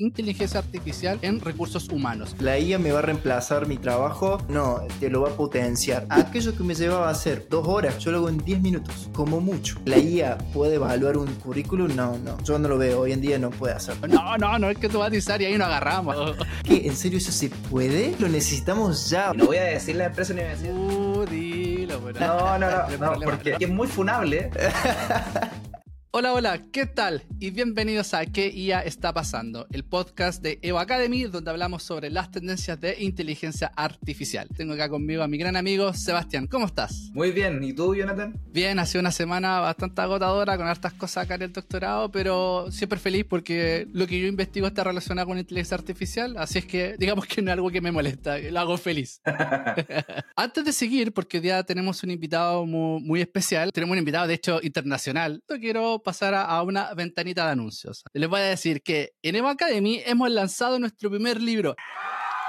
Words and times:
inteligencia 0.00 0.60
artificial 0.60 1.18
en 1.22 1.40
recursos 1.40 1.88
humanos. 1.88 2.34
La 2.40 2.58
IA 2.58 2.78
me 2.78 2.92
va 2.92 3.00
a 3.00 3.02
reemplazar 3.02 3.66
mi 3.66 3.76
trabajo, 3.76 4.38
no, 4.48 4.80
te 4.98 5.10
lo 5.10 5.22
va 5.22 5.30
a 5.30 5.32
potenciar. 5.32 6.06
Aquello 6.08 6.56
que 6.56 6.62
me 6.62 6.74
llevaba 6.74 7.08
a 7.08 7.10
hacer 7.10 7.46
dos 7.48 7.66
horas, 7.68 7.98
yo 7.98 8.10
lo 8.10 8.18
hago 8.18 8.28
en 8.28 8.38
10 8.38 8.60
minutos, 8.60 9.08
como 9.12 9.40
mucho. 9.40 9.76
¿La 9.84 9.98
IA 9.98 10.38
puede 10.52 10.74
evaluar 10.76 11.16
un 11.16 11.26
currículum? 11.34 11.94
No, 11.94 12.16
no, 12.18 12.36
yo 12.44 12.58
no 12.58 12.68
lo 12.68 12.78
veo, 12.78 13.00
hoy 13.00 13.12
en 13.12 13.20
día 13.20 13.38
no 13.38 13.50
puede 13.50 13.74
hacerlo. 13.74 14.06
No, 14.08 14.36
no, 14.38 14.58
no 14.58 14.70
es 14.70 14.78
que 14.78 14.88
tú 14.88 14.98
vas 14.98 15.08
a 15.08 15.10
decir 15.10 15.40
y 15.40 15.44
ahí 15.46 15.58
nos 15.58 15.66
agarramos. 15.68 16.16
¿Qué? 16.64 16.86
¿En 16.86 16.96
serio 16.96 17.18
eso 17.18 17.32
se 17.32 17.48
puede? 17.48 18.14
Lo 18.18 18.28
necesitamos 18.28 19.08
ya. 19.10 19.32
No 19.34 19.46
voy 19.46 19.58
a 19.58 19.64
decir 19.64 19.96
la 19.96 20.06
empresa 20.06 20.32
ni 20.34 20.40
voy 20.40 20.48
a 20.48 20.56
decir. 20.56 20.70
Uh, 20.72 21.26
dilo, 21.26 22.00
pero- 22.00 22.20
No, 22.20 22.58
no, 22.58 22.70
no, 22.70 22.76
Problema, 22.86 23.06
no, 23.16 23.20
porque 23.20 23.56
es 23.60 23.68
muy 23.68 23.86
funable. 23.86 24.50
Hola, 26.12 26.32
hola, 26.32 26.60
¿qué 26.72 26.86
tal? 26.86 27.22
Y 27.38 27.50
bienvenidos 27.50 28.14
a 28.14 28.26
¿Qué 28.26 28.48
IA 28.48 28.80
está 28.80 29.14
pasando? 29.14 29.68
El 29.70 29.84
podcast 29.84 30.42
de 30.42 30.58
Evo 30.60 30.80
Academy, 30.80 31.22
donde 31.22 31.52
hablamos 31.52 31.84
sobre 31.84 32.10
las 32.10 32.32
tendencias 32.32 32.80
de 32.80 32.96
inteligencia 32.98 33.70
artificial. 33.76 34.48
Tengo 34.56 34.72
acá 34.72 34.88
conmigo 34.88 35.22
a 35.22 35.28
mi 35.28 35.38
gran 35.38 35.54
amigo 35.54 35.94
Sebastián. 35.94 36.48
¿Cómo 36.48 36.66
estás? 36.66 37.10
Muy 37.12 37.30
bien. 37.30 37.62
¿Y 37.62 37.74
tú, 37.74 37.94
Jonathan? 37.94 38.34
Bien, 38.52 38.80
ha 38.80 38.86
sido 38.86 39.02
una 39.02 39.12
semana 39.12 39.60
bastante 39.60 40.00
agotadora 40.02 40.56
con 40.56 40.66
hartas 40.66 40.94
cosas 40.94 41.26
acá 41.26 41.36
en 41.36 41.42
el 41.42 41.52
doctorado, 41.52 42.10
pero 42.10 42.66
siempre 42.72 42.98
feliz 42.98 43.24
porque 43.24 43.86
lo 43.92 44.08
que 44.08 44.20
yo 44.20 44.26
investigo 44.26 44.66
está 44.66 44.82
relacionado 44.82 45.28
con 45.28 45.38
inteligencia 45.38 45.76
artificial, 45.76 46.36
así 46.38 46.58
es 46.58 46.66
que 46.66 46.96
digamos 46.98 47.26
que 47.26 47.40
no 47.40 47.52
es 47.52 47.52
algo 47.52 47.70
que 47.70 47.80
me 47.80 47.92
molesta, 47.92 48.36
lo 48.36 48.58
hago 48.58 48.76
feliz. 48.78 49.20
Antes 50.34 50.64
de 50.64 50.72
seguir, 50.72 51.12
porque 51.12 51.36
hoy 51.36 51.44
día 51.44 51.62
tenemos 51.62 52.02
un 52.02 52.10
invitado 52.10 52.66
muy, 52.66 53.00
muy 53.00 53.20
especial, 53.20 53.70
tenemos 53.70 53.92
un 53.92 54.00
invitado 54.00 54.26
de 54.26 54.34
hecho 54.34 54.58
internacional, 54.60 55.40
quiero 55.60 55.99
pasar 56.00 56.34
a, 56.34 56.62
una 56.62 56.92
ventanita 56.94 57.46
de 57.46 57.52
anuncios. 57.52 58.04
Les 58.12 58.28
voy 58.28 58.40
a 58.40 58.44
decir 58.44 58.82
que 58.82 59.12
en 59.22 59.36
Evo 59.36 59.48
Academy 59.48 60.02
hemos 60.04 60.30
lanzado 60.30 60.78
nuestro 60.78 61.08
primer 61.10 61.40
libro. 61.40 61.74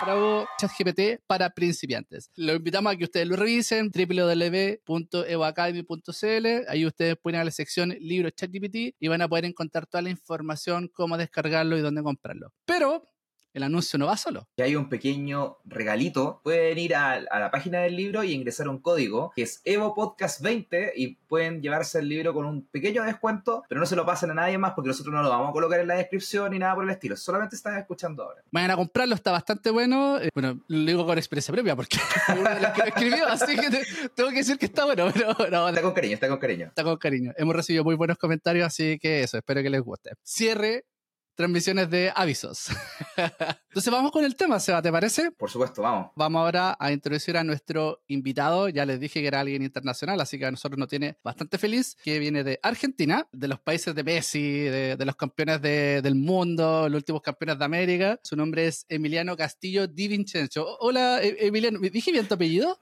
Bravo 0.02 0.48
ChatGPT 0.58 1.22
para 1.28 1.52
principiantes. 1.52 2.32
Lo 2.36 2.56
invitamos 2.56 2.92
a 2.92 2.98
que 2.98 3.04
ustedes 3.04 3.28
lo 3.28 3.36
revisen, 3.36 3.92
www.evoacademy.cl. 3.92 6.48
Ahí 6.68 6.88
ustedes 6.88 7.18
ponen 7.18 7.42
a 7.42 7.44
la 7.44 7.52
sección 7.52 7.96
libros 8.00 8.34
ChatGPT 8.34 8.96
y 9.00 9.08
van 9.08 9.22
a 9.22 9.28
poder 9.28 9.46
encontrar 9.46 9.86
toda 9.86 10.02
la 10.02 10.10
información, 10.10 10.90
cómo 10.92 11.18
descargarlo 11.18 11.78
y 11.78 11.82
dónde 11.82 12.02
comprarlo. 12.02 12.52
Pero 12.66 13.11
el 13.54 13.64
anuncio 13.64 13.98
no 14.00 14.08
va 14.08 14.18
solo. 14.18 14.48
Que 14.56 14.64
hay 14.64 14.76
un 14.76 14.90
pequeño 14.90 15.58
regalito. 15.66 16.42
Pueden 16.44 16.78
ir 16.78 16.96
a, 16.96 17.14
a 17.14 17.40
la 17.40 17.52
página 17.52 17.80
del 17.80 17.96
libro 17.96 18.24
y 18.24 18.32
ingresar 18.34 18.68
un 18.68 18.80
código 18.80 19.32
que 19.36 19.44
es 19.44 19.62
Evo 19.66 19.94
Podcast 19.94 20.42
20 20.42 20.94
y 20.96 21.16
pueden 21.16 21.62
llevarse 21.62 22.00
el 22.00 22.10
libro 22.10 22.34
con 22.34 22.46
un 22.46 22.66
pequeño 22.68 23.04
descuento, 23.04 23.64
pero 23.68 23.80
no 23.80 23.86
se 23.86 23.96
lo 23.96 24.06
pasen 24.06 24.32
a 24.32 24.34
nadie 24.34 24.58
más 24.58 24.74
porque 24.74 24.90
nosotros 24.90 25.14
no 25.14 25.22
lo 25.24 25.30
vamos 25.30 25.50
a 25.50 25.52
colocar 25.54 25.80
en 25.80 25.88
la 25.88 25.96
descripción 25.96 26.52
ni 26.52 26.60
nada 26.60 26.76
por 26.76 26.84
el 26.84 26.90
estilo. 26.92 27.16
Solamente 27.18 27.56
están 27.56 27.78
escuchando 27.78 28.24
ahora. 28.24 28.42
Vayan 28.52 28.72
a 28.72 28.76
comprarlo, 28.76 29.16
está 29.16 29.32
bastante 29.32 29.70
bueno. 29.70 30.20
Eh, 30.20 30.30
Bueno, 30.34 30.60
lo 30.68 30.86
digo 30.86 31.06
con 31.06 31.18
experiencia 31.18 31.54
propia 31.54 31.76
porque 31.76 31.98
uno 32.30 32.50
de 32.50 32.62
los 32.62 32.72
que 32.72 32.80
lo 32.82 32.86
escribió, 32.88 33.28
así 33.28 33.56
que 33.56 33.70
te- 33.70 33.86
tengo 34.16 34.30
que 34.30 34.38
decir 34.38 34.58
que 34.58 34.66
está 34.66 34.86
bueno, 34.86 35.08
pero 35.14 35.34
no, 35.52 35.70
Está 35.70 35.82
con 35.82 35.94
cariño, 35.94 36.14
está 36.16 36.28
con 36.30 36.38
cariño. 36.40 36.66
está 36.68 36.84
con 36.84 36.98
cariño. 36.98 37.34
Hemos 37.38 37.56
recibido 37.56 37.84
muy 37.84 37.96
buenos 37.96 38.18
comentarios, 38.18 38.66
así 38.68 38.98
que 39.00 39.24
eso, 39.24 39.38
espero 39.38 39.62
que 39.62 39.70
les 39.70 39.82
guste. 39.82 40.12
Cierre, 40.24 40.86
transmisiones 41.36 41.90
de 41.90 42.12
avisos. 42.16 42.68
Entonces 43.18 43.92
vamos 43.92 44.12
con 44.12 44.24
el 44.26 44.36
tema, 44.36 44.60
Seba, 44.60 44.82
¿te 44.82 44.92
parece? 44.92 45.32
Por 45.32 45.50
supuesto, 45.50 45.82
vamos. 45.82 46.12
Vamos 46.16 46.40
ahora 46.42 46.76
a 46.80 46.92
introducir 46.92 47.38
a 47.38 47.44
nuestro 47.44 48.02
invitado. 48.08 48.70
Ya 48.70 48.86
les 48.86 49.00
dije 49.00 49.22
que 49.22 49.28
era 49.28 49.40
alguien 49.40 49.62
internacional, 49.64 50.20
así 50.22 50.38
que 50.38 50.46
a 50.46 50.52
nosotros 50.52 50.78
nos 50.78 50.88
tiene 50.90 51.18
bastante 51.24 51.58
feliz, 51.58 51.96
que 52.04 52.20
viene 52.20 52.44
de 52.44 52.60
Argentina, 52.62 53.28
de 53.32 53.48
los 53.48 53.60
países 53.60 53.96
de 53.96 54.04
Messi, 54.04 54.42
de, 54.60 54.96
de 54.98 55.06
los 55.06 55.16
campeones 55.16 55.62
de- 55.62 56.02
del 56.02 56.16
mundo, 56.16 56.90
los 56.90 56.98
últimos 57.00 57.22
campeones 57.22 57.58
de 57.60 57.66
América. 57.66 58.20
Su 58.24 58.36
nombre 58.36 58.68
es 58.68 58.86
Emiliano 58.90 59.36
Castillo 59.38 59.88
Di 59.88 60.08
Vincenzo. 60.08 60.78
Hola, 60.80 61.22
E- 61.24 61.48
Emiliano. 61.48 61.80
¿Dije 61.80 62.12
bien 62.12 62.28
tu 62.28 62.34
apellido? 62.36 62.80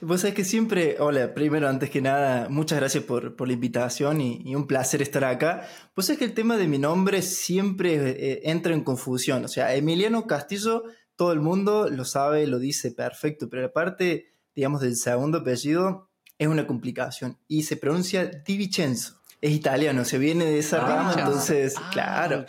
Vos 0.00 0.20
sabés 0.22 0.34
que 0.34 0.44
siempre, 0.44 0.96
hola, 0.98 1.34
primero, 1.34 1.68
antes 1.68 1.90
que 1.90 2.00
nada, 2.00 2.48
muchas 2.48 2.78
gracias 2.78 3.04
por, 3.04 3.36
por 3.36 3.48
la 3.48 3.54
invitación 3.54 4.20
y, 4.20 4.40
y 4.44 4.54
un 4.54 4.66
placer 4.66 5.02
estar 5.02 5.24
acá. 5.24 5.68
Vos 5.94 6.06
sabés 6.06 6.18
que 6.20 6.24
el 6.24 6.34
tema 6.34 6.56
de 6.56 6.68
mi 6.68 6.78
nombre 6.78 7.20
siempre 7.22 7.94
eh, 8.10 8.40
entra 8.44 8.72
en 8.72 8.82
confusión. 8.82 9.44
O 9.44 9.48
sea, 9.48 9.74
Emiliano 9.74 10.26
Castillo, 10.26 10.84
todo 11.16 11.32
el 11.32 11.40
mundo 11.40 11.88
lo 11.90 12.04
sabe, 12.04 12.46
lo 12.46 12.58
dice 12.58 12.92
perfecto, 12.92 13.48
pero 13.50 13.62
la 13.62 13.72
parte, 13.72 14.32
digamos, 14.54 14.80
del 14.80 14.96
segundo 14.96 15.38
apellido 15.38 16.08
es 16.38 16.46
una 16.48 16.66
complicación 16.66 17.36
y 17.48 17.64
se 17.64 17.76
pronuncia 17.76 18.24
Di 18.26 18.56
Vincenzo. 18.56 19.16
Es 19.40 19.52
italiano, 19.52 20.04
se 20.04 20.18
viene 20.18 20.44
de 20.46 20.58
esa 20.58 20.78
Ah, 20.78 20.88
rama, 20.88 21.14
entonces, 21.18 21.74
Ah, 21.76 21.90
claro. 21.92 22.46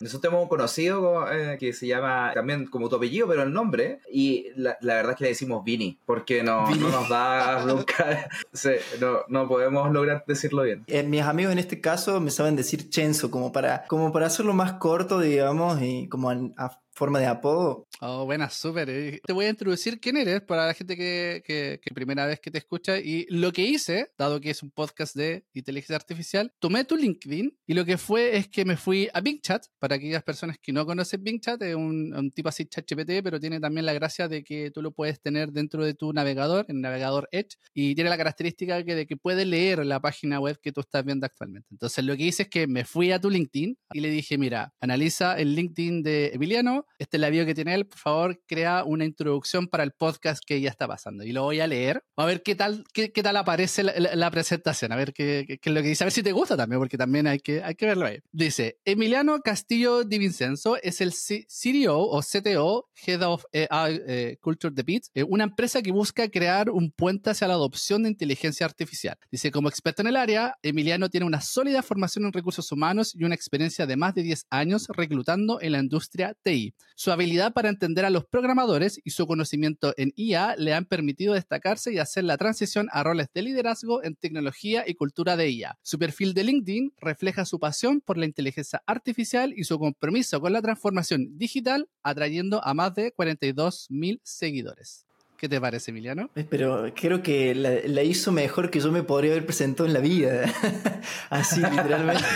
Nosotros 0.00 0.20
tenemos 0.22 0.42
un 0.42 0.48
conocido 0.48 1.30
eh, 1.32 1.56
que 1.58 1.72
se 1.72 1.86
llama 1.86 2.32
también 2.34 2.66
como 2.66 2.88
tu 2.88 2.96
apellido, 2.96 3.26
pero 3.28 3.42
el 3.42 3.52
nombre. 3.52 4.00
Y 4.12 4.48
la, 4.56 4.76
la 4.80 4.94
verdad 4.94 5.12
es 5.12 5.18
que 5.18 5.24
le 5.24 5.30
decimos 5.30 5.64
Vini, 5.64 5.98
porque 6.04 6.42
no, 6.42 6.66
Vini. 6.66 6.80
no 6.80 6.88
nos 6.90 7.08
da 7.08 7.64
nunca. 7.66 8.28
se- 8.52 8.80
no, 9.00 9.20
no 9.28 9.48
podemos 9.48 9.90
lograr 9.92 10.24
decirlo 10.26 10.62
bien. 10.64 10.84
Eh, 10.86 11.02
mis 11.02 11.22
amigos 11.22 11.52
en 11.52 11.58
este 11.58 11.80
caso 11.80 12.20
me 12.20 12.30
saben 12.30 12.56
decir 12.56 12.90
Chenzo, 12.90 13.30
como 13.30 13.52
para, 13.52 13.84
como 13.88 14.12
para 14.12 14.26
hacerlo 14.26 14.52
más 14.52 14.74
corto, 14.74 15.18
digamos, 15.20 15.80
y 15.80 16.08
como 16.08 16.30
a, 16.30 16.34
a 16.58 16.78
forma 16.96 17.20
de 17.20 17.26
apodo. 17.26 17.86
Oh, 18.00 18.24
buena, 18.24 18.48
súper. 18.48 18.88
Eh, 18.90 19.20
Te 19.24 19.32
voy 19.32 19.44
a 19.44 19.50
introducir 19.50 20.00
quién 20.00 20.16
eres 20.16 20.40
para 20.40 20.66
la 20.66 20.74
gente 20.74 20.96
que, 20.96 21.42
que, 21.44 21.78
que 21.82 21.94
primera 21.94 22.26
vez 22.26 22.40
que 22.40 22.50
te 22.50 22.58
escucha. 22.58 22.98
Y 22.98 23.26
lo 23.28 23.52
que 23.52 23.62
hice, 23.62 24.10
dado 24.18 24.40
que 24.40 24.50
es 24.50 24.62
un 24.62 24.70
podcast 24.70 25.14
de 25.14 25.44
inteligencia 25.52 25.96
artificial, 25.96 26.52
tomé 26.58 26.84
tu 26.84 26.96
LinkedIn 26.96 27.56
y 27.66 27.74
lo 27.74 27.84
que 27.84 27.98
fue 27.98 28.36
es 28.36 28.48
que 28.48 28.64
me 28.64 28.76
fui 28.76 29.08
a 29.12 29.20
Bing 29.20 29.40
Chat. 29.40 29.66
Para 29.78 29.96
aquellas 29.96 30.22
personas 30.22 30.56
que 30.60 30.72
no 30.72 30.86
conocen 30.86 31.22
Bing 31.22 31.40
Chat, 31.40 31.62
es 31.62 31.74
un, 31.74 32.14
un 32.14 32.30
tipo 32.30 32.48
así 32.48 32.64
ChatGPT, 32.64 33.22
pero 33.22 33.38
tiene 33.38 33.60
también 33.60 33.84
la 33.84 33.92
gracia 33.92 34.26
de 34.26 34.42
que 34.42 34.70
tú 34.70 34.80
lo 34.80 34.90
puedes 34.90 35.20
tener 35.20 35.52
dentro 35.52 35.84
de 35.84 35.94
tu 35.94 36.12
navegador, 36.12 36.64
en 36.68 36.80
navegador 36.80 37.28
Edge, 37.30 37.56
y 37.74 37.94
tiene 37.94 38.08
la 38.08 38.16
característica 38.16 38.82
que, 38.84 38.94
de 38.94 39.06
que 39.06 39.16
puede 39.16 39.44
leer 39.44 39.84
la 39.84 40.00
página 40.00 40.40
web 40.40 40.58
que 40.62 40.72
tú 40.72 40.80
estás 40.80 41.04
viendo 41.04 41.26
actualmente. 41.26 41.68
Entonces, 41.70 42.04
lo 42.04 42.16
que 42.16 42.24
hice 42.24 42.44
es 42.44 42.48
que 42.48 42.66
me 42.66 42.84
fui 42.84 43.12
a 43.12 43.20
tu 43.20 43.28
LinkedIn 43.28 43.76
y 43.92 44.00
le 44.00 44.08
dije, 44.08 44.38
mira, 44.38 44.72
analiza 44.80 45.38
el 45.38 45.54
LinkedIn 45.54 46.02
de 46.02 46.28
Emiliano, 46.28 46.85
este 46.98 47.16
es 47.16 47.20
la 47.20 47.30
bio 47.30 47.44
que 47.46 47.54
tiene 47.54 47.74
él, 47.74 47.86
por 47.86 47.98
favor, 47.98 48.40
crea 48.46 48.84
una 48.84 49.04
introducción 49.04 49.68
para 49.68 49.84
el 49.84 49.92
podcast 49.92 50.42
que 50.46 50.60
ya 50.60 50.70
está 50.70 50.86
pasando. 50.88 51.24
Y 51.24 51.32
lo 51.32 51.42
voy 51.42 51.60
a 51.60 51.66
leer, 51.66 52.02
a 52.16 52.24
ver 52.26 52.42
qué 52.42 52.54
tal, 52.54 52.84
qué, 52.92 53.08
tal 53.10 53.36
aparece 53.36 53.82
la, 53.82 53.92
la- 54.14 54.30
presentación, 54.30 54.92
a 54.92 54.96
ver 54.96 55.12
qué, 55.12 55.44
qué- 55.46 55.58
qué 55.58 55.70
es 55.70 55.74
lo 55.74 55.82
que 55.82 55.88
dice, 55.88 56.04
a 56.04 56.06
ver 56.06 56.12
si 56.12 56.22
te 56.22 56.32
gusta 56.32 56.56
también, 56.56 56.78
porque 56.80 56.96
también 56.98 57.26
hay 57.26 57.38
que, 57.38 57.62
hay 57.62 57.74
que 57.74 57.86
verlo 57.86 58.06
ahí. 58.06 58.18
Dice, 58.32 58.78
Emiliano 58.84 59.38
Castillo 59.40 60.04
Di 60.04 60.18
Vincenzo 60.18 60.76
es 60.82 61.00
el 61.00 61.12
C- 61.12 61.46
o 61.88 62.20
CTO, 62.22 62.88
Head 63.06 63.22
of 63.22 63.44
AI 63.52 64.00
eh, 64.06 64.36
Culture 64.40 64.74
de 64.74 64.82
Bit, 64.82 65.04
eh, 65.14 65.22
una 65.22 65.44
empresa 65.44 65.82
que 65.82 65.92
busca 65.92 66.28
crear 66.28 66.70
un 66.70 66.90
puente 66.90 67.30
hacia 67.30 67.48
la 67.48 67.54
adopción 67.54 68.02
de 68.02 68.08
inteligencia 68.10 68.66
artificial. 68.66 69.16
Dice, 69.30 69.50
como 69.50 69.68
experto 69.68 70.02
en 70.02 70.08
el 70.08 70.16
área, 70.16 70.54
Emiliano 70.62 71.08
tiene 71.08 71.26
una 71.26 71.40
sólida 71.40 71.82
formación 71.82 72.24
en 72.26 72.32
recursos 72.32 72.70
humanos 72.72 73.14
y 73.14 73.24
una 73.24 73.34
experiencia 73.34 73.86
de 73.86 73.96
más 73.96 74.14
de 74.14 74.22
10 74.22 74.46
años 74.50 74.86
reclutando 74.88 75.60
en 75.60 75.72
la 75.72 75.78
industria 75.78 76.34
TI. 76.42 76.74
Su 76.94 77.12
habilidad 77.12 77.52
para 77.52 77.68
entender 77.68 78.04
a 78.04 78.10
los 78.10 78.24
programadores 78.24 79.00
y 79.04 79.10
su 79.10 79.26
conocimiento 79.26 79.92
en 79.96 80.12
IA 80.16 80.56
le 80.56 80.72
han 80.72 80.86
permitido 80.86 81.34
destacarse 81.34 81.92
y 81.92 81.98
hacer 81.98 82.24
la 82.24 82.38
transición 82.38 82.88
a 82.90 83.02
roles 83.02 83.28
de 83.34 83.42
liderazgo 83.42 84.02
en 84.02 84.16
tecnología 84.16 84.84
y 84.86 84.94
cultura 84.94 85.36
de 85.36 85.50
IA. 85.50 85.78
Su 85.82 85.98
perfil 85.98 86.32
de 86.34 86.44
LinkedIn 86.44 86.92
refleja 86.96 87.44
su 87.44 87.58
pasión 87.58 88.00
por 88.00 88.16
la 88.16 88.26
inteligencia 88.26 88.82
artificial 88.86 89.52
y 89.56 89.64
su 89.64 89.78
compromiso 89.78 90.40
con 90.40 90.52
la 90.52 90.62
transformación 90.62 91.36
digital, 91.38 91.88
atrayendo 92.02 92.64
a 92.64 92.74
más 92.74 92.94
de 92.94 93.12
42 93.12 93.86
mil 93.90 94.20
seguidores. 94.24 95.05
¿Qué 95.38 95.48
te 95.48 95.60
parece, 95.60 95.90
Emiliano? 95.90 96.30
Eh, 96.34 96.46
Pero 96.48 96.86
creo 96.94 97.22
que 97.22 97.54
la, 97.54 97.70
la 97.84 98.02
hizo 98.02 98.32
mejor 98.32 98.70
que 98.70 98.80
yo 98.80 98.90
me 98.90 99.02
podría 99.02 99.32
haber 99.32 99.44
presentado 99.44 99.86
en 99.86 99.92
la 99.92 100.00
vida. 100.00 100.46
Así, 101.30 101.60
literalmente. 101.60 102.24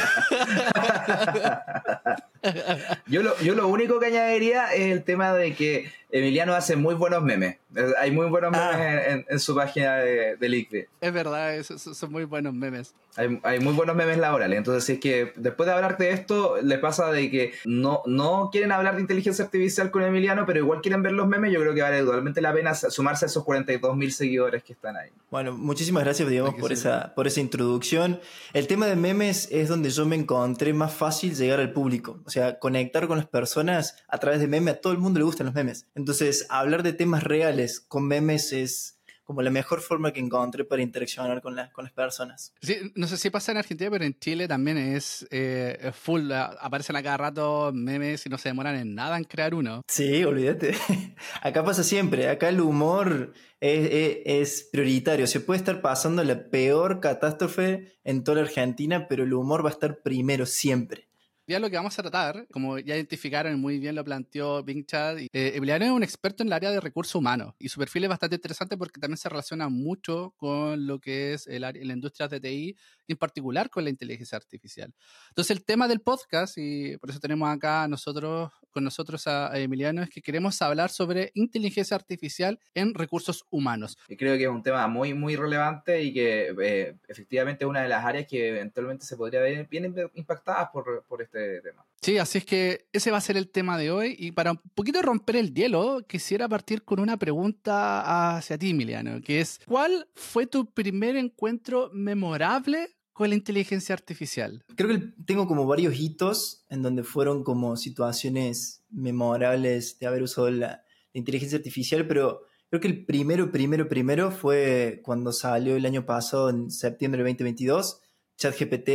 Yo 3.07 3.23
lo, 3.23 3.39
yo 3.41 3.55
lo 3.55 3.69
único 3.69 4.01
que 4.01 4.07
añadiría 4.07 4.73
es 4.73 4.93
el 4.93 5.03
tema 5.05 5.35
de 5.35 5.55
que 5.55 5.91
Emiliano 6.13 6.55
hace 6.55 6.77
muy 6.77 6.95
buenos 6.95 7.23
memes. 7.23 7.57
Hay 8.01 8.11
muy 8.11 8.27
buenos 8.29 8.51
memes 8.51 8.67
Ah. 8.71 9.05
en, 9.11 9.27
en 9.29 9.39
su 9.41 9.55
página 9.55 9.97
de, 9.99 10.37
de 10.37 10.49
LinkedIn. 10.49 10.87
Es 11.01 11.13
verdad, 11.13 11.55
esos 11.57 11.81
son- 11.83 12.11
muy 12.11 12.25
buenos 12.25 12.53
memes. 12.53 12.95
Hay, 13.17 13.41
hay 13.43 13.59
muy 13.61 13.73
buenos 13.75 13.97
memes 13.97 14.19
laborales. 14.19 14.57
Entonces, 14.57 14.85
si 14.85 14.93
es 14.95 15.01
que 15.01 15.33
después 15.37 15.67
de 15.67 15.73
hablarte 15.75 16.05
de 16.05 16.13
esto, 16.13 16.57
les 16.63 16.79
pasa 16.79 17.11
de 17.11 17.29
que 17.31 17.53
no, 17.65 18.03
no 18.07 18.51
quieren 18.53 18.71
hablar 18.73 18.95
de 18.97 19.01
inteligencia 19.01 19.45
artificial 19.45 19.91
con 19.91 20.03
Emiliano, 20.05 20.47
pero 20.47 20.61
igual 20.61 20.81
quieren 20.81 21.03
ver 21.03 21.13
los 21.13 21.27
memes, 21.27 21.53
yo 21.53 21.61
creo 21.61 21.75
que 21.75 21.83
vale 21.83 22.01
totalmente 22.03 22.41
la 22.41 22.53
pena 22.53 22.73
sumarse 22.75 23.25
a 23.25 23.29
esos 23.29 23.45
42 23.45 23.97
mil 23.97 24.13
seguidores 24.13 24.63
que 24.63 24.73
están 24.75 24.97
ahí. 24.97 25.11
Bueno, 25.31 25.53
muchísimas 25.57 26.05
gracias, 26.05 26.29
digamos, 26.29 26.55
por 26.55 26.73
esa, 26.73 27.13
por 27.15 27.27
esa 27.27 27.41
introducción. 27.41 28.21
El 28.53 28.67
tema 28.69 28.87
de 28.87 28.97
memes 28.97 29.49
es 29.51 29.69
donde 29.69 29.91
yo 29.91 30.07
me 30.07 30.17
encontré 30.17 30.73
más 30.73 30.93
fácil 30.95 31.35
llegar 31.35 31.59
al 31.61 31.73
público. 31.73 32.21
O 32.25 32.31
sea, 32.31 32.59
conectar 32.59 33.07
con 33.09 33.19
las 33.19 33.27
personas 33.27 33.97
a 34.09 34.19
través 34.19 34.41
de 34.41 34.47
memes. 34.49 34.75
A 34.75 34.81
todo 34.81 34.93
el 34.93 34.99
mundo 35.01 35.19
le 35.19 35.25
gustan 35.25 35.47
los 35.47 35.55
memes. 35.55 35.87
Entonces, 36.01 36.47
hablar 36.49 36.83
de 36.83 36.95
temas 36.95 37.23
reales 37.25 37.79
con 37.79 38.07
memes 38.07 38.55
es, 38.55 38.99
como 39.23 39.43
la 39.43 39.51
mejor 39.51 39.83
forma 39.83 40.15
que 40.15 40.19
encontré 40.19 40.65
para 40.65 40.81
interaccionar 40.81 41.43
con, 41.43 41.55
con 41.73 41.85
las 41.85 41.93
personas. 41.93 42.55
Sí, 42.63 42.91
no 42.95 43.07
sé 43.07 43.19
si 43.19 43.29
pasa 43.29 43.53
en 43.53 43.59
Argentina, 43.59 43.91
pero 43.91 44.07
en 44.07 44.19
Chile 44.19 44.49
también 44.49 44.79
es 44.79 45.27
eh, 45.31 45.93
full. 45.93 46.33
Aparecen 46.33 46.97
a 46.97 47.03
cada 47.03 47.19
rato 47.19 47.71
memes 47.75 48.25
y 48.25 48.31
no 48.31 48.39
se 48.39 48.49
demoran 48.49 48.77
en 48.77 48.95
nada 48.95 49.19
en 49.19 49.25
crear 49.25 49.55
uno. 49.55 49.83
Sí, 49.89 50.25
olvídate. 50.25 50.75
Acá 51.43 51.63
pasa 51.63 51.85
siempre. 51.85 52.31
Acá 52.31 52.49
el 52.49 52.63
humor 52.63 53.35
es, 53.61 54.23
es, 54.25 54.69
prioritario. 54.73 55.27
Se 55.27 55.41
puede 55.41 55.59
estar 55.59 55.83
pasando 55.83 56.25
la 56.25 56.49
peor 56.49 57.01
catástrofe 57.01 57.93
en 58.05 58.25
toda 58.25 58.37
la 58.37 58.45
Argentina, 58.45 59.07
pero 59.07 59.25
el 59.25 59.35
humor 59.35 59.63
va 59.63 59.69
a 59.69 59.73
estar 59.73 60.01
primero 60.01 60.47
siempre 60.47 61.10
ya 61.51 61.59
lo 61.59 61.69
que 61.69 61.77
vamos 61.77 61.99
a 61.99 62.03
tratar, 62.03 62.47
como 62.53 62.79
ya 62.79 62.95
identificaron 62.95 63.61
muy 63.61 63.79
bien 63.79 63.95
lo 63.95 64.05
planteó 64.05 64.63
Bing 64.63 64.87
Chad, 64.87 65.19
eh, 65.19 65.29
Emiliano 65.33 65.85
es 65.85 65.91
un 65.91 66.03
experto 66.03 66.43
en 66.43 66.49
el 66.49 66.53
área 66.53 66.71
de 66.71 66.81
recursos 66.81 67.17
humanos 67.17 67.55
y 67.59 67.69
su 67.69 67.79
perfil 67.79 68.05
es 68.05 68.11
bastante 68.11 68.37
interesante 68.37 68.77
porque 68.77 69.01
también 69.01 69.19
se 69.19 69.29
relaciona 69.29 69.69
mucho 69.69 70.33
con 70.37 70.87
lo 70.87 71.01
que 71.01 71.35
es 71.35 71.47
el 71.47 71.61
la 71.61 71.93
industria 71.93 72.27
de 72.29 72.41
TI 72.41 72.77
en 73.13 73.19
particular 73.19 73.71
con 73.71 73.85
la 73.85 73.91
inteligencia 73.91 74.37
artificial. 74.37 74.95
Entonces 75.29 75.57
el 75.57 75.65
tema 75.65 75.89
del 75.89 76.01
podcast, 76.01 76.57
y 76.57 76.97
por 76.99 77.11
eso 77.11 77.21
tenemos 77.21 77.49
acá 77.49 77.87
nosotros, 77.89 78.51
con 78.71 78.85
nosotros 78.85 79.27
a, 79.27 79.59
Emiliano, 79.59 80.03
es 80.03 80.11
que 80.11 80.23
queremos 80.23 80.61
hablar 80.63 80.91
sobre 80.91 81.33
inteligencia 81.35 81.97
artificial 81.97 82.59
en 82.75 82.95
recursos 82.95 83.45
humanos. 83.51 83.99
Y 84.09 84.17
creo 84.17 84.37
que 84.37 84.45
es 84.45 84.49
un 84.49 84.63
tema 84.63 84.87
muy, 84.89 85.15
muy 85.15 85.37
relevante 85.37 86.03
y 86.03 86.13
que 86.13 86.55
eh, 86.63 86.97
efectivamente 87.09 87.65
es 87.65 87.69
una 87.69 87.83
de 87.83 87.89
las 87.89 88.05
áreas 88.05 88.27
que 88.27 88.49
eventualmente 88.49 89.05
se 89.05 89.17
podría 89.17 89.41
ver 89.41 89.67
bien 89.69 89.95
impactadas 90.15 90.69
por, 90.73 91.05
por 91.09 91.23
este 91.23 91.40
tema. 91.63 91.87
Sí, 92.03 92.17
así 92.17 92.39
es 92.39 92.45
que 92.45 92.89
ese 92.93 93.11
va 93.11 93.19
a 93.19 93.23
ser 93.23 93.37
el 93.37 93.51
tema 93.51 93.77
de 93.77 93.91
hoy. 93.91 94.17
Y 94.19 94.33
para 94.33 94.53
un 94.53 94.61
poquito 94.75 95.03
romper 95.03 95.37
el 95.37 95.53
hielo, 95.53 96.03
quisiera 96.09 96.49
partir 96.49 96.83
con 96.83 96.99
una 96.99 97.19
pregunta 97.19 98.37
hacia 98.37 98.57
ti, 98.57 98.71
Emiliano, 98.71 99.21
que 99.21 99.41
es, 99.41 99.61
¿cuál 99.67 100.09
fue 100.15 100.47
tu 100.47 100.73
primer 100.73 101.17
encuentro 101.17 101.91
memorable 101.93 102.89
con 103.13 103.29
la 103.29 103.35
inteligencia 103.35 103.95
artificial? 103.95 104.65
Creo 104.77 104.89
que 104.89 105.13
tengo 105.27 105.47
como 105.47 105.67
varios 105.67 105.99
hitos 105.99 106.65
en 106.71 106.83
donde 106.83 107.03
fueron 107.03 107.45
como 107.45 107.77
situaciones 107.77 108.83
memorables 108.89 109.99
de 109.99 110.07
haber 110.07 110.23
usado 110.23 110.51
la, 110.51 110.83
inteligencia 111.13 111.59
artificial, 111.59 112.07
pero 112.07 112.43
creo 112.69 112.81
que 112.81 112.89
el 112.89 113.05
primero, 113.05 113.51
primero, 113.51 113.89
primero 113.89 114.31
fue 114.31 115.01
cuando 115.05 115.33
salió 115.33 115.77
el 115.77 115.87
año 115.87 116.07
pasado, 116.07 116.51
en 116.51 116.71
septiembre 116.71 117.23
de 117.23 117.31
2022, 117.31 118.01
ChatGPT, 118.37 118.91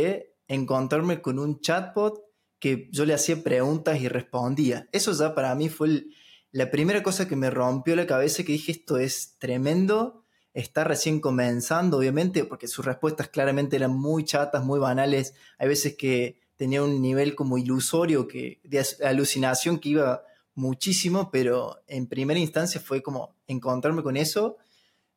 encontrarme 0.48 1.20
con 1.20 1.38
un 1.38 1.60
chatbot 1.60 2.25
que 2.58 2.88
yo 2.90 3.04
le 3.04 3.14
hacía 3.14 3.42
preguntas 3.42 4.00
y 4.00 4.08
respondía. 4.08 4.88
Eso 4.92 5.12
ya 5.12 5.34
para 5.34 5.54
mí 5.54 5.68
fue 5.68 6.04
la 6.52 6.70
primera 6.70 7.02
cosa 7.02 7.28
que 7.28 7.36
me 7.36 7.50
rompió 7.50 7.96
la 7.96 8.06
cabeza, 8.06 8.42
que 8.42 8.52
dije, 8.52 8.72
esto 8.72 8.96
es 8.96 9.36
tremendo, 9.38 10.24
está 10.54 10.84
recién 10.84 11.20
comenzando, 11.20 11.98
obviamente, 11.98 12.44
porque 12.44 12.66
sus 12.66 12.84
respuestas 12.84 13.28
claramente 13.28 13.76
eran 13.76 13.94
muy 13.94 14.24
chatas, 14.24 14.64
muy 14.64 14.78
banales, 14.80 15.34
hay 15.58 15.68
veces 15.68 15.96
que 15.96 16.40
tenía 16.56 16.82
un 16.82 17.02
nivel 17.02 17.34
como 17.34 17.58
ilusorio, 17.58 18.26
que, 18.26 18.60
de 18.64 18.82
alucinación 19.04 19.78
que 19.78 19.90
iba 19.90 20.22
muchísimo, 20.54 21.30
pero 21.30 21.82
en 21.86 22.06
primera 22.06 22.40
instancia 22.40 22.80
fue 22.80 23.02
como 23.02 23.36
encontrarme 23.46 24.02
con 24.02 24.16
eso. 24.16 24.56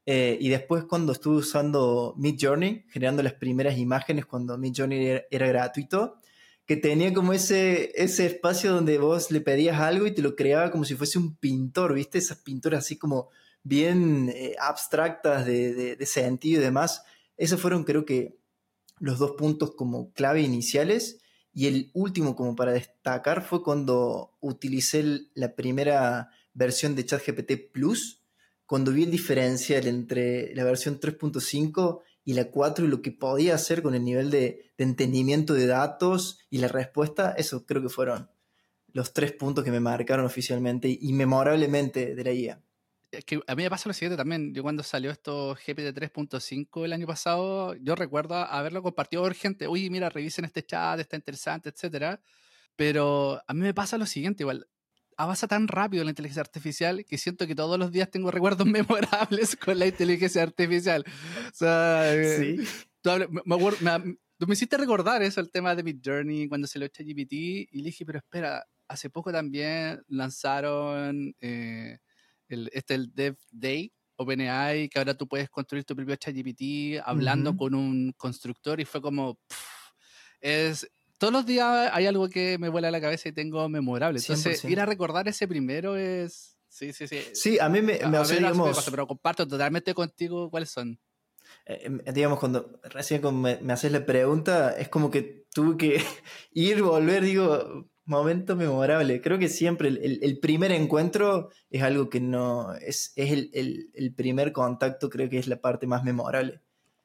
Eh, 0.06 0.38
y 0.42 0.50
después 0.50 0.84
cuando 0.84 1.14
estuve 1.14 1.38
usando 1.38 2.14
Mid 2.18 2.36
Journey, 2.40 2.84
generando 2.90 3.24
las 3.24 3.34
primeras 3.34 3.78
imágenes 3.78 4.26
cuando 4.26 4.58
Mid 4.58 4.74
Journey 4.76 5.22
era 5.30 5.48
gratuito, 5.48 6.19
que 6.70 6.78
tenía 6.78 7.16
como 7.16 7.34
ese, 7.34 7.92
ese 7.96 8.28
espacio 8.28 8.72
donde 8.72 9.00
vos 9.00 9.32
le 9.32 9.42
pedías 9.42 9.82
algo 9.82 10.06
y 10.06 10.14
te 10.14 10.22
lo 10.22 10.36
creaba 10.36 10.70
como 10.70 10.86
si 10.86 10.94
fuese 10.94 11.18
un 11.18 11.36
pintor, 11.36 11.96
¿viste? 11.96 12.20
Esas 12.20 12.38
pinturas 12.38 12.86
así 12.86 12.96
como 12.96 13.30
bien 13.64 14.32
eh, 14.36 14.54
abstractas 14.60 15.48
de, 15.48 15.96
de, 15.96 16.06
sentido 16.06 16.62
y 16.62 16.64
demás. 16.64 17.02
Esos 17.38 17.60
fueron 17.60 17.86
creo 17.86 18.06
que 18.06 18.38
los 19.00 19.18
dos 19.18 19.32
puntos 19.32 19.74
como 19.74 20.14
clave 20.14 20.42
iniciales. 20.42 21.22
Y 21.56 21.66
el 21.66 21.90
último 21.96 22.36
como 22.36 22.56
para 22.56 22.74
destacar 22.74 23.44
fue 23.44 23.64
cuando 23.64 24.38
utilicé 24.40 25.22
la 25.34 25.56
primera 25.56 26.30
versión 26.54 26.96
de 26.96 27.04
ChatGPT 27.04 27.72
Plus, 27.74 28.22
cuando 28.68 28.92
vi 28.92 29.06
el 29.06 29.12
diferencial 29.12 29.88
entre 29.88 30.54
la 30.54 30.66
versión 30.66 31.00
3.5 31.00 32.02
y 32.24 32.34
la 32.34 32.52
4 32.52 32.86
y 32.86 32.88
lo 32.88 33.02
que 33.02 33.12
podía 33.12 33.56
hacer 33.56 33.82
con 33.82 33.96
el 33.96 34.04
nivel 34.04 34.30
de, 34.30 34.72
entendimiento 34.78 35.54
de 35.54 35.68
datos 35.68 36.40
y 36.50 36.60
la 36.60 36.68
respuesta, 36.68 37.34
eso 37.38 37.66
creo 37.66 37.82
que 37.82 37.90
fueron 37.90 38.30
los 38.94 39.14
tres 39.14 39.32
puntos 39.34 39.64
que 39.64 39.72
me 39.72 39.80
marcaron 39.80 40.26
oficialmente 40.26 40.98
y 41.00 41.14
memorablemente 41.14 42.16
de 42.16 42.24
la. 42.24 42.62
Es 43.12 43.26
que 43.26 43.42
a 43.46 43.56
mí 43.56 43.64
me 43.64 43.70
pasa 43.70 43.90
lo 43.90 43.94
siguiente 43.94 44.18
también. 44.18 44.54
Yo 44.54 44.62
cuando 44.62 44.84
salió 44.84 45.12
esto 45.12 45.56
GPT 45.56 45.96
3.5 45.96 46.86
el 46.86 46.94
año 46.94 47.08
pasado, 47.08 47.76
yo 47.76 47.96
recuerdo 47.96 48.36
haberlo 48.36 48.84
compartido 48.84 49.24
con 49.24 49.34
gente. 49.34 49.68
Uy, 49.68 49.90
mira, 49.90 50.10
revisen 50.10 50.46
este 50.46 50.64
chat, 50.64 51.00
está 51.00 51.16
interesante, 51.16 51.70
etcétera. 51.70 52.22
Pero 52.76 53.42
a 53.46 53.54
mí 53.54 53.62
me 53.62 53.74
pasa 53.74 53.98
lo 53.98 54.06
siguiente, 54.06 54.44
igual 54.44 54.68
avanza 55.20 55.48
tan 55.48 55.68
rápido 55.68 56.06
la 56.06 56.12
inteligencia 56.12 56.40
artificial 56.40 57.04
que 57.04 57.18
siento 57.18 57.46
que 57.46 57.54
todos 57.54 57.78
los 57.78 57.92
días 57.92 58.10
tengo 58.10 58.32
recuerdos 58.32 58.66
memorables 59.28 59.58
con 59.58 59.78
la 59.78 59.86
inteligencia 59.86 60.42
artificial. 60.42 61.04
O 61.06 61.54
sea, 61.54 62.16
eh, 62.16 62.58
sí. 62.58 62.68
tú, 63.02 63.12
me, 64.48 64.54
hiciste 64.54 64.78
recordar 64.78 65.22
eso, 65.22 65.42
el 65.42 65.52
tema 65.52 65.76
de 65.76 65.84
Mid 65.84 66.00
Journey, 66.04 66.48
cuando 66.48 66.68
se 66.68 66.80
lo 66.80 66.86
echa 66.86 67.04
GPT, 67.04 67.34
y 67.34 67.68
le 67.74 67.84
dije, 67.84 68.06
pero 68.06 68.20
espera, 68.20 68.66
hace 68.88 69.10
poco 69.10 69.34
también 69.34 70.02
lanzaron 70.08 71.36
eh, 71.42 71.98
el, 72.48 72.70
este, 72.72 72.94
el 72.94 73.14
Dev 73.14 73.36
Day, 73.52 73.92
OpenAI, 74.16 74.88
que 74.88 75.00
ahora 75.00 75.16
tú 75.16 75.28
puedes 75.28 75.50
construir 75.50 75.84
tu 75.84 75.98
propio 75.98 76.16
ChatGPT 76.16 77.02
hablando 77.04 77.58
con 77.58 77.76
un 77.76 78.14
constructor 78.14 78.80
y 78.80 78.86
fue 78.86 79.02
como, 79.02 79.38
es, 80.40 80.90
todos 81.20 81.34
los 81.34 81.46
días 81.46 81.92
hay 81.94 82.08
algo 82.08 82.30
que 82.30 82.58
me 82.58 82.70
vuela 82.70 82.88
a 82.88 82.92
la 82.92 83.02
cabeza 83.02 83.30
y 83.30 83.34
tengo 83.34 83.68
memorable. 83.70 84.20
Entonces, 84.20 84.64
ir 84.66 84.80
a 84.80 84.86
recordar 84.86 85.28
ese 85.28 85.48
primero 85.48 85.96
es. 85.96 86.58
Sí, 86.70 86.94
sí, 86.94 87.08
sí. 87.08 87.22
Sí, 87.34 87.60
a 87.60 87.68
mí 87.68 87.82
me, 87.82 88.00
me, 88.08 88.20
pero 88.90 89.06
comparto 89.06 89.48
totalmente 89.48 89.94
contigo 89.94 90.50
cuáles 90.50 90.70
son. 90.70 91.00
Eh, 91.66 91.82
em, 91.84 92.00
digamos, 92.14 92.40
cuando 92.40 92.80
recién 92.84 93.22
me, 93.42 93.60
me, 93.62 93.74
haces 93.74 93.92
la 93.92 94.06
pregunta, 94.06 94.78
es 94.78 94.88
como 94.88 95.12
que 95.12 95.46
tuve 95.54 95.78
que 95.78 96.02
ir, 96.54 96.82
volver, 96.82 97.24
digo, 97.24 97.90
momento 98.06 98.56
memorable. 98.56 99.22
Creo 99.22 99.40
que 99.40 99.50
siempre 99.50 99.90
el, 99.90 100.20
el, 100.22 100.40
primer 100.40 100.72
encuentro 100.72 101.50
es 101.70 101.84
algo 101.84 102.10
que 102.10 102.22
no. 102.22 102.74
Es, 102.76 103.12
es 103.16 103.32
el, 103.32 103.92
el, 103.94 104.14
primer 104.16 104.54
contacto, 104.54 105.10
creo 105.10 105.30
que 105.30 105.38
es 105.38 105.48
la 105.48 105.60
parte 105.60 105.86
más 105.86 106.04
memorable. 106.04 106.62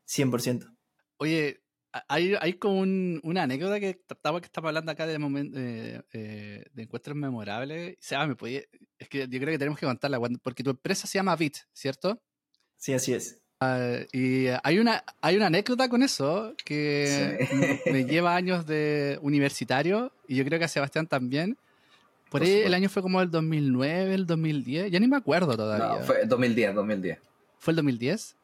100%. 0.07 0.73
Oye, 1.17 1.64
hay, 2.09 2.35
hay 2.41 2.55
como 2.55 2.81
una 2.81 3.43
anécdota 3.43 3.79
que 3.79 3.95
trataba 3.95 4.41
que 4.41 4.47
estaba 4.47 4.69
hablando 4.69 4.91
acá 4.91 5.07
de, 5.07 5.19
momento, 5.19 5.57
eh, 5.59 6.65
de 6.73 6.83
encuentros 6.83 7.17
memorables. 7.17 7.95
O 7.95 7.97
sea, 8.01 8.27
me 8.27 8.35
podía, 8.35 8.63
es 8.99 9.09
que 9.09 9.29
yo 9.29 9.41
creo 9.41 9.53
que 9.53 9.59
tenemos 9.59 9.79
que 9.79 9.87
contarla, 9.87 10.19
porque 10.43 10.65
tu 10.65 10.71
empresa 10.71 11.07
se 11.07 11.19
llama 11.19 11.37
Bit, 11.37 11.59
¿cierto? 11.73 12.21
Sí, 12.77 12.93
así 12.93 13.15
es. 13.15 13.41
Ah, 13.61 14.01
y 14.13 14.47
hay 14.63 14.79
una, 14.79 15.05
hay 15.21 15.37
una 15.37 15.47
anécdota 15.47 15.89
con 15.89 16.03
eso 16.03 16.55
que 16.65 17.49
me 17.87 18.05
lleva 18.05 18.35
años 18.35 18.67
de 18.67 19.19
universitario 19.23 20.13
y 20.27 20.37
yo 20.37 20.45
creo 20.45 20.59
que 20.59 20.65
a 20.65 20.69
Sebastián 20.69 21.07
también. 21.07 21.57
Por 22.31 22.43
ahí 22.43 22.63
el 22.63 22.75
año 22.75 22.89
fue 22.89 23.01
como 23.01 23.23
el 23.23 23.31
2009, 23.31 24.13
el 24.13 24.27
2010, 24.27 24.91
ya 24.91 24.99
ni 24.99 25.07
me 25.07 25.17
acuerdo 25.17 25.57
todavía. 25.57 26.01
No, 26.01 26.05
fue 26.05 26.27
2010, 26.27 26.75
2010. 26.75 27.19
¿Fue 27.59 27.71
el 27.71 27.77
2010? 27.77 28.37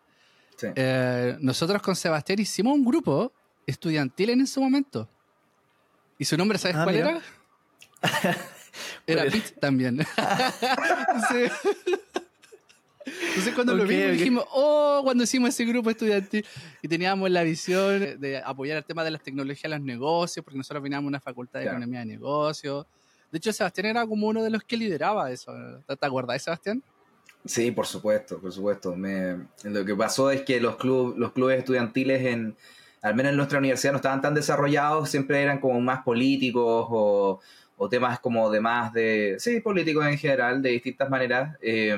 Sí. 0.57 0.67
Eh, 0.77 1.37
nosotros 1.41 1.83
con 1.83 1.97
Sebastián 1.97 2.39
hicimos 2.39 2.75
un 2.75 2.85
grupo 2.85 3.33
estudiantil 3.71 4.31
en 4.31 4.43
ese 4.43 4.61
momento. 4.61 5.09
¿Y 6.19 6.25
su 6.25 6.37
nombre 6.37 6.59
sabes 6.59 6.77
ah, 6.77 6.85
cuál 6.85 6.97
era? 6.97 7.21
era 9.07 9.23
pues. 9.23 9.33
Pete 9.33 9.61
también. 9.61 10.01
Entonces 13.07 13.55
cuando 13.55 13.75
lo 13.75 13.87
vimos 13.87 14.13
dijimos, 14.13 14.45
oh, 14.53 15.01
cuando 15.03 15.25
hicimos 15.25 15.49
ese 15.49 15.65
grupo 15.65 15.91
estudiantil 15.91 16.45
y 16.83 16.89
teníamos 16.89 17.31
la 17.31 17.43
visión 17.43 18.21
de 18.21 18.43
apoyar 18.45 18.77
el 18.79 18.85
tema 18.85 19.03
de 19.03 19.11
las 19.11 19.23
tecnologías 19.23 19.65
en 19.65 19.71
los 19.71 19.81
negocios, 19.81 20.45
porque 20.45 20.59
nosotros 20.59 20.83
veníamos 20.83 21.07
a 21.07 21.09
una 21.09 21.21
facultad 21.21 21.61
de 21.61 21.67
economía 21.67 22.01
de 22.01 22.07
negocios. 22.07 22.87
De 23.33 23.39
hecho, 23.39 23.53
Sebastián 23.53 23.87
era 23.87 24.07
como 24.07 24.27
uno 24.29 24.43
de 24.43 24.51
los 24.51 24.63
que 24.65 24.77
lideraba 24.77 25.31
eso. 25.31 25.53
¿Te 25.87 26.07
acuerdas, 26.07 26.43
Sebastián? 26.43 26.83
Sí, 27.45 27.71
por 27.71 27.87
supuesto, 27.87 28.39
por 28.39 28.53
supuesto. 28.53 28.95
Me, 28.95 29.39
lo 29.65 29.85
que 29.85 29.95
pasó 29.95 30.31
es 30.31 30.43
que 30.43 30.61
los, 30.61 30.77
club, 30.77 31.15
los 31.17 31.33
clubes 31.33 31.59
estudiantiles 31.59 32.27
en, 32.27 32.57
al 33.03 33.15
menos 33.15 33.31
en 33.31 33.37
nuestra 33.37 33.59
universidad 33.59 33.93
no 33.93 33.97
estaban 33.97 34.21
tan 34.21 34.35
desarrollados, 34.35 35.11
siempre 35.11 35.43
eran 35.43 35.59
como 35.59 35.81
más 35.81 36.03
políticos 36.03 36.87
o, 36.91 37.41
temas 37.89 38.21
como 38.21 38.51
de 38.51 38.61
más 38.61 38.93
de, 38.93 39.37
sí, 39.39 39.61
políticos 39.61 40.07
en 40.07 40.19
general, 40.19 40.61
de 40.61 40.71
distintas 40.71 41.09
maneras. 41.09 41.57
Eh, 41.63 41.97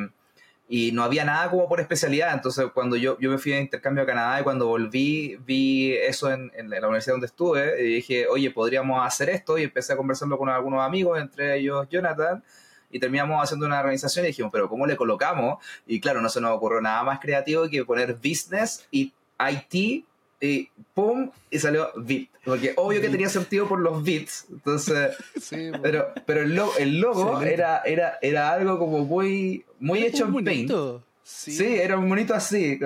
y 0.69 0.91
no 0.93 1.03
había 1.03 1.25
nada 1.25 1.51
como 1.51 1.69
por 1.69 1.81
especialidad. 1.81 2.33
Entonces, 2.33 2.67
cuando 2.73 2.97
yo, 2.97 3.19
yo 3.19 3.31
me 3.31 3.37
fui 3.37 3.53
de 3.53 3.61
intercambio 3.61 4.05
a 4.05 4.07
Canadá 4.07 4.41
y 4.41 4.43
cuando 4.43 4.69
volví, 4.69 5.37
vi 5.45 5.93
eso 5.95 6.33
en, 6.33 6.51
la 6.71 6.79
universidad 6.79 7.15
donde 7.15 7.27
estuve 7.27 7.83
y 7.83 7.95
dije, 7.97 8.27
oye, 8.27 8.51
podríamos 8.51 9.05
hacer 9.07 9.29
esto. 9.29 9.59
Y 9.59 9.65
empecé 9.65 9.93
a 9.93 9.97
conversarlo 9.97 10.39
con 10.39 10.49
algunos 10.49 10.81
amigos, 10.83 11.21
entre 11.21 11.59
ellos 11.59 11.87
Jonathan. 11.91 12.43
y 12.91 12.99
terminamos 12.99 13.43
haciendo 13.43 13.67
una 13.67 13.81
organización 13.81 14.25
y 14.25 14.29
dijimos, 14.29 14.51
pero 14.51 14.69
¿cómo 14.69 14.87
le 14.87 14.97
colocamos? 14.97 15.63
Y 15.87 16.01
claro, 16.01 16.23
no 16.23 16.29
se 16.31 16.41
nos 16.41 16.53
ocurrió 16.53 16.81
nada 16.81 17.03
más 17.03 17.21
creativo 17.21 17.69
que 17.69 17.85
poner 17.85 18.15
business 18.15 18.87
y 18.91 19.13
IT 19.39 20.07
y 20.43 20.69
pum, 20.93 21.31
y 21.51 21.59
salió 21.59 21.91
Bit. 21.97 22.31
Porque 22.45 22.73
obvio 22.77 23.01
que 23.01 23.09
tenía 23.09 23.29
sentido 23.29 23.69
por 23.69 23.79
los 23.79 24.03
bits. 24.03 24.47
Entonces, 24.51 25.17
pero, 25.83 26.13
pero 26.27 26.43
el 26.43 26.57
logo, 26.57 26.73
el 26.79 27.01
logo 27.01 27.41
era, 27.41 27.83
era, 27.85 28.19
era 28.21 28.53
algo 28.53 28.79
como 28.79 29.05
muy, 29.05 29.65
muy 29.79 30.03
hecho 30.03 30.27
en 30.27 30.45
Paint. 30.45 30.73
Sí. 31.23 31.77
era 31.77 31.97
un 31.97 32.09
bonito 32.09 32.35
así. 32.35 32.81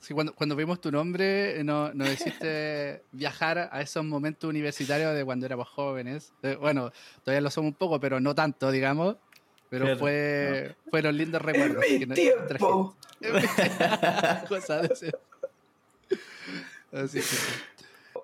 Sí. 0.00 0.14
cuando, 0.14 0.34
cuando 0.34 0.56
vimos 0.56 0.80
tu 0.80 0.90
nombre, 0.90 1.62
nos 1.62 1.94
no 1.94 2.06
deciste 2.06 3.02
viajar 3.12 3.68
a 3.70 3.82
esos 3.82 4.02
momentos 4.02 4.48
universitarios 4.48 5.14
de 5.14 5.24
cuando 5.26 5.44
éramos 5.44 5.68
jóvenes. 5.68 6.32
Bueno, 6.58 6.90
todavía 7.22 7.42
lo 7.42 7.50
somos 7.50 7.72
un 7.72 7.74
poco, 7.76 8.00
pero 8.00 8.18
no 8.18 8.34
tanto, 8.34 8.70
digamos. 8.70 9.16
Pero 9.68 9.98
fue, 9.98 10.74
fueron 10.88 11.18
lindos 11.18 11.42
recuerdos. 11.42 11.84
En 11.86 12.08
mi 12.08 12.14
tiempo. 12.14 12.96
Cosa 14.48 14.80
de 14.80 15.12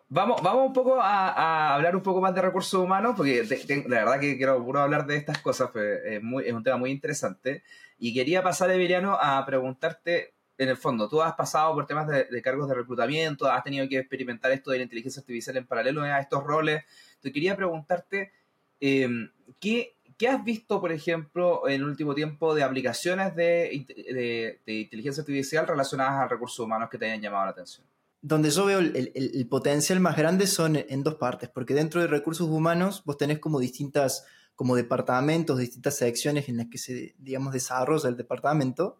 Vamos, 0.08 0.40
vamos 0.40 0.68
un 0.68 0.72
poco 0.72 1.00
a, 1.00 1.74
hablar 1.74 1.96
un 1.96 2.02
poco 2.02 2.20
más 2.20 2.34
de 2.34 2.42
recursos 2.42 2.80
humanos, 2.80 3.14
porque 3.16 3.42
de, 3.42 3.84
verdad 3.88 4.20
que 4.20 4.36
quiero 4.36 4.54
hablar 4.78 5.06
de 5.06 5.16
estas 5.16 5.38
cosas, 5.38 5.70
es, 5.74 6.22
es 6.22 6.52
un 6.52 6.62
tema 6.62 6.76
muy 6.76 6.90
interesante. 6.90 7.64
Y 7.98 8.14
quería 8.14 8.42
pasar, 8.42 8.70
Emiliano, 8.70 9.16
a 9.20 9.44
preguntarte, 9.44 10.34
en 10.58 10.68
el 10.68 10.76
fondo, 10.76 11.08
tú 11.08 11.22
has 11.22 11.34
pasado 11.34 11.74
por 11.74 11.86
temas 11.86 12.06
de, 12.08 12.42
cargos 12.42 12.68
de 12.68 12.74
reclutamiento, 12.74 13.50
has 13.50 13.62
tenido 13.62 13.88
que 13.88 13.98
experimentar 13.98 14.52
esto 14.52 14.70
de 14.70 14.78
la 14.78 14.84
inteligencia 14.84 15.20
artificial 15.20 15.56
en 15.56 15.66
paralelo 15.66 16.02
a 16.02 16.18
estos 16.18 16.42
roles. 16.44 16.84
Te 17.20 17.32
quería 17.32 17.56
preguntarte, 17.56 18.32
em, 18.80 19.30
¿qué, 19.60 19.96
¿qué, 20.16 20.28
has 20.28 20.42
visto, 20.44 20.80
por 20.80 20.92
ejemplo, 20.92 21.68
en 21.68 21.74
el 21.76 21.84
último 21.84 22.14
tiempo 22.14 22.54
de 22.54 22.62
aplicaciones 22.62 23.34
de, 23.34 24.58
de 24.64 24.72
inteligencia 24.72 25.22
artificial 25.22 25.66
relacionadas 25.66 26.14
a 26.14 26.28
recursos 26.28 26.58
humanos 26.60 26.88
que 26.90 26.98
te 26.98 27.06
hayan 27.06 27.20
llamado 27.20 27.44
la 27.44 27.50
atención? 27.50 27.86
Donde 28.26 28.50
yo 28.50 28.64
veo 28.64 28.80
el, 28.80 29.46
potencial 29.48 30.00
más 30.00 30.16
grande 30.16 30.48
son 30.48 30.74
en 30.76 31.04
dos 31.04 31.14
partes, 31.14 31.48
porque 31.48 31.74
dentro 31.74 32.00
de 32.00 32.08
recursos 32.08 32.48
humanos 32.48 33.04
vos 33.04 33.16
tenés 33.16 33.38
como 33.38 33.60
distintas, 33.60 34.24
como 34.56 34.74
departamentos, 34.74 35.60
distintas 35.60 35.96
secciones 35.96 36.48
en 36.48 36.56
las 36.56 36.66
que 36.66 36.76
se, 36.76 37.14
digamos, 37.18 37.52
desarrolla 37.52 38.08
el 38.08 38.16
departamento, 38.16 38.96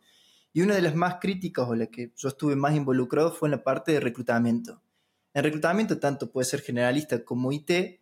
y 0.52 0.62
una 0.62 0.76
de 0.76 0.83
las 0.83 0.95
más 0.95 1.16
críticas 1.21 1.68
o 1.68 1.75
la 1.75 1.87
que 1.88 2.12
yo 2.16 2.28
estuve 2.28 2.54
más 2.54 2.76
involucrado 2.76 3.33
fue 3.33 3.49
en 3.49 3.50
la 3.50 3.64
parte 3.64 3.90
de 3.90 3.99
reclutamiento. 3.99 4.80
En 5.35 5.42
reclutamiento, 5.42 5.99
tanto 5.99 6.30
puede 6.30 6.45
ser 6.45 6.61
generalista 6.61 7.25
como 7.25 7.50
IT, 7.50 7.71
eh, 7.71 7.99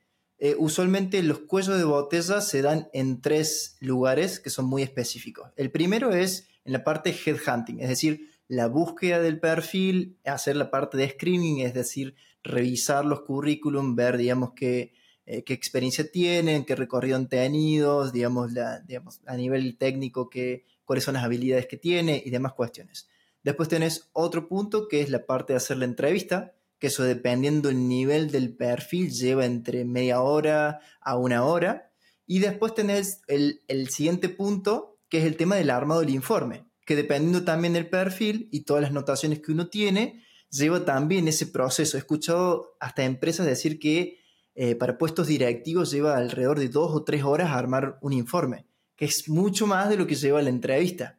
usualmente 0.59 1.23
los 1.23 1.39
cuellos 1.39 1.79
de 1.79 1.85
botella 1.85 2.43
se 2.43 2.61
dan 2.61 2.89
en 2.93 3.23
tres 3.23 3.79
lugares 3.81 4.41
que 4.41 4.51
son 4.51 4.67
muy 4.67 4.83
específicos. 4.83 5.51
El 5.57 5.71
primero 5.71 6.13
es 6.13 6.49
en 6.67 6.75
la 6.75 6.85
parte 6.85 7.17
headhunting, 7.25 7.81
es 7.81 7.89
decir, 7.89 8.34
la 8.49 8.67
búsqueda 8.67 9.21
del 9.21 9.41
perfil, 9.41 10.19
hacer 10.25 10.57
la 10.57 10.71
parte 10.71 10.97
de 10.97 11.09
screening, 11.09 11.61
es 11.61 11.75
decir, 11.75 12.15
revisar 12.43 13.05
los 13.05 13.23
currículum, 13.23 13.97
ver, 13.97 14.17
digamos, 14.17 14.53
qué, 14.55 14.93
eh, 15.27 15.45
qué 15.45 15.55
experiencia 15.55 16.11
tienen, 16.11 16.65
qué 16.65 16.77
recorrido 16.77 17.17
han 17.17 17.29
tenido, 17.29 18.11
digamos, 18.11 18.53
la, 18.53 18.81
digamos, 18.81 19.21
a 19.27 19.37
nivel 19.37 19.79
técnico, 19.79 20.29
qué, 20.29 20.65
cuáles 20.85 21.05
son 21.05 21.15
las 21.15 21.25
habilidades 21.25 21.67
que 21.67 21.79
tiene 21.79 22.23
y 22.25 22.31
demás 22.31 22.53
cuestiones. 22.53 23.09
Después 23.43 23.69
tenés 23.69 24.11
otro 24.13 24.49
punto 24.49 24.89
que 24.89 25.01
es 25.01 25.11
la 25.11 25.27
parte 25.27 25.55
de 25.55 25.59
hacer 25.59 25.79
la 25.79 25.87
entrevista, 25.87 26.55
que 26.79 26.89
eso 26.89 27.05
dependiendo 27.05 27.71
el 27.71 27.89
nivel 27.89 28.31
del 28.31 28.55
perfil 28.55 29.11
lleva 29.11 29.47
entre 29.47 29.85
media 29.85 30.21
hora 30.21 30.81
a 31.01 31.17
una 31.17 31.45
hora. 31.45 31.91
Y 32.27 32.39
después 32.41 32.75
tenés 32.75 33.23
el, 33.27 33.63
el 33.69 33.91
siguiente 33.91 34.29
punto, 34.29 34.99
que 35.09 35.19
es 35.19 35.25
el 35.25 35.37
tema 35.37 35.57
del 35.57 35.71
armado 35.71 36.01
del 36.01 36.11
informe 36.11 36.65
que 36.85 36.97
dependiendo 36.97 37.45
también 37.45 37.73
del 37.73 37.89
perfil 37.89 38.49
y 38.51 38.61
todas 38.61 38.83
las 38.83 38.93
notaciones 38.93 39.41
que 39.41 39.53
uno 39.53 39.69
tiene, 39.69 40.25
lleva 40.51 40.85
también 40.85 41.29
ese 41.29 41.47
proceso. 41.47 41.97
He 41.97 42.01
escuchado 42.01 42.77
hasta 42.81 43.05
empresas 43.05 43.47
decir 43.47 43.79
que 43.79 44.21
eh, 44.55 44.75
para 44.77 44.99
puestos 44.99 45.27
directivos 45.27 45.91
lleva 45.91 46.17
alrededor 46.17 46.59
de 46.59 46.69
dos 46.69 46.93
o 46.93 47.05
tres 47.05 47.25
horas 47.25 47.51
a 47.51 47.59
armar 47.59 47.99
un 48.03 48.13
informe, 48.13 48.67
que 48.97 49.05
es 49.05 49.29
mucho 49.29 49.67
más 49.67 49.89
de 49.89 49.97
lo 49.97 50.07
que 50.07 50.15
lleva 50.15 50.43
la 50.43 50.51
entrevista. 50.51 51.19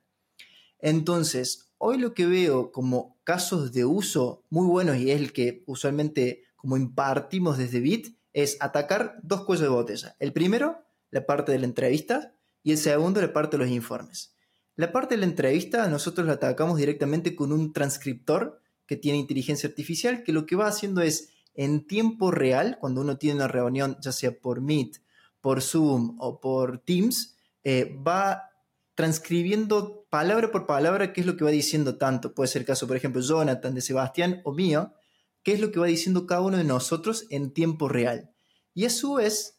Entonces, 0.79 1.73
hoy 1.77 1.97
lo 1.97 2.13
que 2.13 2.25
veo 2.25 2.71
como 2.71 3.19
casos 3.23 3.73
de 3.73 3.85
uso 3.85 4.45
muy 4.49 4.67
buenos 4.67 4.97
y 4.97 5.11
es 5.11 5.19
el 5.19 5.33
que 5.33 5.63
usualmente 5.65 6.43
como 6.55 6.77
impartimos 6.77 7.59
desde 7.59 7.79
Bit, 7.79 8.17
es 8.33 8.57
atacar 8.59 9.19
dos 9.21 9.45
cuellos 9.45 9.61
de 9.61 9.69
botella. 9.69 10.15
El 10.19 10.33
primero, 10.33 10.83
la 11.11 11.25
parte 11.27 11.51
de 11.51 11.59
la 11.59 11.65
entrevista, 11.65 12.35
y 12.63 12.71
el 12.71 12.79
segundo, 12.79 13.21
la 13.21 13.31
parte 13.31 13.55
de 13.55 13.63
los 13.63 13.71
informes. 13.71 14.34
La 14.75 14.91
parte 14.91 15.15
de 15.15 15.19
la 15.19 15.25
entrevista 15.25 15.87
nosotros 15.87 16.27
la 16.27 16.33
atacamos 16.33 16.77
directamente 16.77 17.35
con 17.35 17.51
un 17.51 17.71
transcriptor 17.71 18.61
que 18.85 18.97
tiene 18.97 19.17
inteligencia 19.17 19.69
artificial, 19.69 20.23
que 20.23 20.33
lo 20.33 20.45
que 20.45 20.55
va 20.55 20.67
haciendo 20.67 21.01
es 21.01 21.29
en 21.53 21.87
tiempo 21.87 22.31
real, 22.31 22.77
cuando 22.79 23.01
uno 23.01 23.17
tiene 23.17 23.37
una 23.37 23.47
reunión, 23.47 23.97
ya 24.01 24.11
sea 24.11 24.37
por 24.37 24.61
Meet, 24.61 25.01
por 25.39 25.61
Zoom 25.61 26.17
o 26.19 26.41
por 26.41 26.79
Teams, 26.79 27.37
eh, 27.63 27.97
va 28.05 28.49
transcribiendo 28.95 30.05
palabra 30.09 30.51
por 30.51 30.65
palabra 30.65 31.13
qué 31.13 31.21
es 31.21 31.27
lo 31.27 31.37
que 31.37 31.45
va 31.45 31.51
diciendo 31.51 31.97
tanto. 31.97 32.33
Puede 32.33 32.47
ser 32.47 32.61
el 32.61 32.65
caso, 32.65 32.87
por 32.87 32.97
ejemplo, 32.97 33.21
Jonathan 33.21 33.73
de 33.73 33.81
Sebastián 33.81 34.41
o 34.43 34.53
mío, 34.53 34.93
qué 35.43 35.53
es 35.53 35.59
lo 35.59 35.71
que 35.71 35.79
va 35.79 35.87
diciendo 35.87 36.25
cada 36.25 36.41
uno 36.41 36.57
de 36.57 36.63
nosotros 36.63 37.25
en 37.29 37.51
tiempo 37.51 37.87
real. 37.87 38.31
Y 38.73 38.85
a 38.85 38.89
su 38.89 39.15
vez 39.15 39.54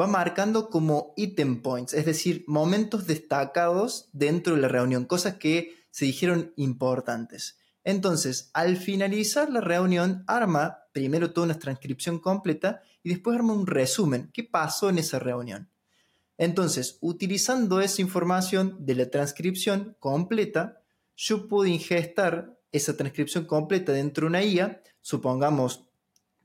va 0.00 0.06
marcando 0.06 0.70
como 0.70 1.14
item 1.16 1.62
points, 1.62 1.94
es 1.94 2.04
decir, 2.04 2.44
momentos 2.46 3.06
destacados 3.06 4.08
dentro 4.12 4.54
de 4.54 4.62
la 4.62 4.68
reunión, 4.68 5.04
cosas 5.04 5.34
que 5.34 5.74
se 5.90 6.04
dijeron 6.04 6.52
importantes. 6.56 7.58
Entonces, 7.84 8.50
al 8.54 8.76
finalizar 8.76 9.50
la 9.50 9.60
reunión, 9.60 10.24
arma 10.26 10.78
primero 10.92 11.32
toda 11.32 11.46
una 11.46 11.58
transcripción 11.58 12.18
completa 12.18 12.82
y 13.02 13.10
después 13.10 13.36
arma 13.36 13.52
un 13.52 13.66
resumen. 13.66 14.30
¿Qué 14.32 14.42
pasó 14.42 14.88
en 14.88 14.98
esa 14.98 15.18
reunión? 15.18 15.68
Entonces, 16.38 16.98
utilizando 17.00 17.80
esa 17.80 18.02
información 18.02 18.76
de 18.80 18.94
la 18.94 19.10
transcripción 19.10 19.96
completa, 20.00 20.80
yo 21.16 21.46
puedo 21.46 21.66
ingestar 21.66 22.58
esa 22.72 22.96
transcripción 22.96 23.44
completa 23.44 23.92
dentro 23.92 24.24
de 24.24 24.28
una 24.30 24.42
IA, 24.42 24.82
supongamos 25.00 25.84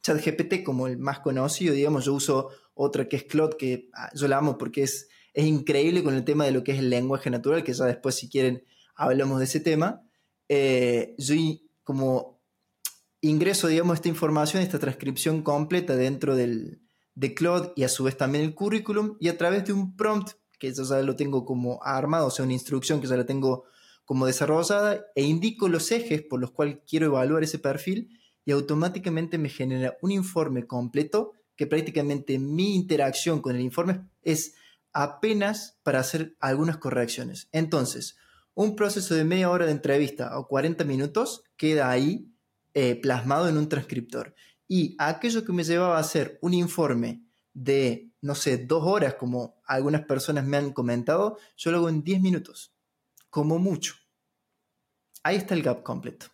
ChatGPT 0.01 0.63
como 0.63 0.87
el 0.87 0.97
más 0.97 1.19
conocido, 1.19 1.73
digamos, 1.73 2.05
yo 2.05 2.13
uso 2.13 2.49
otra 2.81 3.09
que 3.09 3.17
es 3.17 3.25
Claude, 3.25 3.57
que 3.57 3.89
ah, 3.93 4.09
yo 4.15 4.29
la 4.29 4.37
amo 4.37 4.57
porque 4.57 4.83
es, 4.83 5.09
es 5.33 5.45
increíble 5.45 6.01
con 6.01 6.15
el 6.15 6.23
tema 6.23 6.45
de 6.45 6.51
lo 6.51 6.63
que 6.63 6.71
es 6.71 6.79
el 6.79 6.89
lenguaje 6.89 7.29
natural, 7.29 7.63
que 7.63 7.73
ya 7.73 7.85
después 7.85 8.15
si 8.15 8.29
quieren 8.29 8.63
hablamos 8.95 9.39
de 9.39 9.45
ese 9.45 9.59
tema. 9.59 10.01
Eh, 10.47 11.13
yo 11.17 11.35
como 11.83 12.41
ingreso, 13.19 13.67
digamos, 13.67 13.95
esta 13.95 14.07
información, 14.07 14.63
esta 14.63 14.79
transcripción 14.79 15.41
completa 15.43 15.97
dentro 15.97 16.37
del, 16.37 16.81
de 17.15 17.33
Claude 17.33 17.73
y 17.75 17.83
a 17.83 17.89
su 17.89 18.05
vez 18.05 18.15
también 18.15 18.45
el 18.45 18.55
currículum 18.55 19.17
y 19.19 19.27
a 19.27 19.37
través 19.37 19.65
de 19.65 19.73
un 19.73 19.97
prompt 19.97 20.31
que 20.57 20.73
yo 20.73 20.83
ya 20.83 21.01
lo 21.01 21.17
tengo 21.17 21.43
como 21.43 21.83
armado, 21.83 22.27
o 22.27 22.31
sea, 22.31 22.45
una 22.45 22.53
instrucción 22.53 23.01
que 23.01 23.07
ya 23.07 23.17
la 23.17 23.25
tengo 23.25 23.65
como 24.05 24.25
desarrollada 24.25 25.05
e 25.15 25.23
indico 25.23 25.67
los 25.67 25.91
ejes 25.91 26.21
por 26.21 26.39
los 26.39 26.51
cuales 26.51 26.77
quiero 26.87 27.07
evaluar 27.07 27.43
ese 27.43 27.59
perfil 27.59 28.09
y 28.45 28.51
automáticamente 28.51 29.37
me 29.37 29.49
genera 29.49 29.97
un 30.01 30.11
informe 30.11 30.65
completo 30.65 31.33
que 31.59 31.67
prácticamente 31.67 32.39
mi 32.39 32.73
interacción 32.73 33.41
con 33.41 33.53
el 33.53 33.61
informe 33.61 34.05
es 34.21 34.55
apenas 34.93 35.77
para 35.83 35.99
hacer 35.99 36.37
algunas 36.39 36.77
correcciones. 36.77 37.49
Entonces, 37.51 38.15
un 38.53 38.77
proceso 38.77 39.13
de 39.13 39.25
media 39.25 39.49
hora 39.49 39.65
de 39.65 39.73
entrevista 39.73 40.39
o 40.39 40.47
40 40.47 40.85
minutos 40.85 41.43
queda 41.57 41.89
ahí 41.89 42.31
eh, 42.73 42.95
plasmado 42.95 43.49
en 43.49 43.57
un 43.57 43.67
transcriptor. 43.67 44.35
Y 44.69 44.95
aquello 44.99 45.43
que 45.43 45.51
me 45.51 45.65
llevaba 45.65 45.97
a 45.97 45.99
hacer 45.99 46.39
un 46.41 46.53
informe 46.53 47.25
de, 47.53 48.09
no 48.21 48.35
sé, 48.35 48.59
dos 48.59 48.85
horas, 48.85 49.15
como 49.15 49.59
algunas 49.65 50.05
personas 50.05 50.45
me 50.45 50.55
han 50.55 50.71
comentado, 50.71 51.39
yo 51.57 51.71
lo 51.71 51.79
hago 51.79 51.89
en 51.89 52.05
10 52.05 52.21
minutos, 52.21 52.73
como 53.29 53.59
mucho. 53.59 53.95
Ahí 55.23 55.35
está 55.35 55.55
el 55.55 55.63
gap 55.63 55.83
completo. 55.83 56.27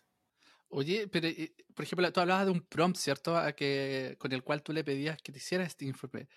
Oye, 0.76 1.08
pero 1.08 1.26
eh, 1.26 1.54
por 1.74 1.86
ejemplo, 1.86 2.12
tú 2.12 2.20
hablabas 2.20 2.44
de 2.44 2.52
un 2.52 2.60
prompt, 2.60 2.98
¿cierto? 2.98 3.34
A 3.34 3.52
que, 3.52 4.14
con 4.18 4.30
el 4.32 4.42
cual 4.42 4.62
tú 4.62 4.74
le 4.74 4.84
pedías 4.84 5.16
que 5.22 5.32
te 5.32 5.38
hiciera 5.38 5.64
este 5.64 5.86
informe. 5.86 6.28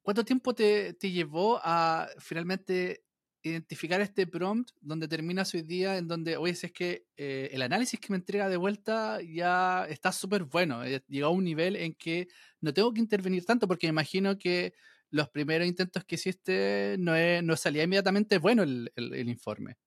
¿Cuánto 0.00 0.24
tiempo 0.24 0.54
te, 0.54 0.92
te 0.92 1.10
llevó 1.10 1.60
a 1.60 2.08
finalmente 2.20 3.02
identificar 3.42 4.00
este 4.00 4.28
prompt 4.28 4.70
donde 4.80 5.08
terminas 5.08 5.52
hoy 5.54 5.62
día, 5.62 5.98
en 5.98 6.06
donde, 6.06 6.36
oye, 6.36 6.52
es 6.52 6.72
que 6.72 7.06
eh, 7.16 7.50
el 7.52 7.62
análisis 7.62 7.98
que 7.98 8.06
me 8.10 8.16
entrega 8.16 8.48
de 8.48 8.56
vuelta 8.58 9.18
ya 9.22 9.86
está 9.86 10.12
súper 10.12 10.44
bueno, 10.44 10.84
eh, 10.84 11.02
llegó 11.08 11.26
a 11.26 11.30
un 11.30 11.42
nivel 11.42 11.74
en 11.74 11.94
que 11.94 12.28
no 12.60 12.72
tengo 12.72 12.92
que 12.94 13.00
intervenir 13.00 13.44
tanto 13.44 13.66
porque 13.66 13.88
me 13.88 13.92
imagino 13.92 14.38
que 14.38 14.72
los 15.10 15.28
primeros 15.30 15.66
intentos 15.66 16.04
que 16.04 16.14
hiciste 16.14 16.94
no, 17.00 17.12
no 17.42 17.56
salía 17.56 17.82
inmediatamente 17.82 18.38
bueno 18.38 18.62
el, 18.62 18.92
el, 18.94 19.28
informe. 19.28 19.78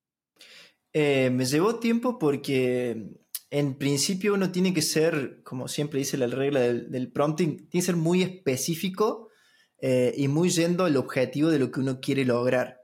me 0.94 1.46
llevó 1.46 1.80
tiempo 1.80 2.20
porque 2.20 3.23
en 3.54 3.76
principio 3.76 4.34
uno 4.34 4.52
tiene 4.52 4.74
que 4.74 4.82
ser, 4.82 5.44
como 5.44 5.68
siempre 5.68 6.00
dice 6.00 6.18
la 6.18 6.26
regla 6.26 6.60
del, 6.60 7.12
prompting, 7.12 7.70
tiene 7.70 7.70
que 7.70 7.82
ser 7.84 7.96
muy 7.96 8.24
específico 8.24 9.30
eh, 9.80 10.12
y 10.18 10.28
muy 10.28 10.50
yendo 10.50 10.86
al 10.86 10.98
objetivo 10.98 11.52
de 11.52 11.60
lo 11.60 11.70
que 11.70 11.80
uno 11.80 12.00
quiere 12.02 12.26
lograr. 12.26 12.82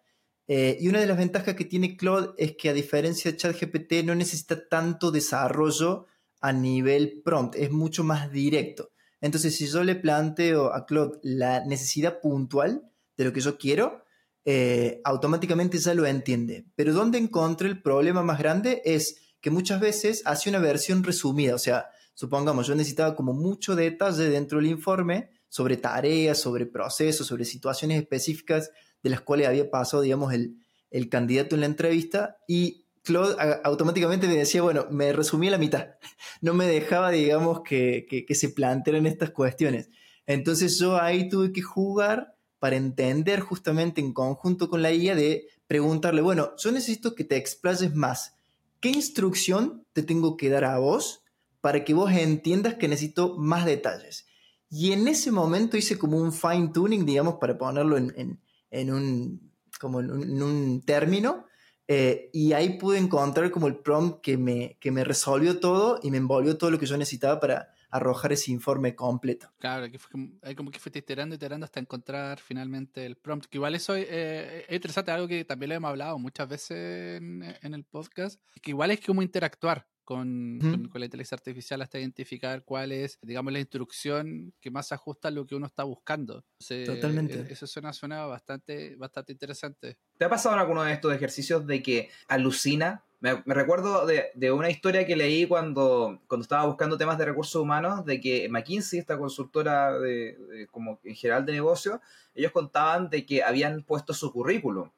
Eh, 0.47 0.77
y 0.79 0.87
una 0.87 0.99
de 0.99 1.07
las 1.07 1.17
ventajas 1.17 1.55
que 1.55 1.65
tiene 1.65 1.97
Claude 1.97 2.35
es 2.37 2.55
que 2.55 2.69
a 2.69 2.73
diferencia 2.73 3.31
de 3.31 3.37
ChatGPT 3.37 4.03
no 4.05 4.13
necesita 4.13 4.67
tanto 4.67 5.09
desarrollo 5.09 6.05
a 6.39 6.53
nivel 6.53 7.23
prompt, 7.25 7.55
es 7.55 7.71
mucho 7.71 8.03
más 8.03 8.31
directo. 8.31 8.91
Entonces, 9.21 9.55
si 9.55 9.65
yo 9.65 9.83
le 9.83 9.95
planteo 9.95 10.71
a 10.71 10.85
Claude 10.85 11.17
la 11.23 11.65
necesidad 11.65 12.21
puntual 12.21 12.83
de 13.17 13.23
lo 13.23 13.33
que 13.33 13.41
yo 13.41 13.57
quiero, 13.57 14.03
eh, 14.45 15.01
automáticamente 15.03 15.79
ya 15.79 15.95
lo 15.95 16.05
entiende. 16.05 16.67
Pero 16.75 16.93
donde 16.93 17.17
encontré 17.17 17.69
el 17.69 17.81
problema 17.81 18.21
más 18.21 18.37
grande 18.37 18.83
es 18.85 19.28
que 19.41 19.49
muchas 19.49 19.79
veces 19.79 20.21
hace 20.25 20.49
una 20.49 20.59
versión 20.59 21.03
resumida, 21.03 21.55
o 21.55 21.59
sea, 21.59 21.89
supongamos, 22.13 22.67
yo 22.67 22.75
necesitaba 22.75 23.15
como 23.15 23.33
mucho 23.33 23.75
detalle 23.75 24.29
dentro 24.29 24.59
del 24.59 24.67
informe 24.67 25.29
sobre 25.47 25.77
tareas, 25.77 26.39
sobre 26.39 26.65
procesos, 26.65 27.27
sobre 27.27 27.45
situaciones 27.45 28.01
específicas 28.01 28.71
de 29.01 29.09
las 29.09 29.21
cuales 29.21 29.47
había 29.47 29.69
pasado, 29.69 30.03
digamos, 30.03 30.33
el, 30.33 30.57
el 30.91 31.09
candidato 31.09 31.55
en 31.55 31.61
la 31.61 31.67
entrevista 31.67 32.37
y 32.47 32.85
Claude 33.03 33.35
automáticamente 33.63 34.27
me 34.27 34.35
decía, 34.35 34.61
bueno, 34.61 34.87
me 34.91 35.13
resumí 35.13 35.49
la 35.49 35.57
mitad, 35.57 35.95
no 36.41 36.53
me 36.53 36.65
dejaba, 36.65 37.11
digamos, 37.11 37.61
que, 37.61 38.05
que, 38.27 38.35
se 38.35 38.49
plantearan 38.49 39.05
estas 39.05 39.31
cuestiones. 39.31 39.89
Entonces 40.25 40.77
yo 40.77 41.01
ahí 41.01 41.29
tuve 41.29 41.51
que 41.51 41.61
jugar 41.61 42.35
para 42.59 42.75
entender 42.75 43.39
justamente 43.39 44.01
en 44.01 44.13
conjunto 44.13 44.69
con 44.69 44.81
la 44.81 44.91
IA 44.91 45.15
de 45.15 45.47
preguntarle, 45.65 46.21
bueno, 46.21 46.51
yo 46.57 46.71
necesito 46.71 47.15
que 47.15 47.23
te 47.23 47.37
explayes 47.37 47.95
más. 47.95 48.35
¿Qué 48.79 48.89
instrucción 48.89 49.85
te 49.93 50.03
tengo 50.03 50.37
que 50.37 50.49
dar 50.49 50.63
a 50.63 50.79
vos 50.79 51.23
para 51.61 51.83
que 51.83 51.93
vos 51.93 52.11
entiendas 52.11 52.75
que 52.75 52.87
necesito 52.87 53.37
más 53.37 53.65
detalles? 53.65 54.27
Y 54.69 54.91
en 54.91 55.07
ese 55.07 55.31
momento 55.31 55.77
hice 55.77 55.97
como 55.97 56.17
un 56.17 56.31
fine 56.31 56.69
tuning, 56.73 57.05
digamos, 57.05 57.35
para 57.35 57.57
ponerlo 57.57 57.97
en, 57.97 58.39
en, 58.69 58.93
un, 58.93 59.51
como 59.79 59.99
en 59.99 60.43
un 60.43 60.81
término 60.85 61.45
eh, 61.91 62.29
y 62.33 62.53
ahí 62.53 62.77
pude 62.77 62.99
encontrar 62.99 63.49
como 63.49 63.65
el 63.65 63.77
prompt 63.77 64.21
que 64.21 64.37
me, 64.37 64.77
que 64.79 64.91
me 64.91 65.03
resolvió 65.03 65.59
todo 65.59 65.99
y 66.03 66.11
me 66.11 66.17
envolvió 66.17 66.55
todo 66.55 66.69
lo 66.69 66.77
que 66.77 66.85
yo 66.85 66.95
necesitaba 66.97 67.39
para 67.39 67.73
arrojar 67.89 68.31
ese 68.33 68.51
informe 68.51 68.95
completo. 68.95 69.51
Claro, 69.59 69.89
que 69.91 69.99
fue 69.99 70.11
como, 70.55 70.71
que 70.71 70.79
fuiste 70.79 70.99
iterando, 70.99 71.35
iterando 71.35 71.65
hasta 71.65 71.79
encontrar 71.79 72.39
finalmente 72.39 73.05
el 73.05 73.15
prompt. 73.15 73.45
Que 73.45 73.57
igual 73.57 73.75
eso 73.75 73.95
eh, 73.95 74.65
es 74.67 74.75
interesante, 74.75 75.11
algo 75.11 75.27
que 75.27 75.45
también 75.45 75.69
le 75.69 75.75
hemos 75.75 75.89
hablado 75.89 76.17
muchas 76.19 76.47
veces 76.47 77.17
en, 77.21 77.43
en 77.61 77.73
el 77.73 77.83
podcast, 77.83 78.41
que 78.61 78.71
igual 78.71 78.91
es 78.91 79.01
como 79.01 79.21
interactuar 79.21 79.87
con, 80.09 80.57
con, 80.91 80.99
la 80.99 81.05
inteligencia 81.05 81.35
artificial 81.35 81.83
hasta 81.83 81.99
identificar 81.99 82.63
cuál 82.63 82.91
es, 82.91 83.19
digamos, 83.21 83.53
la 83.53 83.59
instrucción 83.59 84.55
que 84.59 84.71
más 84.71 84.87
se 84.87 84.95
ajusta 84.95 85.27
a 85.27 85.31
lo 85.31 85.45
que 85.45 85.53
uno 85.53 85.67
está 85.67 85.83
buscando. 85.83 86.43
Totalmente. 86.67 87.41
E, 87.41 87.53
eso 87.53 87.67
suena, 87.67 87.93
suena 87.93 88.25
bastante, 88.25 88.95
bastante 88.95 89.33
interesante. 89.33 89.99
¿Te 90.17 90.25
ha 90.25 90.29
pasado 90.29 90.55
en 90.55 90.61
alguno 90.61 90.81
de 90.81 90.93
estos 90.93 91.13
ejercicios 91.13 91.67
de 91.67 91.83
que 91.83 92.09
alucina? 92.27 93.03
Me, 93.21 93.35
recuerdo 93.45 94.05
de, 94.05 94.31
de, 94.33 94.51
una 94.51 94.69
historia 94.69 95.05
que 95.05 95.17
leí 95.17 95.45
cuando, 95.45 96.21
cuando 96.27 96.43
estaba 96.43 96.65
buscando 96.65 96.97
temas 96.97 97.17
de 97.17 97.25
recursos 97.25 97.61
humanos, 97.61 98.05
de 98.05 98.21
que 98.21 98.47
McKinsey, 98.47 98.99
esta 98.99 99.17
consultora 99.17 99.99
de, 99.99 100.67
como 100.71 100.99
en 101.03 101.15
general 101.15 101.45
de 101.45 101.51
negocio, 101.51 102.01
ellos 102.33 102.53
contaban 102.53 103.09
de 103.09 103.25
que 103.25 103.43
habían 103.43 103.83
puesto 103.83 104.13
su 104.13 104.31
currículum 104.31 104.89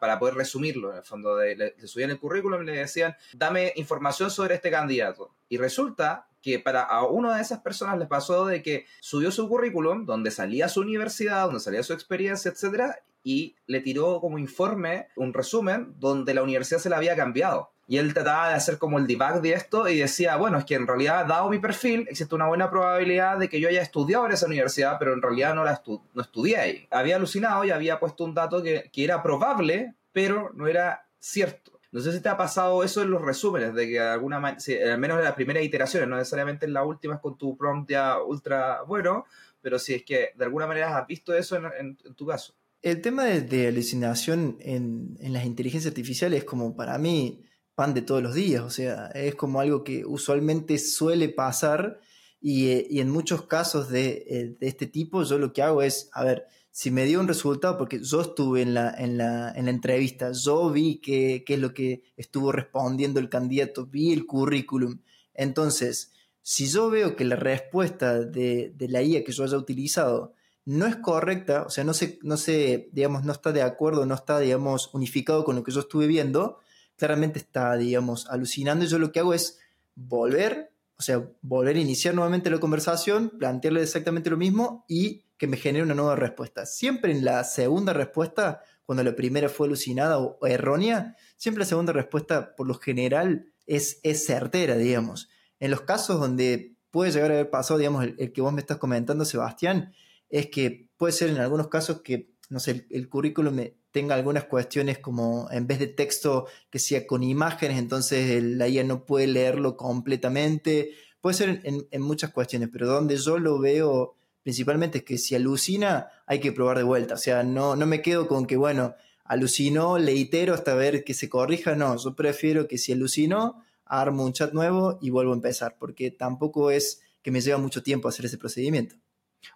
para 0.00 0.18
poder 0.18 0.34
resumirlo. 0.34 0.92
En 0.92 0.98
el 0.98 1.04
fondo, 1.04 1.36
de, 1.36 1.56
le, 1.56 1.86
subían 1.86 2.10
el 2.10 2.18
currículum 2.18 2.62
y 2.62 2.66
le 2.66 2.72
decían, 2.78 3.14
dame 3.34 3.72
información 3.76 4.30
sobre 4.30 4.54
este 4.54 4.70
candidato. 4.70 5.34
Y 5.48 5.58
resulta 5.58 6.28
que 6.40 6.58
para 6.58 6.82
a 6.82 7.04
una 7.04 7.36
de 7.36 7.42
esas 7.42 7.60
personas 7.60 7.98
les 7.98 8.08
pasó 8.08 8.46
de 8.46 8.62
que 8.62 8.86
subió 9.00 9.30
su 9.30 9.48
currículum, 9.48 10.06
donde 10.06 10.30
salía 10.30 10.68
su 10.68 10.80
universidad, 10.80 11.46
donde 11.46 11.60
salía 11.60 11.82
su 11.82 11.92
experiencia, 11.92 12.50
etcétera, 12.50 13.00
y 13.26 13.56
le 13.66 13.80
tiró 13.80 14.20
como 14.20 14.38
informe 14.38 15.08
un 15.16 15.34
resumen 15.34 15.96
donde 15.98 16.32
la 16.32 16.44
universidad 16.44 16.78
se 16.78 16.88
la 16.88 16.98
había 16.98 17.16
cambiado. 17.16 17.72
Y 17.88 17.98
él 17.98 18.14
trataba 18.14 18.50
de 18.50 18.54
hacer 18.54 18.78
como 18.78 19.00
el 19.00 19.08
debug 19.08 19.40
de 19.40 19.52
esto 19.52 19.88
y 19.88 19.98
decía, 19.98 20.36
bueno, 20.36 20.58
es 20.58 20.64
que 20.64 20.76
en 20.76 20.86
realidad, 20.86 21.26
dado 21.26 21.50
mi 21.50 21.58
perfil, 21.58 22.06
existe 22.08 22.36
una 22.36 22.46
buena 22.46 22.70
probabilidad 22.70 23.36
de 23.36 23.48
que 23.48 23.58
yo 23.58 23.68
haya 23.68 23.82
estudiado 23.82 24.26
en 24.26 24.32
esa 24.32 24.46
universidad, 24.46 24.96
pero 25.00 25.12
en 25.12 25.22
realidad 25.22 25.56
no, 25.56 25.64
la 25.64 25.82
no 26.14 26.22
estudié 26.22 26.56
ahí. 26.56 26.86
Había 26.92 27.16
alucinado 27.16 27.64
y 27.64 27.72
había 27.72 27.98
puesto 27.98 28.22
un 28.22 28.32
dato 28.32 28.62
que, 28.62 28.90
que 28.92 29.02
era 29.02 29.24
probable, 29.24 29.96
pero 30.12 30.52
no 30.54 30.68
era 30.68 31.08
cierto. 31.18 31.80
No 31.90 32.00
sé 32.00 32.12
si 32.12 32.20
te 32.20 32.28
ha 32.28 32.36
pasado 32.36 32.84
eso 32.84 33.02
en 33.02 33.10
los 33.10 33.22
resúmenes, 33.22 33.74
de 33.74 33.88
que 33.88 33.98
alguna 33.98 34.36
al 34.36 34.98
menos 34.98 35.18
en 35.18 35.24
las 35.24 35.34
primeras 35.34 35.64
iteraciones, 35.64 36.08
no 36.08 36.16
necesariamente 36.16 36.66
en 36.66 36.74
las 36.74 36.86
últimas 36.86 37.18
con 37.18 37.36
tu 37.36 37.56
prompt 37.56 37.90
ya 37.90 38.22
ultra 38.22 38.82
bueno, 38.82 39.24
pero 39.60 39.80
si 39.80 39.94
es 39.94 40.04
que 40.04 40.30
de 40.36 40.44
alguna 40.44 40.68
manera 40.68 40.96
has 40.96 41.06
visto 41.08 41.34
eso 41.34 41.56
en, 41.56 41.96
tu 41.96 42.24
caso. 42.24 42.54
El 42.86 43.00
tema 43.00 43.24
de, 43.24 43.66
alucinación 43.66 44.58
en, 44.60 45.18
las 45.20 45.44
inteligencias 45.44 45.90
artificiales 45.90 46.38
es 46.38 46.44
como 46.44 46.76
para 46.76 46.98
mí 46.98 47.42
pan 47.74 47.94
de 47.94 48.00
todos 48.00 48.22
los 48.22 48.32
días, 48.32 48.62
o 48.62 48.70
sea, 48.70 49.08
es 49.08 49.34
como 49.34 49.58
algo 49.58 49.82
que 49.82 50.06
usualmente 50.06 50.78
suele 50.78 51.28
pasar 51.28 51.98
y, 52.40 52.68
eh, 52.68 52.86
en 52.90 53.10
muchos 53.10 53.42
casos 53.42 53.88
de, 53.88 54.24
eh, 54.30 54.56
de, 54.60 54.68
este 54.68 54.86
tipo 54.86 55.24
yo 55.24 55.36
lo 55.36 55.52
que 55.52 55.62
hago 55.62 55.82
es, 55.82 56.10
a 56.12 56.22
ver, 56.22 56.46
si 56.70 56.92
me 56.92 57.06
dio 57.06 57.18
un 57.18 57.26
resultado, 57.26 57.76
porque 57.76 58.04
yo 58.04 58.20
estuve 58.20 58.62
en 58.62 58.74
la, 58.74 58.94
en 58.96 59.18
la, 59.18 59.50
en 59.50 59.64
la 59.64 59.72
entrevista, 59.72 60.30
yo 60.30 60.70
vi 60.70 61.00
qué 61.00 61.42
es 61.44 61.58
lo 61.58 61.74
que 61.74 62.04
estuvo 62.16 62.52
respondiendo 62.52 63.18
el 63.18 63.28
candidato, 63.28 63.86
vi 63.86 64.12
el 64.12 64.26
currículum, 64.26 65.00
entonces, 65.34 66.12
si 66.40 66.68
yo 66.68 66.88
veo 66.88 67.16
que 67.16 67.24
la 67.24 67.34
respuesta 67.34 68.20
de, 68.20 68.72
de 68.76 68.88
la 68.88 69.02
IA 69.02 69.24
que 69.24 69.32
yo 69.32 69.42
haya 69.42 69.56
utilizado 69.56 70.35
no 70.66 70.86
es 70.86 70.96
correcta, 70.96 71.62
o 71.62 71.70
sea, 71.70 71.84
no 71.84 71.94
se, 71.94 72.18
no 72.22 72.36
se, 72.36 72.90
digamos, 72.92 73.24
no 73.24 73.32
está 73.32 73.52
de 73.52 73.62
acuerdo, 73.62 74.04
no 74.04 74.14
está, 74.14 74.40
digamos, 74.40 74.92
unificado 74.92 75.44
con 75.44 75.56
lo 75.56 75.62
que 75.62 75.72
yo 75.72 75.80
estuve 75.80 76.08
viendo, 76.08 76.58
claramente 76.96 77.38
está, 77.38 77.74
digamos, 77.76 78.26
alucinando. 78.28 78.84
Y 78.84 78.88
yo 78.88 78.98
lo 78.98 79.12
que 79.12 79.20
hago 79.20 79.32
es 79.32 79.60
volver, 79.94 80.72
o 80.98 81.02
sea, 81.02 81.24
volver 81.40 81.76
a 81.76 81.80
iniciar 81.80 82.14
nuevamente 82.14 82.50
la 82.50 82.58
conversación, 82.58 83.30
plantearle 83.38 83.80
exactamente 83.80 84.28
lo 84.28 84.36
mismo 84.36 84.84
y 84.88 85.22
que 85.38 85.46
me 85.46 85.56
genere 85.56 85.84
una 85.84 85.94
nueva 85.94 86.16
respuesta. 86.16 86.66
Siempre 86.66 87.12
en 87.12 87.24
la 87.24 87.44
segunda 87.44 87.92
respuesta, 87.92 88.62
cuando 88.84 89.04
la 89.04 89.14
primera 89.14 89.48
fue 89.48 89.68
alucinada 89.68 90.18
o, 90.18 90.44
errónea, 90.46 91.14
siempre 91.36 91.60
la 91.60 91.66
segunda 91.66 91.92
respuesta, 91.92 92.56
por 92.56 92.66
lo 92.66 92.74
general, 92.74 93.52
es, 93.66 94.00
es 94.02 94.26
certera, 94.26 94.76
digamos. 94.76 95.28
En 95.60 95.70
los 95.70 95.82
casos 95.82 96.18
donde 96.18 96.74
puede 96.90 97.12
llegar 97.12 97.30
a 97.30 97.34
haber 97.34 97.50
pasado, 97.50 97.78
digamos, 97.78 98.04
el, 98.04 98.32
que 98.32 98.40
vos 98.40 98.52
me 98.52 98.60
estás 98.60 98.78
comentando, 98.78 99.24
Sebastián, 99.24 99.92
es 100.30 100.46
que 100.48 100.88
puede 100.96 101.12
ser 101.12 101.30
en 101.30 101.38
algunos 101.38 101.68
casos 101.68 102.02
que, 102.02 102.30
no 102.48 102.60
sé, 102.60 102.70
el, 102.72 102.86
el 102.90 103.08
currículum 103.08 103.58
tenga 103.96 104.14
algunas 104.14 104.44
cuestiones 104.44 104.98
como 104.98 105.48
en 105.50 105.66
vez 105.66 105.78
de 105.78 105.86
texto 105.86 106.46
que 106.68 106.78
sea 106.78 107.06
con 107.06 107.22
imágenes, 107.22 107.78
entonces 107.78 108.42
la 108.42 108.68
IA 108.68 108.84
no 108.84 109.06
puede 109.06 109.26
leerlo 109.26 109.78
completamente. 109.78 110.90
Puede 111.22 111.34
ser 111.34 111.62
en, 111.64 112.02
muchas 112.02 112.30
cuestiones, 112.30 112.68
pero 112.70 112.86
donde 112.86 113.16
yo 113.16 113.38
lo 113.38 113.58
veo 113.58 114.14
principalmente 114.42 114.98
es 114.98 115.04
que 115.04 115.16
si 115.16 115.34
alucina 115.34 116.08
hay 116.26 116.40
que 116.40 116.52
probar 116.52 116.76
de 116.76 116.82
vuelta. 116.82 117.14
O 117.14 117.16
sea, 117.16 117.42
no, 117.42 117.74
no 117.74 117.86
me 117.86 118.02
quedo 118.02 118.28
con 118.28 118.46
que, 118.46 118.58
bueno, 118.58 118.94
alucinó, 119.24 119.96
le 119.96 120.12
itero 120.12 120.52
hasta 120.52 120.74
ver 120.74 121.02
que 121.02 121.14
se 121.14 121.30
corrija. 121.30 121.74
No, 121.74 121.96
yo 121.96 122.14
prefiero 122.14 122.68
que 122.68 122.76
si 122.76 122.92
alucinó, 122.92 123.64
armo 123.86 124.26
un 124.26 124.34
chat 124.34 124.52
nuevo 124.52 124.98
y 125.00 125.08
vuelvo 125.08 125.32
a 125.32 125.36
empezar, 125.36 125.76
porque 125.78 126.10
tampoco 126.10 126.70
es 126.70 127.00
que 127.22 127.30
me 127.30 127.40
lleva 127.40 127.56
mucho 127.56 127.82
tiempo 127.82 128.08
hacer 128.08 128.26
ese 128.26 128.36
procedimiento. 128.36 128.96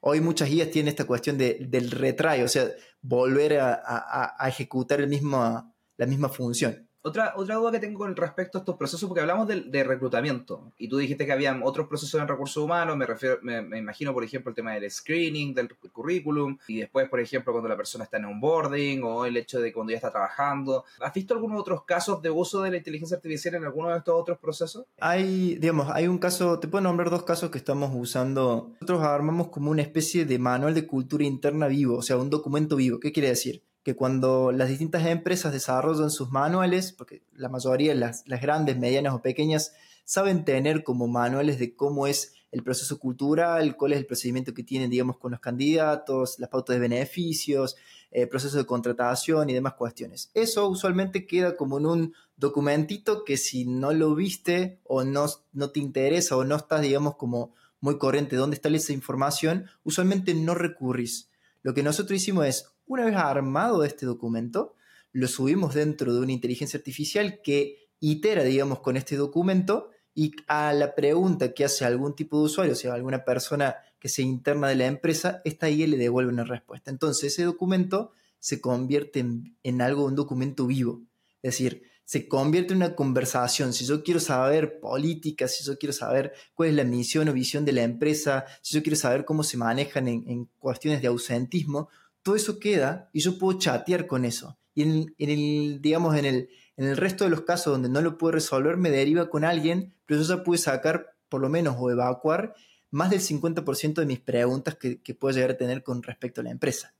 Hoy 0.00 0.20
muchas 0.20 0.48
guías 0.48 0.70
tienen 0.70 0.88
esta 0.90 1.06
cuestión 1.06 1.38
del 1.38 1.90
retry, 1.90 2.42
o 2.42 2.48
sea, 2.48 2.68
volver 3.00 3.58
a, 3.60 4.36
ejecutar 4.46 5.00
el 5.00 5.08
mismo, 5.08 5.74
la 5.96 6.06
misma 6.06 6.28
función. 6.28 6.89
Otra, 7.02 7.32
otra 7.36 7.54
duda 7.54 7.72
que 7.72 7.78
tengo 7.78 8.00
con 8.00 8.14
respecto 8.14 8.58
a 8.58 8.60
estos 8.60 8.76
procesos, 8.76 9.08
porque 9.08 9.22
hablamos 9.22 9.48
de, 9.48 9.84
reclutamiento, 9.84 10.72
y 10.76 10.86
tú 10.86 10.98
dijiste 10.98 11.24
que 11.24 11.32
había 11.32 11.58
otros 11.62 11.88
procesos 11.88 12.20
en 12.20 12.28
recursos 12.28 12.62
humanos, 12.62 12.94
me, 12.94 13.06
refiero, 13.06 13.38
me, 13.40 13.78
imagino, 13.78 14.12
por 14.12 14.22
ejemplo, 14.22 14.50
el 14.50 14.54
tema 14.54 14.74
del 14.74 14.90
screening, 14.90 15.54
del 15.54 15.74
currículum, 15.92 16.58
y 16.68 16.80
después, 16.80 17.08
por 17.08 17.20
ejemplo, 17.20 17.52
cuando 17.52 17.70
la 17.70 17.76
persona 17.76 18.04
está 18.04 18.18
en 18.18 18.26
onboarding, 18.26 19.02
o 19.02 19.24
el 19.24 19.36
hecho 19.38 19.60
de 19.60 19.72
cuando 19.72 19.92
ya 19.92 19.96
está 19.96 20.10
trabajando. 20.10 20.84
¿Has 21.00 21.14
visto 21.14 21.32
algunos 21.32 21.58
otros 21.58 21.84
casos 21.84 22.20
de 22.20 22.28
uso 22.28 22.60
de 22.60 22.70
la 22.70 22.76
inteligencia 22.76 23.16
artificial 23.16 23.54
en 23.54 23.64
alguno 23.64 23.88
de 23.88 23.96
estos 23.96 24.14
otros 24.14 24.38
procesos? 24.38 24.84
Hay, 25.00 25.54
digamos, 25.54 25.88
hay 25.90 26.06
un 26.06 26.18
caso, 26.18 26.58
te 26.58 26.68
puedo 26.68 26.82
nombrar 26.82 27.08
dos 27.08 27.22
casos 27.22 27.50
que 27.50 27.58
estamos 27.58 27.90
usando. 27.94 28.72
Nosotros 28.80 29.02
armamos 29.02 29.48
como 29.48 29.70
una 29.70 29.80
especie 29.80 30.26
de 30.26 30.38
manual 30.38 30.74
de 30.74 30.86
cultura 30.86 31.24
interna 31.24 31.66
vivo, 31.66 31.96
o 31.96 32.02
sea, 32.02 32.18
un 32.18 32.28
documento 32.28 32.76
vivo. 32.76 33.00
¿Qué 33.00 33.10
quiere 33.10 33.30
decir? 33.30 33.62
Que 33.82 33.96
cuando 33.96 34.52
las 34.52 34.68
distintas 34.68 35.06
empresas 35.06 35.52
desarrollan 35.52 36.10
sus 36.10 36.30
manuales, 36.30 36.92
porque 36.92 37.22
la 37.32 37.48
mayoría, 37.48 37.94
las, 37.94 38.26
las 38.26 38.42
grandes, 38.42 38.78
medianas 38.78 39.14
o 39.14 39.22
pequeñas, 39.22 39.72
saben 40.04 40.44
tener 40.44 40.82
como 40.82 41.06
manuales 41.06 41.58
de 41.58 41.74
cómo 41.74 42.06
es 42.06 42.34
el 42.52 42.62
proceso 42.62 42.98
cultural, 42.98 43.76
cuál 43.76 43.92
es 43.92 43.98
el 43.98 44.06
procedimiento 44.06 44.52
que 44.52 44.64
tienen, 44.64 44.90
digamos, 44.90 45.18
con 45.18 45.30
los 45.30 45.40
candidatos, 45.40 46.38
las 46.38 46.50
pautas 46.50 46.74
de 46.74 46.80
beneficios, 46.80 47.76
el 48.10 48.28
proceso 48.28 48.58
de 48.58 48.66
contratación 48.66 49.48
y 49.48 49.54
demás 49.54 49.74
cuestiones. 49.74 50.30
Eso 50.34 50.68
usualmente 50.68 51.26
queda 51.26 51.56
como 51.56 51.78
en 51.78 51.86
un 51.86 52.14
documentito 52.36 53.24
que 53.24 53.36
si 53.36 53.64
no 53.66 53.92
lo 53.92 54.14
viste 54.14 54.80
o 54.84 55.04
no, 55.04 55.26
no 55.52 55.70
te 55.70 55.80
interesa 55.80 56.36
o 56.36 56.44
no 56.44 56.56
estás, 56.56 56.82
digamos, 56.82 57.16
como 57.16 57.54
muy 57.80 57.98
corriente 57.98 58.36
de 58.36 58.40
dónde 58.40 58.56
está 58.56 58.68
esa 58.68 58.92
información, 58.92 59.66
usualmente 59.84 60.34
no 60.34 60.54
recurrís. 60.54 61.29
Lo 61.62 61.74
que 61.74 61.82
nosotros 61.82 62.16
hicimos 62.20 62.46
es 62.46 62.66
Una 62.86 63.04
vez 63.04 63.14
armado 63.14 63.84
este 63.84 64.06
documento, 64.06 64.74
lo 65.12 65.28
subimos 65.28 65.74
dentro 65.74 66.12
de 66.12 66.20
una 66.20 66.32
inteligencia 66.32 66.78
artificial 66.78 67.40
que 67.42 67.90
itera, 68.00 68.42
digamos, 68.42 68.80
con 68.80 68.96
este 68.96 69.16
documento 69.16 69.90
y 70.14 70.32
a 70.48 70.72
la 70.72 70.94
pregunta 70.94 71.52
que 71.52 71.64
hace 71.64 71.84
algún 71.84 72.16
tipo 72.16 72.38
de 72.38 72.44
usuario, 72.44 72.72
o 72.72 72.76
sea, 72.76 72.94
alguna 72.94 73.24
persona 73.24 73.76
que 74.00 74.08
se 74.08 74.22
interna 74.22 74.68
de 74.68 74.74
la 74.74 74.86
empresa, 74.86 75.40
esta 75.44 75.70
IA 75.70 75.86
le 75.86 75.98
devuelve 75.98 76.32
una 76.32 76.44
respuesta. 76.44 76.90
Entonces, 76.90 77.32
ese 77.32 77.44
documento 77.44 78.12
se 78.38 78.60
convierte 78.60 79.20
en, 79.20 79.56
en 79.62 79.82
algo, 79.82 80.04
un 80.04 80.16
documento 80.16 80.66
vivo. 80.66 81.02
Es 81.42 81.52
decir, 81.52 81.89
se 82.10 82.26
convierte 82.26 82.72
en 82.72 82.78
una 82.78 82.96
conversación. 82.96 83.72
Si 83.72 83.86
yo 83.86 84.02
quiero 84.02 84.18
saber 84.18 84.80
política, 84.80 85.46
si 85.46 85.62
yo 85.62 85.78
quiero 85.78 85.92
saber 85.92 86.32
cuál 86.54 86.70
es 86.70 86.74
la 86.74 86.82
misión 86.82 87.28
o 87.28 87.32
visión 87.32 87.64
de 87.64 87.70
la 87.70 87.84
empresa, 87.84 88.46
si 88.62 88.74
yo 88.74 88.82
quiero 88.82 88.96
saber 88.96 89.24
cómo 89.24 89.44
se 89.44 89.56
manejan 89.56 90.08
en, 90.08 90.50
cuestiones 90.58 91.02
de 91.02 91.06
ausentismo, 91.06 91.88
todo 92.24 92.34
eso 92.34 92.58
queda 92.58 93.10
y 93.12 93.20
yo 93.20 93.38
puedo 93.38 93.60
chatear 93.60 94.08
con 94.08 94.24
eso. 94.24 94.58
Y 94.74 94.82
en, 94.82 95.14
el, 95.18 95.80
digamos, 95.80 96.16
en 96.16 96.24
el, 96.24 96.48
en 96.76 96.86
el 96.88 96.96
resto 96.96 97.22
de 97.22 97.30
los 97.30 97.42
casos 97.42 97.74
donde 97.74 97.88
no 97.88 98.00
lo 98.00 98.18
puedo 98.18 98.32
resolver, 98.32 98.76
me 98.76 98.90
deriva 98.90 99.30
con 99.30 99.44
alguien, 99.44 99.94
pero 100.04 100.20
yo 100.20 100.36
ya 100.36 100.42
pude 100.42 100.58
sacar 100.58 101.14
por 101.28 101.40
lo 101.40 101.48
menos 101.48 101.76
o 101.78 101.92
evacuar 101.92 102.56
más 102.90 103.10
del 103.10 103.20
50% 103.20 103.94
de 103.94 104.06
mis 104.06 104.18
preguntas 104.18 104.74
que, 104.74 105.00
que 105.00 105.14
puedo 105.14 105.32
llegar 105.32 105.52
a 105.52 105.56
tener 105.56 105.84
con 105.84 106.02
respecto 106.02 106.40
a 106.40 106.44
la 106.44 106.50
empresa. 106.50 106.92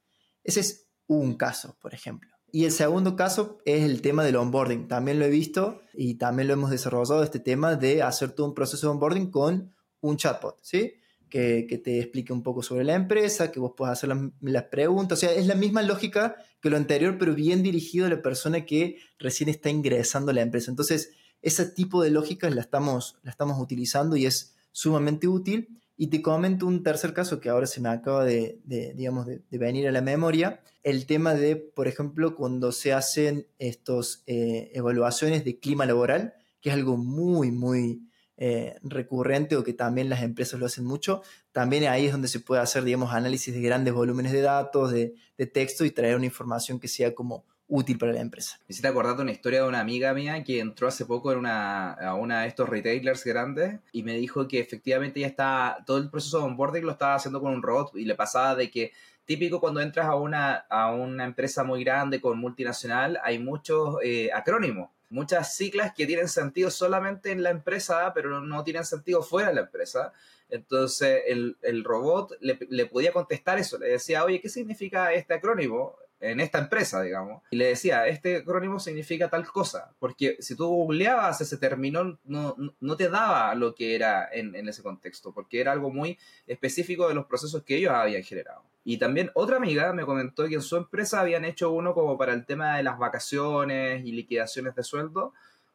Ese 0.45 0.61
es 0.61 0.87
un 1.09 1.35
caso, 1.35 1.77
por 1.81 1.95
ejemplo. 1.95 2.31
Y 2.53 2.65
el 2.65 2.73
segundo 2.73 3.17
caso 3.17 3.59
es 3.65 3.85
el 3.85 4.03
tema 4.03 4.25
del 4.25 4.37
onboarding. 4.37 4.89
También 4.89 5.19
lo 5.19 5.25
he 5.25 5.31
visto 5.31 5.83
y 5.95 6.15
también 6.15 6.49
lo 6.49 6.55
hemos 6.55 6.71
desarrollado 6.71 7.23
este 7.23 7.39
tema 7.39 7.77
de 7.77 8.03
hacer 8.03 8.33
todo 8.33 8.47
un 8.47 8.55
proceso 8.55 8.87
de 8.87 8.93
onboarding 8.93 9.31
con 9.31 9.73
un 10.01 10.17
chatbot, 10.17 10.59
¿sí? 10.63 10.95
Que, 11.29 11.81
te 11.85 12.01
explique 12.01 12.33
un 12.33 12.43
poco 12.43 12.63
sobre 12.63 12.83
la 12.83 12.95
empresa, 12.95 13.53
que 13.53 13.61
vos 13.61 13.75
puedas 13.77 13.99
hacer 13.99 14.17
las, 14.41 14.65
preguntas. 14.65 15.19
O 15.19 15.21
sea, 15.21 15.33
es 15.33 15.47
la 15.47 15.55
misma 15.55 15.83
lógica 15.83 16.37
que 16.61 16.71
lo 16.71 16.77
anterior, 16.77 17.19
pero 17.19 17.35
bien 17.35 17.63
dirigido 17.63 18.07
a 18.07 18.09
la 18.09 18.21
persona 18.21 18.67
que 18.67 18.97
recién 19.19 19.49
está 19.49 19.71
ingresando 19.71 20.33
a 20.33 20.35
la 20.35 20.43
empresa. 20.43 20.73
Entonces, 20.73 21.13
ese 21.41 21.67
tipo 21.67 22.03
de 22.03 22.11
lógicas 22.11 22.53
la 22.53 22.61
estamos, 22.61 23.17
la 23.23 23.31
estamos 23.31 23.61
utilizando 23.61 24.17
y 24.17 24.27
es 24.27 24.57
sumamente 24.73 25.29
útil. 25.29 25.80
Y 26.03 26.07
te 26.07 26.23
comento 26.23 26.67
un 26.67 26.83
tercer 26.83 27.13
caso 27.13 27.41
que 27.41 27.51
ahora 27.51 27.67
se 27.67 27.79
me 27.79 27.91
acaba 27.91 28.25
de, 28.25 28.59
digamos, 28.65 29.27
de, 29.27 29.43
venir 29.51 29.87
a 29.87 29.93
la 29.93 30.01
memoria, 30.01 30.63
el 30.83 31.05
tema 31.05 31.35
de, 31.35 31.57
por 31.57 31.89
ejemplo, 31.89 32.37
cuando 32.37 32.73
se 32.73 32.95
hacen 32.95 33.47
estos 33.59 34.23
eh, 34.27 34.71
evaluaciones 34.73 35.45
de 35.45 35.59
clima 35.59 35.85
laboral, 35.85 36.33
que 36.63 36.71
es 36.71 36.75
algo 36.75 36.97
muy, 36.97 37.51
muy 37.51 38.09
eh, 38.39 38.77
recurrente 38.83 39.57
o 39.57 39.63
que 39.63 39.75
también 39.75 40.09
las 40.09 40.23
empresas 40.23 40.59
lo 40.59 40.65
hacen 40.65 40.87
mucho, 40.87 41.21
también 41.53 41.85
ahí 41.85 42.07
es 42.07 42.13
donde 42.13 42.29
se 42.29 42.41
puede 42.41 42.63
hacer, 42.63 42.83
digamos, 42.85 43.13
análisis 43.13 43.53
de 43.53 43.61
grandes 43.61 43.93
volúmenes 43.93 44.33
de 44.33 44.41
datos, 44.41 44.93
de, 44.93 45.17
de 45.37 45.47
texto 45.47 45.85
y 45.85 45.91
traer 45.91 46.17
una 46.17 46.25
información 46.25 46.81
que 46.81 46.89
sea 46.89 47.15
como 47.15 47.45
útil 47.71 47.97
para 47.97 48.13
la 48.13 48.21
empresa. 48.21 48.59
Me 48.61 48.73
hiciste 48.73 48.89
acordar 48.89 49.17
de 49.17 49.23
una 49.23 49.33
historia 49.33 49.63
de 49.63 49.69
una 49.69 49.81
amiga 49.81 50.13
mía 50.13 50.45
que 50.45 50.61
entró 50.61 50.89
hace 50.89 51.07
poco 51.07 51.33
en 51.33 51.39
una, 51.39 51.93
a 51.93 52.15
una 52.15 52.43
de 52.43 52.49
estos 52.49 52.69
retailers 52.69 53.25
grandes 53.25 53.81
y 53.93 54.03
me 54.03 54.17
dijo 54.17 54.47
que 54.47 54.61
efectivamente 54.61 55.21
ya 55.21 55.29
está, 55.29 55.79
todo 55.87 55.99
el 55.99 56.11
proceso 56.11 56.39
de 56.39 56.45
onboarding 56.45 56.85
lo 56.85 56.93
estaba 56.93 57.15
haciendo 57.15 57.41
con 57.41 57.55
un 57.55 57.63
robot 57.63 57.97
y 57.97 58.05
le 58.05 58.15
pasaba 58.15 58.55
de 58.55 58.71
que 58.71 58.93
típico 59.25 59.61
cuando 59.61 59.81
entras 59.81 60.07
a 60.07 60.17
una, 60.17 60.55
a 60.69 60.93
una 60.93 61.25
empresa 61.25 61.65
muy 61.65 61.85
grande 61.85 62.21
con 62.21 62.39
multinacional 62.39 63.19
hay 63.23 63.39
muchos 63.39 63.97
eh, 64.03 64.31
acrónimos 64.35 64.91
muchas 65.11 65.57
siglas 65.57 65.93
que 65.95 66.07
tienen 66.07 66.29
sentido 66.29 66.71
solamente 66.71 67.33
en 67.33 67.43
la 67.43 67.51
empresa, 67.51 68.13
pero 68.15 68.41
no 68.41 68.65
tienen 68.65 68.85
sentido 68.85 69.23
fuera 69.23 69.49
de 69.49 69.57
la 69.57 69.61
empresa. 69.63 70.13
Entonces 70.49 71.23
el, 71.27 71.59
el 71.63 71.85
robot 71.85 72.33
le, 72.41 72.59
le, 72.71 72.87
podía 72.87 73.13
contestar 73.13 73.59
eso, 73.59 73.79
le 73.79 73.89
decía, 73.89 74.25
oye, 74.25 74.41
¿qué 74.41 74.49
significa 74.49 75.13
este 75.13 75.35
acrónimo? 75.35 75.97
En 76.21 76.41
esta 76.41 76.59
empresa, 76.59 77.01
digamos, 77.03 77.43
y 77.51 77.57
le 77.57 77.69
decía, 77.69 78.07
este 78.07 78.37
acrónimo 78.37 78.79
significa 78.79 79.29
tal 79.31 79.47
cosa, 79.47 79.93
porque 79.99 80.37
si 80.41 80.55
tú 80.55 80.67
googleabas 80.67 81.41
ese 81.41 81.57
término, 81.57 82.19
no, 82.25 82.55
no 82.79 82.97
te 82.97 83.09
daba 83.09 83.55
lo 83.55 83.75
que 83.75 83.95
era 83.95 84.29
en, 84.31 84.55
en, 84.55 84.69
ese 84.69 84.83
contexto, 84.83 85.33
porque 85.33 85.61
era 85.61 85.73
algo 85.73 85.91
muy 85.91 86.19
específico 86.47 87.09
de 87.09 87.15
los 87.15 87.27
procesos 87.27 87.63
que 87.63 87.77
ellos 87.77 87.93
habían 87.93 88.23
generado. 88.23 88.63
Y 88.85 88.99
también 88.99 89.31
otra 89.35 89.57
amiga 89.57 89.93
me 89.93 90.05
comentó 90.05 90.47
que 90.47 90.55
en 90.55 90.63
su 90.63 90.77
empresa 90.77 91.21
habían 91.21 91.45
hecho 91.45 91.71
uno 91.71 91.95
como 91.95 92.17
para 92.19 92.33
el 92.33 92.45
tema 92.45 92.77
de 92.77 92.83
las 92.83 92.99
vacaciones 92.99 94.05
y 94.05 94.13
liquidaciones 94.13 94.75
de 94.75 94.83
sueldo, 94.83 95.33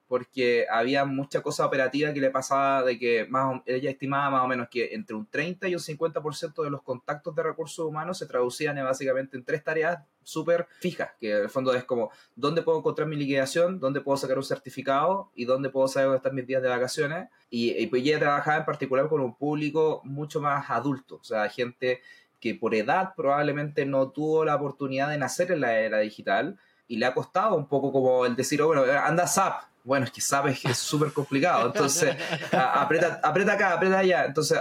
porque 0.07 0.67
había 0.69 1.05
mucha 1.05 1.41
cosa 1.41 1.65
operativa 1.65 2.13
que 2.13 2.21
le 2.21 2.29
pasaba 2.29 2.83
de 2.83 2.99
que 2.99 3.25
más, 3.25 3.61
ella 3.65 3.89
estimaba 3.89 4.29
más 4.29 4.43
o 4.43 4.47
menos 4.47 4.67
que 4.69 4.93
entre 4.93 5.15
un 5.15 5.25
30 5.25 5.67
y 5.67 5.73
un 5.75 5.81
50% 5.81 6.63
de 6.63 6.69
los 6.69 6.83
contactos 6.83 7.35
de 7.35 7.43
recursos 7.43 7.85
humanos 7.85 8.19
se 8.19 8.27
traducían 8.27 8.75
básicamente 8.83 9.37
en 9.37 9.43
tres 9.43 9.63
tareas 9.63 9.99
súper 10.25 10.67
fijas, 10.81 11.11
que 11.17 11.31
en 11.31 11.43
el 11.43 11.49
fondo 11.49 11.73
es 11.73 11.85
como 11.85 12.11
dónde 12.35 12.61
puedo 12.61 12.79
encontrar 12.79 13.07
mi 13.07 13.15
liquidación, 13.15 13.79
dónde 13.79 14.01
puedo 14.01 14.17
sacar 14.17 14.37
un 14.37 14.43
certificado 14.43 15.31
y 15.35 15.45
dónde 15.45 15.69
puedo 15.69 15.87
saber 15.87 16.07
dónde 16.07 16.17
están 16.17 16.35
mis 16.35 16.47
días 16.47 16.61
de 16.61 16.67
vacaciones. 16.67 17.29
Y, 17.49 17.71
y 17.71 17.87
pues 17.87 18.01
ella 18.01 18.19
trabajaba 18.19 18.57
en 18.57 18.65
particular 18.65 19.07
con 19.07 19.21
un 19.21 19.35
público 19.35 20.01
mucho 20.03 20.41
más 20.41 20.69
adulto, 20.69 21.15
o 21.21 21.23
sea, 21.23 21.47
gente 21.47 22.01
que 22.41 22.53
por 22.53 22.75
edad 22.75 23.13
probablemente 23.15 23.85
no 23.85 24.09
tuvo 24.09 24.45
la 24.45 24.55
oportunidad 24.55 25.09
de 25.09 25.17
nacer 25.17 25.51
en 25.51 25.61
la 25.61 25.79
era 25.79 25.99
digital 25.99 26.59
y 26.87 26.97
le 26.97 27.05
ha 27.05 27.13
costado 27.13 27.55
un 27.55 27.67
poco 27.67 27.91
como 27.91 28.25
el 28.25 28.35
decir, 28.35 28.61
oh, 28.61 28.67
bueno, 28.67 28.83
anda 28.83 29.25
SAP, 29.25 29.63
bueno, 29.85 30.05
es 30.05 30.11
que 30.11 30.19
sabes 30.19 30.59
que 30.59 30.69
es 30.69 30.77
súper 30.77 31.13
complicado. 31.13 31.67
Entonces, 31.67 32.15
aprieta, 32.51 33.21
aprieta 33.23 33.53
acá, 33.53 33.73
aprieta 33.73 33.99
allá. 33.99 34.25
Entonces, 34.25 34.59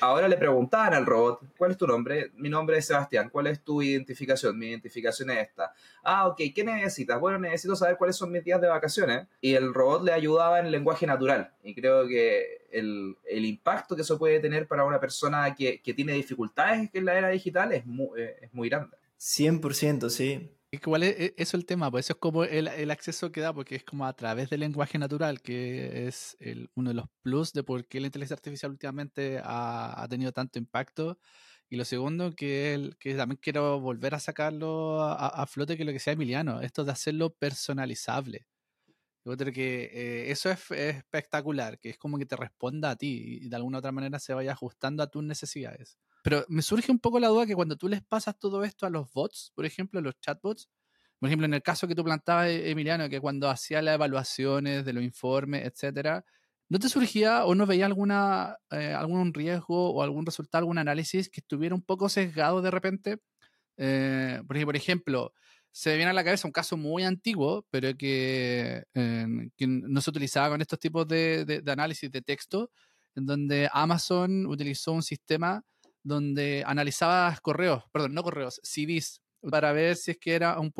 ahora 0.00 0.28
le 0.28 0.36
preguntaban 0.36 0.92
al 0.92 1.06
robot, 1.06 1.40
¿cuál 1.56 1.70
es 1.72 1.78
tu 1.78 1.86
nombre? 1.86 2.30
Mi 2.36 2.50
nombre 2.50 2.76
es 2.76 2.86
Sebastián. 2.86 3.30
¿Cuál 3.30 3.46
es 3.46 3.64
tu 3.64 3.80
identificación? 3.80 4.58
Mi 4.58 4.66
identificación 4.66 5.30
es 5.30 5.48
esta. 5.48 5.72
Ah, 6.04 6.28
ok, 6.28 6.40
¿qué 6.54 6.62
necesitas? 6.62 7.18
Bueno, 7.18 7.38
necesito 7.38 7.74
saber 7.74 7.96
cuáles 7.96 8.16
son 8.16 8.30
mis 8.30 8.44
días 8.44 8.60
de 8.60 8.68
vacaciones. 8.68 9.26
Y 9.40 9.54
el 9.54 9.72
robot 9.72 10.04
le 10.04 10.12
ayudaba 10.12 10.60
en 10.60 10.70
lenguaje 10.70 11.06
natural. 11.06 11.50
Y 11.64 11.74
creo 11.74 12.06
que 12.06 12.66
el, 12.70 13.16
impacto 13.30 13.96
que 13.96 14.02
eso 14.02 14.18
puede 14.18 14.40
tener 14.40 14.68
para 14.68 14.84
una 14.84 15.00
persona 15.00 15.54
que, 15.54 15.80
tiene 15.96 16.12
dificultades 16.12 16.90
en 16.92 17.04
la 17.06 17.18
era 17.18 17.28
digital 17.30 17.72
es 17.72 17.86
muy, 17.86 18.20
eh, 18.20 18.36
es 18.42 18.54
muy 18.54 18.68
grande. 18.68 18.96
100%, 19.18 20.08
sí. 20.10 20.50
Igual 20.72 21.02
es, 21.02 21.18
e, 21.18 21.34
eso 21.36 21.56
el 21.56 21.66
tema, 21.66 21.90
pues 21.90 22.06
eso 22.06 22.12
es 22.12 22.20
como 22.20 22.44
el, 22.44 22.90
acceso 22.90 23.32
que 23.32 23.40
da, 23.40 23.52
porque 23.52 23.74
es 23.74 23.84
como 23.84 24.06
a 24.06 24.12
través 24.14 24.50
del 24.50 24.60
lenguaje 24.60 24.98
natural, 24.98 25.42
que 25.42 26.06
es 26.06 26.36
uno 26.76 26.90
de 26.90 26.94
los 26.94 27.06
plus 27.22 27.52
de 27.52 27.64
por 27.64 27.86
qué 27.88 27.98
la 27.98 28.06
inteligencia 28.06 28.34
artificial 28.34 28.70
últimamente 28.70 29.40
ha, 29.42 30.06
tenido 30.08 30.32
tanto 30.32 30.58
impacto. 30.60 31.18
Y 31.68 31.76
lo 31.76 31.84
segundo, 31.84 32.34
que, 32.34 32.74
el, 32.74 32.96
que 32.98 33.14
también 33.14 33.38
quiero 33.42 33.80
volver 33.80 34.14
a 34.14 34.20
sacarlo 34.20 35.02
a, 35.02 35.46
flote, 35.46 35.76
que 35.76 35.84
lo 35.84 35.92
que 35.92 35.98
sea 36.00 36.12
Emiliano, 36.14 36.60
esto 36.60 36.84
de 36.84 36.92
hacerlo 36.92 37.34
personalizable. 37.34 38.46
Yo 39.24 39.36
creo 39.36 39.52
que 39.52 39.84
eh, 39.92 40.30
eso 40.30 40.50
es, 40.50 40.70
es, 40.72 40.96
espectacular, 40.96 41.78
que 41.78 41.90
es 41.90 41.98
como 41.98 42.18
que 42.18 42.26
te 42.26 42.36
responda 42.36 42.90
a 42.90 42.96
ti 42.96 43.40
y 43.42 43.48
de 43.48 43.56
alguna 43.56 43.78
otra 43.78 43.92
manera 43.92 44.18
se 44.18 44.34
vaya 44.34 44.52
ajustando 44.52 45.02
a 45.02 45.08
tus 45.08 45.24
necesidades. 45.24 45.98
Pero 46.22 46.44
me 46.48 46.62
surge 46.62 46.92
un 46.92 46.98
poco 46.98 47.18
la 47.20 47.28
duda 47.28 47.46
que 47.46 47.54
cuando 47.54 47.76
tú 47.76 47.88
les 47.88 48.02
pasas 48.02 48.38
todo 48.38 48.64
esto 48.64 48.86
a 48.86 48.90
los 48.90 49.12
bots, 49.12 49.52
por 49.54 49.64
ejemplo, 49.66 50.00
a 50.00 50.02
los 50.02 50.18
chatbots, 50.20 50.68
por 51.20 51.28
ejemplo, 51.28 51.46
en 51.46 51.54
el 51.54 51.62
caso 51.62 51.86
que 51.86 51.94
tú 51.94 52.02
plantabas, 52.04 52.48
e-, 52.48 52.70
Emiliano, 52.70 53.08
que 53.08 53.20
cuando 53.20 53.48
hacía 53.50 53.82
las 53.82 53.94
evaluaciones 53.94 54.84
de 54.84 54.92
los 54.94 55.04
informes, 55.04 55.66
etcétera, 55.66 56.24
¿no 56.68 56.78
te 56.78 56.88
surgía 56.88 57.44
o 57.46 57.54
no 57.54 57.66
veía 57.66 57.86
alguna, 57.86 58.56
eh, 58.70 58.94
algún 58.94 59.34
riesgo 59.34 59.92
o 59.92 60.02
algún 60.02 60.26
resultado, 60.26 60.60
algún 60.60 60.78
análisis 60.78 61.28
que 61.28 61.40
estuviera 61.40 61.74
un 61.74 61.82
poco 61.82 62.08
sesgado 62.08 62.62
de 62.62 62.70
repente? 62.70 63.18
Eh, 63.76 64.42
por 64.46 64.76
ejemplo, 64.76 65.34
se 65.72 65.90
me 65.90 65.96
viene 65.96 66.10
a 66.10 66.14
la 66.14 66.24
cabeza 66.24 66.48
un 66.48 66.52
caso 66.52 66.76
muy 66.76 67.04
antiguo, 67.04 67.66
pero 67.70 67.96
que, 67.96 68.84
que 68.92 69.66
no 69.66 70.00
se 70.00 70.10
utilizaba 70.10 70.50
con 70.50 70.60
estos 70.60 70.78
tipos 70.78 71.06
de, 71.06 71.44
de, 71.44 71.72
análisis 71.72 72.10
de 72.10 72.22
texto, 72.22 72.70
en 73.14 73.26
donde 73.26 73.68
Amazon 73.72 74.46
utilizó 74.46 74.92
un 74.92 75.02
sistema 75.02 75.62
donde 76.02 76.64
analizabas 76.66 77.40
correos, 77.40 77.84
perdón, 77.92 78.14
no 78.14 78.22
correos, 78.22 78.60
CVs, 78.62 79.22
para 79.50 79.72
ver 79.72 79.96
si 79.96 80.12
es 80.12 80.18
que 80.18 80.34
era 80.34 80.58
un, 80.58 80.70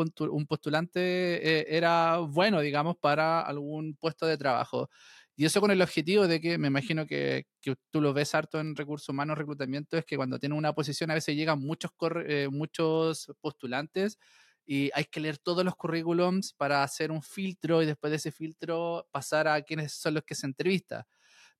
postulante 0.46 1.00
eh, 1.00 1.66
era 1.68 2.18
bueno, 2.18 2.60
digamos, 2.60 2.96
para 2.98 3.40
algún 3.40 3.96
puesto 3.96 4.26
de 4.26 4.36
trabajo. 4.36 4.90
Y 5.36 5.46
eso 5.46 5.60
con 5.60 5.70
el 5.70 5.80
objetivo 5.80 6.26
de 6.28 6.40
que, 6.40 6.58
me 6.58 6.68
imagino 6.68 7.06
que, 7.06 7.46
tú 7.90 8.00
lo 8.02 8.12
ves 8.12 8.34
harto 8.34 8.60
en 8.60 8.76
recursos 8.76 9.08
humanos, 9.08 9.38
reclutamiento, 9.38 9.96
es 9.96 10.04
que 10.04 10.16
cuando 10.16 10.38
tienes 10.38 10.58
una 10.58 10.74
posición 10.74 11.10
a 11.10 11.14
veces 11.14 11.34
llegan 11.34 11.60
muchos, 11.60 11.90
eh, 12.26 12.48
muchos 12.50 13.32
postulantes 13.40 14.18
y 14.66 14.90
hay 14.94 15.04
que 15.04 15.20
leer 15.20 15.38
todos 15.38 15.64
los 15.64 15.74
currículums 15.76 16.52
para 16.52 16.82
hacer 16.82 17.10
un 17.10 17.22
filtro 17.22 17.82
y 17.82 17.86
después 17.86 18.10
de 18.10 18.16
ese 18.18 18.30
filtro 18.32 19.08
pasar 19.10 19.48
a 19.48 19.62
quienes 19.62 19.92
son 19.94 20.14
los 20.14 20.24
que 20.24 20.34
se 20.34 20.46
entrevistan 20.46 21.04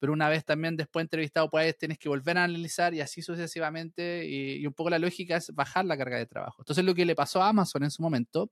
pero 0.01 0.15
una 0.15 0.31
vez 0.31 0.47
también 0.47 0.77
después 0.77 1.05
entrevistado, 1.05 1.51
pues 1.51 1.77
tienes 1.77 1.99
que 1.99 2.09
volver 2.09 2.39
a 2.39 2.45
analizar 2.45 2.95
y 2.95 3.03
así 3.03 3.21
sucesivamente. 3.21 4.27
Y, 4.27 4.67
un 4.67 4.73
poco 4.73 4.89
la 4.89 4.99
lógica 4.99 5.37
es 5.37 5.55
bajar 5.55 5.85
la 5.85 5.97
carga 5.97 6.17
de 6.17 6.27
trabajo. 6.27 6.63
Entonces 6.63 6.85
lo 6.85 6.95
que 6.95 7.05
le 7.05 7.15
pasó 7.15 7.43
a 7.43 7.49
Amazon 7.51 7.85
en 7.85 7.91
su 7.91 8.03
momento 8.03 8.51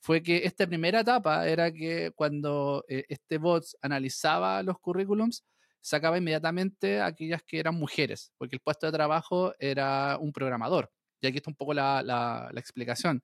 fue 0.00 0.22
que 0.22 0.38
esta 0.44 0.66
primera 0.66 1.00
etapa 1.00 1.46
era 1.48 1.72
que 1.72 2.10
cuando 2.16 2.84
eh, 2.88 3.04
este 3.08 3.38
bot 3.38 3.64
analizaba 3.80 4.60
los 4.64 4.78
currículums, 4.80 5.44
sacaba 5.80 6.18
inmediatamente 6.18 7.00
aquellas 7.00 7.42
que 7.44 7.60
eran 7.60 7.76
mujeres, 7.76 8.32
porque 8.36 8.56
el 8.56 8.60
puesto 8.60 8.86
de 8.86 8.92
trabajo 8.92 9.54
era 9.60 10.18
un 10.20 10.32
programador. 10.32 10.90
Y 11.20 11.28
aquí 11.28 11.36
está 11.36 11.50
un 11.50 11.56
poco 11.56 11.74
la, 11.74 12.02
la 12.02 12.60
explicación. 12.60 13.22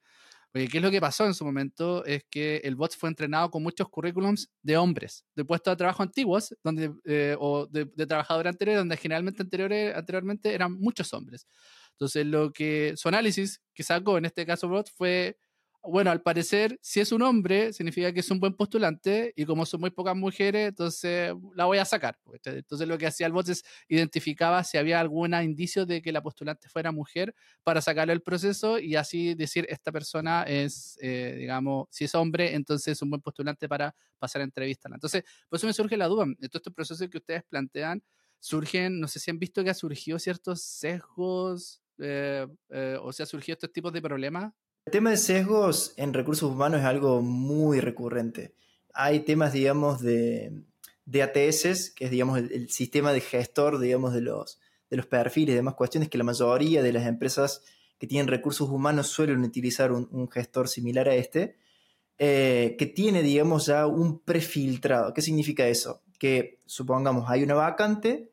Porque 0.50 0.68
qué 0.68 0.78
es 0.78 0.82
lo 0.82 0.90
que 0.90 1.00
pasó 1.00 1.26
en 1.26 1.34
su 1.34 1.44
momento 1.44 2.04
es 2.04 2.24
que 2.30 2.56
el 2.64 2.74
bot 2.74 2.96
fue 2.96 3.08
entrenado 3.10 3.50
con 3.50 3.62
muchos 3.62 3.88
currículums 3.88 4.50
de 4.62 4.76
hombres, 4.76 5.24
de 5.36 5.44
puestos 5.44 5.72
de 5.72 5.76
trabajo 5.76 6.02
antiguos, 6.02 6.56
donde, 6.64 6.92
eh, 7.04 7.36
o 7.38 7.66
de, 7.66 7.84
de, 7.94 8.06
trabajadores 8.06 8.50
anteriores, 8.50 8.80
donde 8.80 8.96
generalmente 8.96 9.42
anteriores, 9.42 9.94
anteriormente 9.94 10.54
eran 10.54 10.72
muchos 10.72 11.12
hombres. 11.12 11.46
Entonces, 11.92 12.24
lo 12.26 12.52
que 12.52 12.94
su 12.96 13.08
análisis 13.08 13.60
que 13.74 13.82
sacó 13.82 14.18
en 14.18 14.24
este 14.24 14.46
caso 14.46 14.68
bot 14.68 14.88
fue 14.96 15.36
bueno, 15.82 16.10
al 16.10 16.22
parecer, 16.22 16.78
si 16.82 17.00
es 17.00 17.12
un 17.12 17.22
hombre, 17.22 17.72
significa 17.72 18.12
que 18.12 18.20
es 18.20 18.30
un 18.30 18.40
buen 18.40 18.54
postulante 18.54 19.32
y 19.36 19.44
como 19.44 19.64
son 19.64 19.80
muy 19.80 19.90
pocas 19.90 20.16
mujeres, 20.16 20.68
entonces 20.68 21.32
la 21.54 21.64
voy 21.66 21.78
a 21.78 21.84
sacar. 21.84 22.18
Entonces 22.44 22.88
lo 22.88 22.98
que 22.98 23.06
hacía 23.06 23.26
el 23.26 23.32
bot 23.32 23.48
es 23.48 23.64
identificaba 23.88 24.64
si 24.64 24.76
había 24.76 25.00
algún 25.00 25.34
indicio 25.34 25.86
de 25.86 26.02
que 26.02 26.12
la 26.12 26.22
postulante 26.22 26.68
fuera 26.68 26.92
mujer 26.92 27.34
para 27.62 27.80
sacarle 27.80 28.12
el 28.12 28.22
proceso 28.22 28.78
y 28.78 28.96
así 28.96 29.34
decir, 29.34 29.66
esta 29.68 29.92
persona 29.92 30.42
es, 30.42 30.98
eh, 31.00 31.36
digamos, 31.38 31.86
si 31.90 32.04
es 32.04 32.14
hombre, 32.14 32.54
entonces 32.54 32.92
es 32.92 33.02
un 33.02 33.10
buen 33.10 33.22
postulante 33.22 33.68
para 33.68 33.94
pasar 34.18 34.42
a 34.42 34.44
entrevista. 34.44 34.88
Entonces, 34.92 35.22
por 35.48 35.58
eso 35.58 35.66
me 35.66 35.72
surge 35.72 35.96
la 35.96 36.06
duda, 36.06 36.26
de 36.26 36.48
todos 36.48 36.60
estos 36.60 36.74
procesos 36.74 37.08
que 37.08 37.18
ustedes 37.18 37.44
plantean, 37.44 38.02
surgen, 38.40 39.00
no 39.00 39.08
sé 39.08 39.20
si 39.20 39.30
han 39.30 39.38
visto 39.38 39.64
que 39.64 39.70
ha 39.70 39.74
surgido 39.74 40.18
ciertos 40.18 40.62
sesgos 40.62 41.82
eh, 41.98 42.46
eh, 42.70 42.96
o 43.00 43.12
sea, 43.12 43.26
surgido 43.26 43.54
estos 43.54 43.72
tipos 43.72 43.92
de 43.92 44.00
problemas 44.00 44.52
el 44.88 44.92
tema 44.92 45.10
de 45.10 45.18
sesgos 45.18 45.92
en 45.98 46.14
recursos 46.14 46.50
humanos 46.50 46.80
es 46.80 46.86
algo 46.86 47.20
muy 47.20 47.78
recurrente. 47.78 48.54
Hay 48.94 49.20
temas, 49.20 49.52
digamos, 49.52 50.00
de, 50.00 50.62
de 51.04 51.22
ATS, 51.22 51.90
que 51.90 52.06
es, 52.06 52.10
digamos, 52.10 52.38
el, 52.38 52.70
sistema 52.70 53.12
de 53.12 53.20
gestor, 53.20 53.80
digamos, 53.80 54.14
de 54.14 54.22
los, 54.22 54.58
de 54.88 54.96
los 54.96 55.04
perfiles 55.04 55.52
y 55.52 55.56
demás 55.56 55.74
cuestiones 55.74 56.08
que 56.08 56.16
la 56.16 56.24
mayoría 56.24 56.82
de 56.82 56.94
las 56.94 57.06
empresas 57.06 57.62
que 57.98 58.06
tienen 58.06 58.28
recursos 58.28 58.70
humanos 58.70 59.08
suelen 59.08 59.42
utilizar 59.42 59.92
un, 59.92 60.30
gestor 60.30 60.68
similar 60.68 61.06
a 61.10 61.14
este, 61.16 61.58
eh, 62.18 62.74
que 62.78 62.86
tiene, 62.86 63.22
digamos, 63.22 63.66
ya 63.66 63.86
un 63.86 64.20
prefiltrado. 64.20 65.12
¿Qué 65.12 65.20
significa 65.20 65.68
eso? 65.68 66.00
Que 66.18 66.60
supongamos 66.64 67.28
hay 67.28 67.42
una 67.42 67.56
vacante 67.56 68.32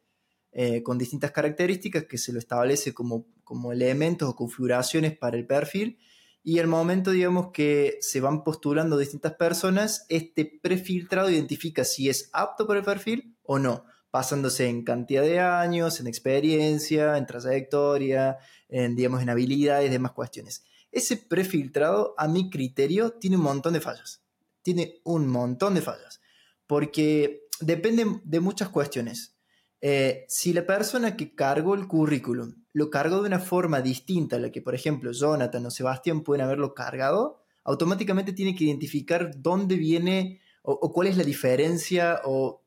eh, 0.53 0.83
con 0.83 0.97
distintas 0.97 1.31
características 1.31 2.05
que 2.05 2.17
se 2.17 2.31
lo 2.31 2.39
establece 2.39 2.93
como, 2.93 3.25
como 3.43 3.73
elementos 3.73 4.29
o 4.29 4.37
configuraciones 4.37 5.17
para 5.17 5.35
el 5.35 5.45
perfil 5.45 5.99
y 6.47 6.59
el 6.59 6.67
momento, 6.67 7.09
digamos, 7.09 7.51
que 7.51 7.97
se 8.01 8.21
van 8.21 8.43
postulando 8.43 8.99
distintas 8.99 9.33
personas, 9.33 10.05
este 10.09 10.45
prefiltrado 10.45 11.31
identifica 11.31 11.83
si 11.83 12.07
es 12.07 12.29
apto 12.33 12.67
para 12.67 12.81
el 12.81 12.85
perfil 12.85 13.35
o 13.41 13.57
no, 13.57 13.83
basándose 14.11 14.67
en 14.67 14.83
cantidad 14.83 15.23
de 15.23 15.39
años, 15.39 15.99
en 15.99 16.05
experiencia, 16.05 17.17
en 17.17 17.25
trayectoria, 17.25 18.37
en, 18.69 18.95
digamos, 18.95 19.23
en 19.23 19.31
habilidades 19.31 19.89
demás 19.89 20.11
cuestiones. 20.11 20.63
Ese 20.91 21.17
prefiltrado, 21.17 22.13
a 22.15 22.27
mi 22.27 22.51
criterio, 22.51 23.13
tiene 23.13 23.37
un 23.37 23.43
montón 23.43 23.73
de 23.73 23.81
fallas. 23.81 24.21
Tiene 24.61 25.01
un 25.03 25.27
montón 25.27 25.73
de 25.73 25.81
fallas. 25.81 26.21
Porque 26.67 27.47
depende 27.59 28.21
de 28.23 28.39
muchas 28.39 28.69
cuestiones. 28.69 29.35
Eh, 29.81 30.25
si 30.27 30.53
la 30.53 30.67
persona 30.67 31.17
que 31.17 31.33
cargó 31.33 31.73
el 31.73 31.87
currículum 31.87 32.64
lo 32.75 32.89
cargó 32.89 33.21
de 33.21 33.27
una 33.27 33.39
forma 33.39 33.79
distinta 33.79 34.35
a 34.35 34.39
la 34.39 34.51
que, 34.51 34.61
por 34.61 34.75
ejemplo, 34.75 35.13
Jonathan 35.13 35.65
o 35.65 35.71
Sebastián 35.71 36.23
pueden 36.23 36.43
haberlo 36.43 36.73
cargado, 36.73 37.37
automáticamente 37.63 38.33
tiene 38.33 38.53
que 38.53 38.65
identificar 38.65 39.31
dónde 39.37 39.77
viene 39.77 40.41
o, 40.61 40.91
cuál 40.91 41.07
es 41.07 41.15
la 41.15 41.23
diferencia 41.23 42.19
o 42.25 42.63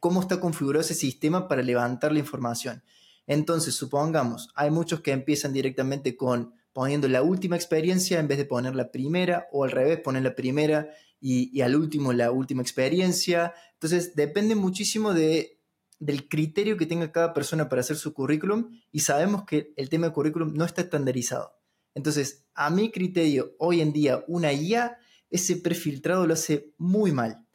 cómo 0.00 0.22
está 0.22 0.40
configurado 0.40 0.80
ese 0.80 0.94
sistema 0.94 1.46
para 1.46 1.60
levantar 1.60 2.10
la 2.10 2.20
información. 2.20 2.82
Entonces, 3.26 3.74
supongamos, 3.74 4.48
hay 4.54 4.70
muchos 4.70 5.02
que 5.02 5.12
empiezan 5.12 5.52
directamente 5.52 6.16
con 6.16 6.54
poniendo 6.72 7.06
la 7.06 7.20
última 7.20 7.56
experiencia 7.56 8.20
en 8.20 8.28
vez 8.28 8.38
de 8.38 8.46
poner 8.46 8.74
la 8.74 8.90
primera, 8.90 9.46
o 9.52 9.64
al 9.64 9.72
revés, 9.72 10.00
poner 10.00 10.22
la 10.22 10.34
primera 10.34 10.88
y, 11.20 11.50
y 11.54 11.60
al 11.60 11.76
último 11.76 12.14
la 12.14 12.30
última 12.30 12.62
experiencia. 12.62 13.52
Entonces, 13.74 14.16
depende 14.16 14.54
muchísimo 14.54 15.12
de 15.12 15.60
del 15.98 16.28
criterio 16.28 16.76
que 16.76 16.86
tenga 16.86 17.12
cada 17.12 17.34
persona 17.34 17.68
para 17.68 17.80
hacer 17.80 17.96
su 17.96 18.12
currículum 18.12 18.70
y 18.90 19.00
sabemos 19.00 19.44
que 19.44 19.72
el 19.76 19.88
tema 19.88 20.08
de 20.08 20.12
currículum 20.12 20.52
no 20.54 20.64
está 20.64 20.82
estandarizado. 20.82 21.58
Entonces, 21.94 22.44
a 22.54 22.70
mi 22.70 22.90
criterio, 22.90 23.54
hoy 23.58 23.80
en 23.80 23.92
día, 23.92 24.24
una 24.26 24.52
IA, 24.52 24.98
ese 25.30 25.56
prefiltrado 25.56 26.26
lo 26.26 26.34
hace 26.34 26.72
muy 26.76 27.12
mal. 27.12 27.46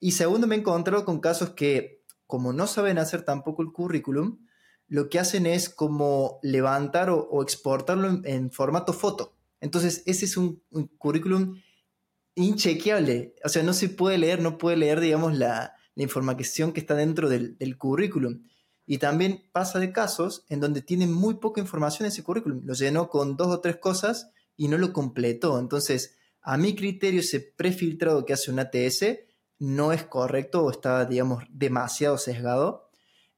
Y 0.00 0.12
segundo, 0.12 0.46
me 0.46 0.54
he 0.54 0.58
encontrado 0.58 1.04
con 1.04 1.20
casos 1.20 1.50
que, 1.50 2.04
como 2.26 2.52
no 2.52 2.66
saben 2.66 2.98
hacer 2.98 3.22
tampoco 3.22 3.62
el 3.62 3.72
currículum, 3.72 4.38
lo 4.86 5.08
que 5.08 5.18
hacen 5.18 5.46
es 5.46 5.68
como 5.68 6.38
levantar 6.42 7.10
o, 7.10 7.42
exportarlo 7.42 8.20
en, 8.24 8.50
formato 8.50 8.92
foto. 8.92 9.36
Entonces, 9.60 10.02
ese 10.06 10.24
es 10.24 10.36
un, 10.36 10.62
un 10.70 10.86
currículum 10.86 11.60
inchequeable. 12.36 13.34
O 13.44 13.48
sea, 13.48 13.64
no 13.64 13.72
se 13.72 13.88
puede 13.88 14.18
leer, 14.18 14.40
no 14.40 14.56
puede 14.56 14.76
leer, 14.76 15.00
digamos, 15.00 15.36
la, 15.36 15.74
la 15.98 16.04
información 16.04 16.72
que 16.72 16.78
está 16.78 16.94
dentro 16.94 17.28
del, 17.28 17.76
currículum. 17.76 18.44
Y 18.86 18.98
también 18.98 19.42
pasa 19.50 19.80
de 19.80 19.90
casos 19.90 20.44
en 20.48 20.60
donde 20.60 20.80
tiene 20.80 21.08
muy 21.08 21.34
poca 21.34 21.60
información 21.60 22.06
ese 22.06 22.22
currículum. 22.22 22.60
Lo 22.64 22.74
llenó 22.74 23.08
con 23.08 23.36
dos 23.36 23.48
o 23.48 23.60
tres 23.60 23.78
cosas 23.78 24.30
y 24.56 24.68
no 24.68 24.78
lo 24.78 24.92
completó. 24.92 25.58
Entonces, 25.58 26.16
a 26.40 26.56
mi 26.56 26.76
criterio, 26.76 27.18
ese 27.18 27.40
prefiltrado 27.40 28.24
que 28.24 28.32
hace 28.32 28.52
un 28.52 28.60
ATS 28.60 29.06
no 29.58 29.92
es 29.92 30.04
correcto 30.04 30.64
o 30.64 30.70
está, 30.70 31.04
digamos, 31.04 31.42
demasiado 31.50 32.16
sesgado. 32.16 32.90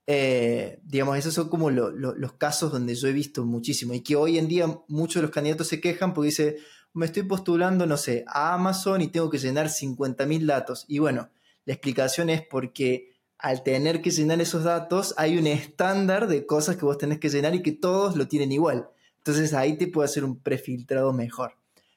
Eh, 0.07 0.81
digamos, 0.85 1.17
esos 1.17 1.33
son 1.33 1.49
como 1.49 1.71
los 1.71 2.33
casos 2.35 2.73
donde 2.73 2.95
yo 2.95 3.09
he 3.09 3.13
visto 3.15 3.47
muchísimo 3.47 3.95
y 3.95 4.03
que 4.03 4.17
hoy 4.17 4.37
en 4.37 4.49
día 4.49 4.67
muchos 4.87 5.15
de 5.15 5.23
los 5.23 5.31
candidatos 5.31 5.69
se 5.69 5.81
quejan 5.81 6.13
porque 6.13 6.27
dice, 6.27 6.59
me 6.93 7.07
estoy 7.07 7.23
postulando, 7.23 7.87
no 7.87 7.97
sé, 7.97 8.27
a 8.27 8.53
Amazon 8.53 9.01
y 9.01 9.09
tengo 9.09 9.31
que 9.31 9.39
llenar 9.39 9.69
50.000 9.69 10.45
datos. 10.45 10.85
Y 10.89 10.99
bueno, 10.99 11.31
la 11.65 11.75
explicación 11.75 12.31
es 12.31 12.43
porque 12.43 13.13
al 13.39 13.63
tener 13.63 14.03
que 14.03 14.11
llenar 14.11 14.41
esos 14.41 14.65
datos 14.65 15.15
hay 15.17 15.39
un 15.39 15.47
estándar 15.47 16.27
de 16.27 16.47
cosas 16.47 16.77
que 16.77 16.85
vos 16.85 16.99
tenés 16.99 17.19
que 17.19 17.31
llenar 17.31 17.55
y 17.55 17.63
que 17.63 17.73
todos 17.73 18.17
lo 18.17 18.29
tienen 18.29 18.53
igual. 18.53 18.91
Entonces 19.19 19.55
ahí 19.55 19.77
te 19.77 19.87
puede 19.87 20.07
hacer 20.07 20.25
un 20.25 20.39
prefiltrado 20.39 21.13
mejor. 21.13 21.55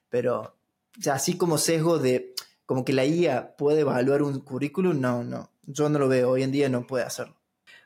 Pero 0.09 0.55
ya 0.97 1.15
así 1.15 1.37
como 1.37 1.57
sesgo 1.57 1.99
de 1.99 2.33
como 2.65 2.85
que 2.85 2.93
la 2.93 3.05
IA 3.05 3.55
puede 3.57 3.81
evaluar 3.81 4.21
un 4.21 4.39
currículum, 4.39 4.99
no, 4.99 5.23
no. 5.23 5.49
Yo 5.65 5.89
no 5.89 5.99
lo 5.99 6.07
veo. 6.07 6.31
Hoy 6.31 6.43
en 6.43 6.51
día 6.51 6.69
no 6.69 6.87
puede 6.87 7.03
hacerlo. 7.03 7.35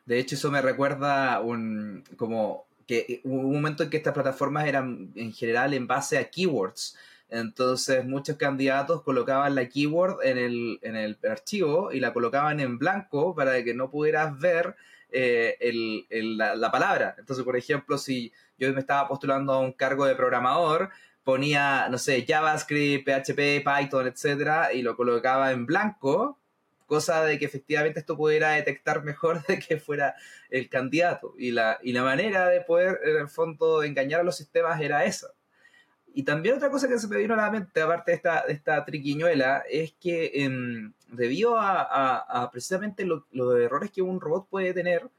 De 0.06 0.20
hecho, 0.20 0.36
eso 0.36 0.52
me 0.52 0.62
recuerda 0.62 1.40
un 1.42 2.04
como 2.16 2.68
que 2.86 3.22
un 3.26 3.52
momento 3.52 3.84
en 3.84 3.90
que 3.90 3.98
estas 3.98 4.14
plataformas 4.14 4.68
eran 4.68 5.12
en 5.16 5.34
general 5.34 5.74
en 5.74 5.88
base 5.88 6.18
a 6.18 6.30
keywords. 6.30 6.96
Entonces 7.30 8.06
muchos 8.06 8.38
candidatos 8.38 9.02
colocaban 9.04 9.56
la 9.56 9.68
keyword 9.68 10.24
en 10.24 10.38
el, 10.38 10.80
en 10.82 10.96
el 10.96 11.18
archivo 11.30 11.92
y 11.92 12.00
la 12.00 12.14
colocaban 12.14 12.60
en 12.60 12.78
blanco 12.78 13.36
para 13.36 13.64
que 13.64 13.74
no 13.74 13.90
pudieras 13.90 14.40
ver 14.40 14.76
eh, 15.10 15.58
el, 16.10 16.38
la, 16.38 16.72
palabra. 16.72 17.16
Entonces, 17.18 17.44
por 17.46 17.56
ejemplo, 17.56 17.98
si 17.98 18.32
yo 18.58 18.72
me 18.74 18.80
estaba 18.80 19.08
postulando 19.08 19.54
a 19.54 19.60
un 19.60 19.72
cargo 19.72 20.06
de 20.06 20.16
programador, 20.16 20.90
ponía, 21.24 21.88
no 21.90 21.98
sé, 21.98 22.26
JavaScript, 22.28 23.08
PHP, 23.08 23.64
Python, 23.64 24.08
etcétera, 24.08 24.74
y 24.74 24.82
lo 24.82 24.96
colocaba 24.96 25.52
en 25.52 25.66
blanco, 25.66 26.40
cosa 26.86 27.24
de 27.24 27.40
que 27.40 27.46
efectivamente 27.46 28.00
esto 28.00 28.18
pudiera 28.18 28.52
detectar 28.52 29.04
mejor 29.04 29.44
de 29.48 29.60
que 29.60 29.78
fuera 29.80 30.16
el 30.50 30.70
candidato. 30.70 31.36
Y 31.38 31.52
la, 31.52 31.80
y 31.82 31.94
la 31.94 32.04
manera 32.04 32.48
de 32.48 32.62
poder, 32.62 33.00
en 33.04 33.18
el 33.18 33.30
fondo, 33.30 33.84
engañar 33.84 34.22
a 34.22 34.24
los 34.24 34.38
sistemas 34.38 34.80
era 34.82 35.06
esa. 35.06 35.28
Y 36.18 36.24
también 36.24 36.56
otra 36.56 36.72
cosa 36.72 36.88
que 36.88 36.98
se 36.98 37.08
me 37.08 37.18
vino 37.18 37.36
a 37.36 37.38
la 37.38 37.52
mente, 37.52 37.80
aparte 37.80 38.10
de 38.10 38.16
esta, 38.16 38.44
de 38.48 38.54
esta 38.54 38.84
triquiñuela, 38.84 39.64
es 39.70 39.94
que 40.00 40.32
em, 40.34 40.92
debido 41.10 41.60
a, 41.60 42.50
precisamente 42.52 43.06
los 43.06 43.60
errores 43.60 43.92
que 43.92 44.02
un 44.02 44.20
robot 44.20 44.50
puede 44.50 44.74
tener, 44.74 45.12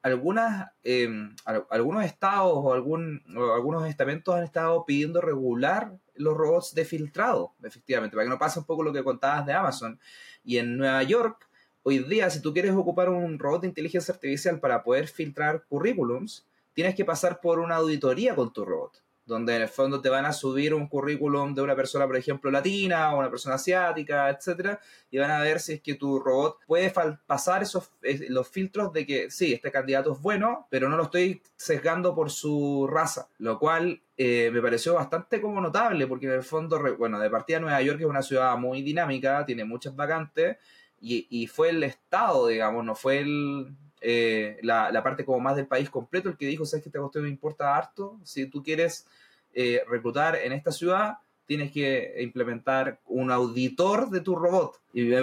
algunas, 0.00 0.70
em, 0.84 1.34
algunos 1.70 2.04
estados 2.04 2.52
o, 2.54 2.72
algún, 2.72 3.20
algunos 3.52 3.88
estamentos 3.88 4.32
han 4.32 4.44
estado 4.44 4.84
pidiendo 4.86 5.20
regular 5.20 5.98
los 6.14 6.36
robots 6.36 6.72
de 6.72 6.84
filtrado, 6.84 7.54
efectivamente, 7.64 8.14
para 8.14 8.26
que 8.26 8.30
no 8.30 8.38
pase 8.38 8.60
un 8.60 8.64
poco 8.64 8.84
lo 8.84 8.92
que 8.92 9.02
contabas 9.02 9.44
de 9.44 9.54
Amazon. 9.54 9.98
Y 10.44 10.58
en 10.58 10.76
Nueva 10.76 11.02
York, 11.02 11.48
hoy 11.82 11.98
día, 11.98 12.30
si 12.30 12.40
tú 12.40 12.52
quieres 12.52 12.76
ocupar 12.76 13.08
un 13.08 13.40
robot 13.40 13.62
de 13.62 13.66
inteligencia 13.66 14.14
artificial 14.14 14.60
para 14.60 14.84
poder 14.84 15.08
filtrar 15.08 15.64
currículums, 15.64 16.46
tienes 16.74 16.94
que 16.94 17.04
pasar 17.04 17.40
por 17.40 17.58
una 17.58 17.74
auditoría 17.74 18.36
con 18.36 18.52
tu 18.52 18.64
robot 18.64 19.02
donde 19.28 19.54
en 19.54 19.62
el 19.62 19.68
fondo 19.68 20.00
te 20.00 20.08
van 20.08 20.24
a 20.24 20.32
subir 20.32 20.72
un 20.72 20.88
currículum 20.88 21.54
de 21.54 21.60
una 21.62 21.76
persona, 21.76 22.06
por 22.06 22.16
ejemplo, 22.16 22.50
latina 22.50 23.12
o 23.12 23.18
una 23.18 23.30
persona 23.30 23.56
asiática, 23.56 24.30
etcétera, 24.30 24.80
y 25.10 25.18
van 25.18 25.30
a 25.30 25.40
ver 25.40 25.60
si 25.60 25.74
es 25.74 25.82
que 25.82 25.94
tu 25.94 26.18
robot 26.18 26.58
puede 26.66 26.92
pasar 27.26 27.62
esos 27.62 27.92
los 28.30 28.48
filtros 28.48 28.92
de 28.92 29.06
que 29.06 29.30
sí, 29.30 29.52
este 29.52 29.70
candidato 29.70 30.14
es 30.14 30.20
bueno, 30.20 30.66
pero 30.70 30.88
no 30.88 30.96
lo 30.96 31.04
estoy 31.04 31.42
sesgando 31.56 32.14
por 32.14 32.30
su 32.30 32.88
raza, 32.90 33.28
lo 33.38 33.58
cual 33.58 34.00
eh, 34.16 34.50
me 34.50 34.62
pareció 34.62 34.94
bastante 34.94 35.40
como 35.40 35.60
notable, 35.60 36.06
porque 36.06 36.26
en 36.26 36.32
el 36.32 36.42
fondo, 36.42 36.80
bueno, 36.96 37.20
de 37.20 37.28
partida 37.28 37.60
Nueva 37.60 37.82
York 37.82 38.00
es 38.00 38.06
una 38.06 38.22
ciudad 38.22 38.56
muy 38.56 38.80
dinámica, 38.82 39.44
tiene 39.44 39.64
muchas 39.64 39.94
vacantes, 39.94 40.56
y, 41.00 41.46
fue 41.46 41.70
el 41.70 41.84
Estado, 41.84 42.48
digamos, 42.48 42.84
no 42.84 42.96
fue 42.96 43.18
el, 43.18 43.68
eh, 44.00 44.58
la, 44.62 44.90
la, 44.90 45.02
parte 45.02 45.24
como 45.24 45.40
más 45.40 45.56
del 45.56 45.66
país 45.66 45.90
completo 45.90 46.28
el 46.28 46.36
que 46.36 46.46
dijo, 46.46 46.64
sabes 46.64 46.82
que 46.82 46.88
esta 46.88 47.00
cuestión 47.00 47.24
me 47.24 47.30
importa 47.30 47.76
harto, 47.76 48.18
si 48.24 48.46
tú 48.46 48.62
quieres 48.62 49.06
eh, 49.54 49.82
reclutar 49.88 50.36
en 50.36 50.52
esta 50.52 50.70
ciudad, 50.70 51.18
tienes 51.46 51.72
que 51.72 52.14
implementar 52.20 53.00
un 53.06 53.30
auditor 53.30 54.10
de 54.10 54.20
tu 54.20 54.36
robot. 54.36 54.78
Y, 54.92 55.12
eh, 55.12 55.22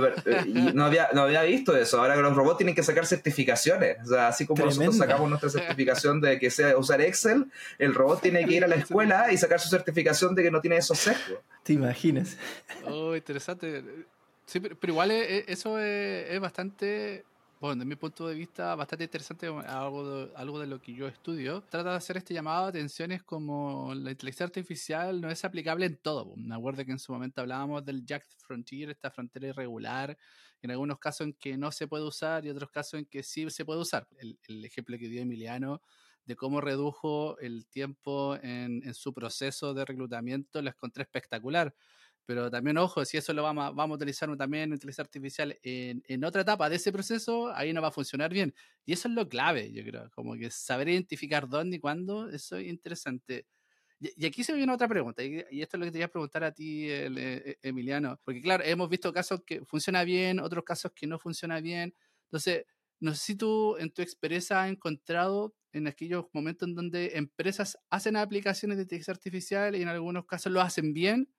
no, 0.74 0.86
había, 0.86 1.10
no 1.14 1.22
había 1.22 1.44
visto 1.44 1.78
eso. 1.78 2.00
Ahora 2.02 2.16
que 2.16 2.22
los 2.22 2.36
robots 2.36 2.58
tienen 2.58 2.74
que 2.74 2.82
sacar 2.82 3.06
certificaciones. 3.06 3.98
O 4.04 4.08
sea, 4.08 4.30
así 4.30 4.46
como 4.46 4.66
nosotros 4.66 4.98
sacamos 4.98 5.30
nuestra 5.30 5.52
certificación 5.52 6.20
de 6.20 6.40
que 6.40 6.50
sea 6.50 6.76
usar 6.78 7.00
Excel, 7.02 7.46
el 7.78 7.94
robot 7.94 8.22
tiene 8.22 8.44
que 8.46 8.56
ir 8.56 8.64
a 8.64 8.68
la 8.68 8.76
escuela 8.76 9.32
y 9.32 9.38
sacar 9.38 9.60
su 9.60 9.70
certificación 9.70 10.34
de 10.34 10.44
que 10.44 10.52
no 10.52 10.62
tiene 10.62 10.78
esos 10.78 10.98
sesgos. 10.98 11.40
¿Te 11.64 11.74
imaginas? 11.74 12.38
Oh, 12.88 13.16
interesante. 13.16 13.84
Sí, 14.48 14.60
pero, 14.60 14.78
igual 14.94 15.12
eso 15.12 15.80
es 15.80 16.40
bastante 16.40 17.24
bueno, 17.60 17.76
desde 17.76 17.86
mi 17.86 17.96
punto 17.96 18.28
de 18.28 18.36
vista, 18.36 18.76
bastante 18.76 19.06
interesante, 19.06 19.48
algo 19.48 20.28
de, 20.28 20.32
algo 20.36 20.60
de 20.60 20.68
lo 20.68 20.82
que 20.82 20.94
yo 20.94 21.08
estudio. 21.08 21.64
Trata 21.64 21.92
de 21.92 21.96
hacer 21.98 22.18
este 22.18 22.34
llamado 22.34 22.66
a 22.66 22.68
atenciones 22.70 23.24
como 23.24 23.94
la 23.96 24.12
inteligencia 24.12 24.46
artificial 24.46 25.22
no 25.22 25.30
es 25.30 25.44
aplicable 25.46 25.86
en 25.86 25.98
todo. 25.98 26.36
Me 26.36 26.54
acuerdo 26.56 26.86
que 26.86 26.92
en 26.92 27.00
su 27.00 27.14
momento 27.14 27.42
hablábamos 27.42 27.86
del 27.86 28.06
Jack 28.06 28.26
Frontier, 28.40 28.90
esta 28.90 29.10
frontera 29.10 29.48
irregular, 29.48 30.18
en 30.62 30.72
algunos 30.72 31.00
casos 31.00 31.28
en 31.28 31.34
que 31.34 31.58
no 31.58 31.72
se 31.72 31.88
puede 31.88 32.04
usar 32.04 32.46
y 32.46 32.50
otros 32.50 32.70
casos 32.70 33.00
en 33.00 33.06
que 33.06 33.24
sí 33.24 33.50
se 33.50 33.66
puede 33.66 33.80
usar. 33.82 34.08
El, 34.18 34.38
el 34.48 34.66
ejemplo 34.66 34.98
que 34.98 35.08
dio 35.08 35.22
Emiliano 35.22 35.82
de 36.26 36.36
cómo 36.36 36.60
redujo 36.60 37.38
el 37.40 37.68
tiempo 37.68 38.36
en, 38.42 38.82
en 38.84 38.94
su 38.94 39.14
proceso 39.14 39.74
de 39.74 39.86
reclutamiento 39.86 40.62
lo 40.62 40.70
encontré 40.70 41.04
espectacular 41.04 41.74
pero 42.26 42.50
también, 42.50 42.78
ojo, 42.78 43.06
si 43.06 43.18
eso 43.18 43.34
lo 43.34 43.44
vamos 43.44 43.66
a, 43.66 43.70
vamos 43.70 43.96
a 43.96 43.98
utilizar 43.98 44.36
también 44.38 44.64
en 44.64 44.74
inteligencia 44.74 45.04
artificial 45.04 45.58
en, 45.62 46.04
en, 46.08 46.24
otra 46.24 46.42
etapa 46.42 46.70
de 46.70 46.78
ese 46.78 46.92
proceso, 46.92 47.54
ahí 47.54 47.72
no 47.74 47.82
va 47.82 47.90
a 47.90 47.92
funcionar 47.92 48.32
bien. 48.32 48.54
Y 48.86 48.94
eso 48.94 49.08
es 49.08 49.14
lo 49.14 49.30
clave, 49.30 49.72
yo 49.72 49.84
creo, 49.84 50.10
como 50.12 50.36
que 50.36 50.50
saber 50.50 50.90
identificar 50.90 51.48
dónde 51.48 51.78
y 51.78 51.80
cuándo, 51.80 52.30
eso 52.30 52.58
es 52.58 52.68
interesante. 52.68 53.46
Y, 54.00 54.26
aquí 54.26 54.44
se 54.44 54.54
viene 54.54 54.74
otra 54.74 54.88
pregunta, 54.88 55.24
y, 55.24 55.62
esto 55.62 55.78
es 55.78 55.80
lo 55.80 55.86
que 55.86 55.92
te 55.92 55.98
voy 56.00 56.04
a 56.04 56.12
preguntar 56.12 56.44
a 56.44 56.52
ti, 56.52 56.90
el, 56.90 57.18
eh, 57.18 57.58
Emiliano, 57.62 58.20
porque 58.24 58.42
claro, 58.42 58.64
hemos 58.64 58.90
visto 58.90 59.14
casos 59.14 59.42
que 59.46 59.64
funciona 59.66 60.04
bien, 60.04 60.40
otros 60.40 60.64
casos 60.64 60.92
que 60.94 61.08
no 61.08 61.20
funciona 61.20 61.62
bien. 61.62 61.94
Entonces, 62.26 62.66
no 63.00 63.14
sé 63.14 63.20
si 63.20 63.36
tú 63.36 63.78
en 63.78 63.92
tu 63.92 64.02
experiencia 64.02 64.64
has 64.64 64.70
encontrado 64.70 65.56
en 65.74 65.88
aquellos 65.88 66.26
momentos 66.34 66.68
en 66.68 66.76
donde 66.76 67.18
empresas 67.18 67.78
hacen 67.90 68.16
aplicaciones 68.16 68.78
de 68.78 68.84
inteligencia 68.84 69.14
artificial 69.14 69.76
y 69.76 69.82
en 69.82 69.90
algunos 69.90 70.26
casos 70.26 70.52
lo 70.52 70.62
hacen 70.62 70.94
bien 70.94 71.30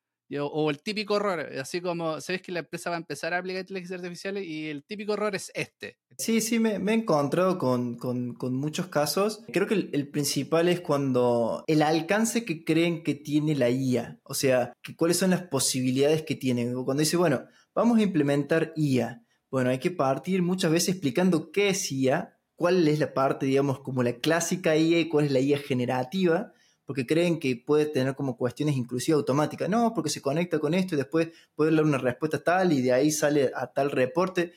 o 0.40 0.70
el 0.70 0.80
típico 0.80 1.16
error, 1.16 1.40
así 1.60 1.80
como, 1.80 2.20
¿sabes 2.20 2.42
que 2.42 2.52
la 2.52 2.60
empresa 2.60 2.90
va 2.90 2.96
a 2.96 2.98
empezar 2.98 3.32
a 3.32 3.38
aplicar 3.38 3.60
inteligencia 3.60 3.96
artificial 3.96 4.38
y 4.38 4.66
el 4.66 4.84
típico 4.84 5.14
error 5.14 5.34
es 5.34 5.52
este? 5.54 5.98
Sí, 6.18 6.40
sí, 6.40 6.58
me, 6.58 6.74
he 6.74 6.94
encontrado 6.94 7.58
con, 7.58 7.96
con, 7.96 8.34
con, 8.34 8.54
muchos 8.54 8.86
casos. 8.86 9.42
Creo 9.52 9.66
que 9.66 9.74
el, 9.74 10.08
principal 10.08 10.68
es 10.68 10.80
cuando 10.80 11.62
el 11.66 11.82
alcance 11.82 12.44
que 12.44 12.64
creen 12.64 13.02
que 13.02 13.14
tiene 13.14 13.54
la 13.54 13.70
IA, 13.70 14.18
o 14.24 14.34
sea, 14.34 14.72
que 14.82 14.96
cuáles 14.96 15.18
son 15.18 15.30
las 15.30 15.42
posibilidades 15.42 16.22
que 16.22 16.34
tiene. 16.34 16.72
Cuando 16.84 17.02
dice, 17.02 17.16
bueno, 17.16 17.44
vamos 17.74 17.98
a 17.98 18.02
implementar 18.02 18.72
IA. 18.76 19.22
Bueno, 19.50 19.70
hay 19.70 19.78
que 19.78 19.90
partir 19.90 20.42
muchas 20.42 20.70
veces 20.72 20.90
explicando 20.90 21.52
qué 21.52 21.68
es 21.68 21.92
IA, 21.92 22.36
cuál 22.56 22.88
es 22.88 22.98
la 22.98 23.12
parte, 23.14 23.46
digamos, 23.46 23.80
como 23.80 24.02
la 24.02 24.14
clásica 24.14 24.76
IA 24.76 25.00
y 25.00 25.08
cuál 25.08 25.26
es 25.26 25.32
la 25.32 25.40
IA 25.40 25.58
generativa 25.58 26.52
porque 26.86 27.04
creen 27.04 27.38
que 27.40 27.56
puede 27.56 27.86
tener 27.86 28.14
como 28.14 28.36
cuestiones 28.36 28.76
inclusive 28.76 29.16
automáticas. 29.16 29.68
No, 29.68 29.92
porque 29.92 30.08
se 30.08 30.22
conecta 30.22 30.60
con 30.60 30.72
esto 30.72 30.94
y 30.94 30.98
después 30.98 31.28
puede 31.54 31.74
dar 31.74 31.84
una 31.84 31.98
respuesta 31.98 32.42
tal 32.42 32.72
y 32.72 32.80
de 32.80 32.92
ahí 32.92 33.10
sale 33.10 33.50
a 33.54 33.66
tal 33.66 33.90
reporte. 33.90 34.52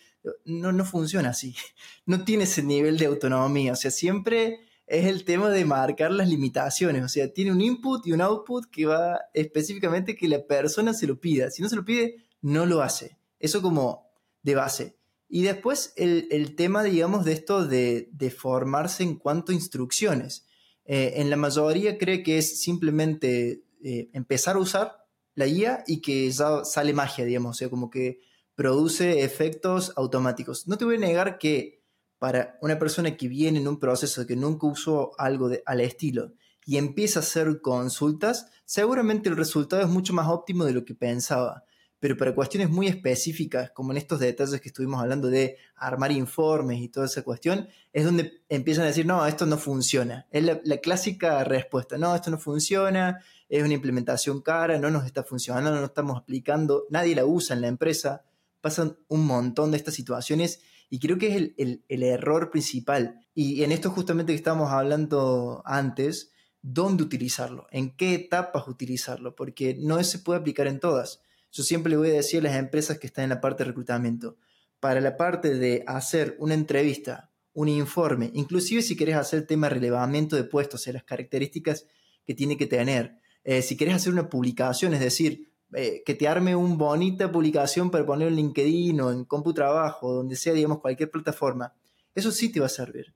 No, 0.45 0.71
no 0.71 0.85
funciona 0.85 1.29
así. 1.29 1.55
No 2.05 2.23
tiene 2.23 2.45
ese 2.45 2.63
nivel 2.63 2.97
de 2.97 3.07
autonomía. 3.07 3.73
O 3.73 3.75
sea, 3.75 3.91
siempre 3.91 4.61
es 4.85 5.05
el 5.05 5.25
tema 5.25 5.49
de 5.49 5.65
marcar 5.65 6.11
las 6.11 6.29
limitaciones. 6.29 7.03
O 7.03 7.09
sea, 7.09 7.31
tiene 7.33 7.51
un 7.51 7.61
input 7.61 8.05
y 8.05 8.11
un 8.11 8.21
output 8.21 8.65
que 8.69 8.85
va 8.85 9.19
específicamente 9.33 10.15
que 10.15 10.27
la 10.27 10.45
persona 10.45 10.93
se 10.93 11.07
lo 11.07 11.19
pida. 11.19 11.49
Si 11.51 11.61
no 11.61 11.69
se 11.69 11.75
lo 11.75 11.85
pide, 11.85 12.25
no 12.41 12.65
lo 12.65 12.81
hace. 12.81 13.17
Eso 13.39 13.61
como 13.61 14.11
de 14.43 14.55
base. 14.55 14.97
Y 15.27 15.43
después 15.43 15.93
el, 15.95 16.27
el 16.31 16.55
tema, 16.55 16.83
digamos, 16.83 17.25
de 17.25 17.33
esto 17.33 17.65
de, 17.65 18.09
de 18.11 18.31
formarse 18.31 19.03
en 19.03 19.15
cuanto 19.15 19.51
a 19.51 19.55
instrucciones. 19.55 20.47
Eh, 20.91 21.21
en 21.21 21.29
la 21.29 21.35
mayoría 21.35 21.99
cree 21.99 22.23
que 22.23 22.39
es 22.39 22.63
simplemente 22.63 23.63
eh, 23.83 24.09
empezar 24.11 24.55
a 24.55 24.59
usar 24.59 25.05
la 25.35 25.45
IA 25.45 25.83
y 25.85 26.01
que 26.01 26.31
ya 26.31 26.65
sale 26.65 26.93
magia, 26.93 27.25
digamos, 27.25 27.51
o 27.51 27.59
sea, 27.59 27.69
como 27.69 27.91
que 27.91 28.21
produce 28.55 29.21
efectos 29.23 29.93
automáticos. 29.95 30.67
No 30.67 30.79
te 30.79 30.85
voy 30.85 30.95
a 30.95 30.99
negar 30.99 31.37
que 31.37 31.83
para 32.17 32.57
una 32.63 32.79
persona 32.79 33.15
que 33.15 33.27
viene 33.27 33.59
en 33.59 33.67
un 33.67 33.79
proceso 33.79 34.25
que 34.25 34.35
nunca 34.35 34.65
usó 34.65 35.11
algo 35.19 35.47
de, 35.47 35.61
al 35.67 35.79
estilo 35.79 36.33
y 36.65 36.77
empieza 36.77 37.19
a 37.19 37.21
hacer 37.21 37.61
consultas, 37.61 38.47
seguramente 38.65 39.29
el 39.29 39.37
resultado 39.37 39.83
es 39.83 39.89
mucho 39.89 40.13
más 40.13 40.27
óptimo 40.27 40.65
de 40.65 40.73
lo 40.73 40.85
que 40.85 40.95
pensaba 40.95 41.65
pero 41.99 42.15
para 42.15 42.33
cuestiones 42.33 42.69
muy 42.69 42.87
específicas, 42.87 43.71
como 43.71 43.91
en 43.91 43.97
estos 43.97 44.19
detalles 44.19 44.61
que 44.61 44.69
estuvimos 44.69 45.01
hablando 45.01 45.27
de 45.27 45.57
armar 45.75 46.11
informes 46.11 46.79
y 46.79 46.87
toda 46.87 47.07
esa 47.07 47.23
cuestión, 47.23 47.67
es 47.91 48.05
donde 48.05 48.41
empiezan 48.47 48.85
a 48.85 48.87
decir, 48.87 49.05
no, 49.05 49.25
esto 49.25 49.45
no 49.45 49.57
funciona. 49.57 50.25
Es 50.31 50.43
la, 50.43 50.77
clásica 50.77 51.43
respuesta, 51.43 51.97
no, 51.97 52.15
esto 52.15 52.31
no 52.31 52.37
funciona, 52.37 53.19
es 53.49 53.63
una 53.63 53.73
implementación 53.73 54.41
cara, 54.41 54.79
no 54.79 54.89
nos 54.89 55.05
está 55.05 55.23
funcionando, 55.23 55.71
no 55.71 55.85
estamos 55.85 56.17
aplicando, 56.17 56.85
nadie 56.89 57.15
la 57.15 57.25
usa 57.25 57.55
en 57.55 57.61
la 57.61 57.67
empresa. 57.67 58.23
Pasan 58.61 58.97
un 59.09 59.25
montón 59.25 59.71
de 59.71 59.77
estas 59.77 59.93
situaciones 59.93 60.61
y 60.89 60.99
creo 60.99 61.17
que 61.17 61.27
es 61.27 61.51
el, 61.57 61.83
el 61.87 62.03
error 62.03 62.49
principal. 62.49 63.19
Y 63.33 63.63
en 63.63 63.73
esto 63.73 63.89
justamente 63.89 64.31
que 64.31 64.37
estábamos 64.37 64.71
hablando 64.71 65.61
antes, 65.65 66.31
¿dónde 66.61 67.03
utilizarlo? 67.03 67.67
¿En 67.71 67.95
qué 67.97 68.15
etapas 68.15 68.69
utilizarlo? 68.69 69.35
Porque 69.35 69.75
no 69.77 70.01
se 70.01 70.19
puede 70.19 70.39
aplicar 70.39 70.67
en 70.67 70.79
todas 70.79 71.21
yo 71.51 71.63
siempre 71.63 71.89
le 71.89 71.97
voy 71.97 72.09
a 72.09 72.13
decir 72.13 72.39
a 72.39 72.43
las 72.43 72.57
empresas 72.57 72.99
que 72.99 73.07
están 73.07 73.23
en 73.23 73.29
la 73.29 73.41
parte 73.41 73.63
de 73.63 73.69
reclutamiento, 73.69 74.37
para 74.79 75.01
la 75.01 75.17
parte 75.17 75.55
de 75.55 75.83
hacer 75.87 76.35
una 76.39 76.53
entrevista, 76.53 77.31
un 77.53 77.67
informe, 77.67 78.31
inclusive 78.33 78.81
si 78.81 78.95
querés 78.95 79.15
hacer 79.15 79.39
el 79.39 79.47
tema 79.47 79.67
de 79.67 79.75
relevamiento 79.75 80.35
de 80.35 80.43
puestos, 80.43 80.81
o 80.81 80.83
sea, 80.83 80.93
las 80.93 81.03
características 81.03 81.85
que 82.25 82.33
tiene 82.33 82.57
que 82.57 82.67
tener, 82.67 83.17
eh, 83.43 83.61
si 83.61 83.75
querés 83.75 83.95
hacer 83.95 84.13
una 84.13 84.29
publicación, 84.29 84.93
es 84.93 84.99
decir, 84.99 85.51
eh, 85.73 86.01
que 86.05 86.15
te 86.15 86.27
arme 86.27 86.55
una 86.55 86.75
bonita 86.75 87.31
publicación 87.31 87.91
para 87.91 88.05
poner 88.05 88.29
en 88.29 88.35
LinkedIn 88.35 89.01
o 89.01 89.11
en 89.11 89.25
CompuTrabajo, 89.25 90.13
donde 90.13 90.35
sea, 90.35 90.53
digamos, 90.53 90.79
cualquier 90.79 91.11
plataforma, 91.11 91.73
eso 92.15 92.31
sí 92.31 92.49
te 92.49 92.59
va 92.59 92.65
a 92.65 92.69
servir. 92.69 93.13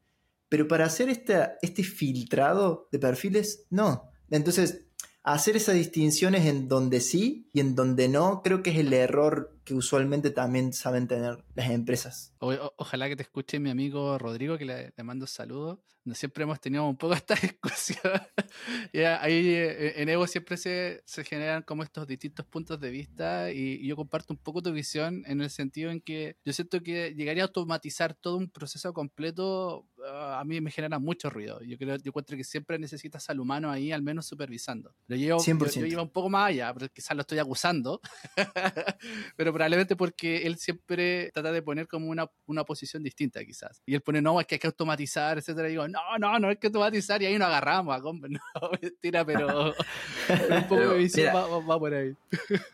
Pero 0.50 0.68
para 0.68 0.86
hacer 0.86 1.10
esta, 1.10 1.58
este 1.62 1.84
filtrado 1.84 2.88
de 2.92 3.00
perfiles, 3.00 3.66
no. 3.70 4.12
Entonces, 4.30 4.86
hacer 5.24 5.56
esas 5.56 5.76
distinciones 5.76 6.46
en 6.46 6.68
donde 6.68 7.00
sí 7.00 7.50
y 7.54 7.62
en 7.62 7.76
donde 7.76 8.10
no, 8.10 8.42
creo 8.44 8.62
que 8.62 8.72
es 8.72 8.78
el 8.78 8.92
error 8.94 9.58
que 9.64 9.74
usualmente 9.74 10.30
también 10.32 10.74
saben 10.74 11.08
tener 11.08 11.44
las 11.56 11.70
empresas. 11.70 12.34
ojalá 12.40 13.08
que 13.08 13.16
te 13.16 13.24
escuche 13.24 13.60
mi 13.60 13.70
amigo 13.70 14.18
Rodrigo, 14.18 14.58
que 14.58 14.66
le, 14.66 14.94
mando 15.04 15.26
saludos. 15.26 15.80
Siempre 16.14 16.44
hemos 16.44 16.60
tenido 16.60 16.86
un 16.86 16.98
poco 16.98 17.14
esta 17.14 17.36
discusión. 17.36 18.12
y 18.94 19.00
ahí 19.00 19.48
eh, 19.48 20.02
en 20.02 20.10
Evo 20.10 20.28
siempre 20.28 20.58
se, 20.58 21.02
se, 21.06 21.24
generan 21.24 21.64
como 21.64 21.84
estos 21.84 22.06
distintos 22.06 22.46
puntos 22.46 22.78
de 22.82 22.92
vista 22.92 23.52
y, 23.52 23.88
yo 23.88 23.96
comparto 23.96 24.34
un 24.34 24.40
poco 24.40 24.62
tu 24.62 24.74
visión 24.74 25.24
en 25.26 25.40
el 25.40 25.50
sentido 25.50 25.92
en 25.92 26.02
que 26.02 26.36
yo 26.44 26.52
siento 26.52 26.82
que 26.82 27.14
llegaría 27.16 27.44
a 27.44 27.48
automatizar 27.48 28.14
todo 28.16 28.36
un 28.36 28.50
proceso 28.50 28.92
completo 28.92 29.88
a 30.14 30.44
mí 30.44 30.62
me 30.62 30.72
genera 30.72 31.00
mucho 31.00 31.30
ruido. 31.30 31.62
Yo 31.62 31.78
creo, 31.78 31.96
yo 31.98 32.10
encuentro 32.10 32.38
que 32.38 32.44
siempre 32.44 32.78
necesitas 32.78 33.30
al 33.30 33.40
humano 33.40 33.72
ahí 33.72 33.92
al 33.92 34.02
menos 34.02 34.26
supervisando. 34.26 34.94
Pero 35.08 35.20
yo, 35.20 35.38
yo, 35.44 35.86
yo, 35.86 36.02
un 36.02 36.10
poco 36.10 36.30
más 36.30 36.50
allá, 36.50 36.74
pero 36.74 36.90
quizás 36.90 37.16
lo 37.16 37.22
estoy 37.22 37.40
acusando. 37.40 38.02
pero 39.36 39.52
probablemente 39.52 39.96
porque 39.96 40.46
él 40.46 40.58
siempre 40.58 41.32
trata 41.34 41.52
de 41.52 41.62
poner 41.62 41.88
como 41.88 42.10
una, 42.10 42.30
una 42.46 42.64
posición 42.64 43.04
distinta, 43.04 43.44
quizás. 43.44 43.82
Y 43.86 43.96
él 43.96 44.02
pone, 44.02 44.22
no, 44.22 44.40
es 44.40 44.48
que 44.48 44.56
hay 44.56 44.60
que 44.60 44.68
automatizar, 44.68 45.38
etcétera. 45.38 45.68
Y 45.68 45.72
digo, 45.72 45.88
no, 45.88 46.18
no, 46.20 46.40
no 46.40 46.48
hay 46.50 46.58
que 46.58 46.68
automatizar 46.68 47.22
y 47.22 47.26
ahí 47.26 47.38
nos 47.38 47.48
agarramos. 47.48 47.94
No, 48.34 48.72
mentira, 48.82 49.26
pero 49.26 49.74
un 50.50 50.68
poco 50.68 50.90
de 50.90 50.98
visión 50.98 51.36
va, 51.36 51.80
por 51.80 51.94
ahí. 51.94 52.16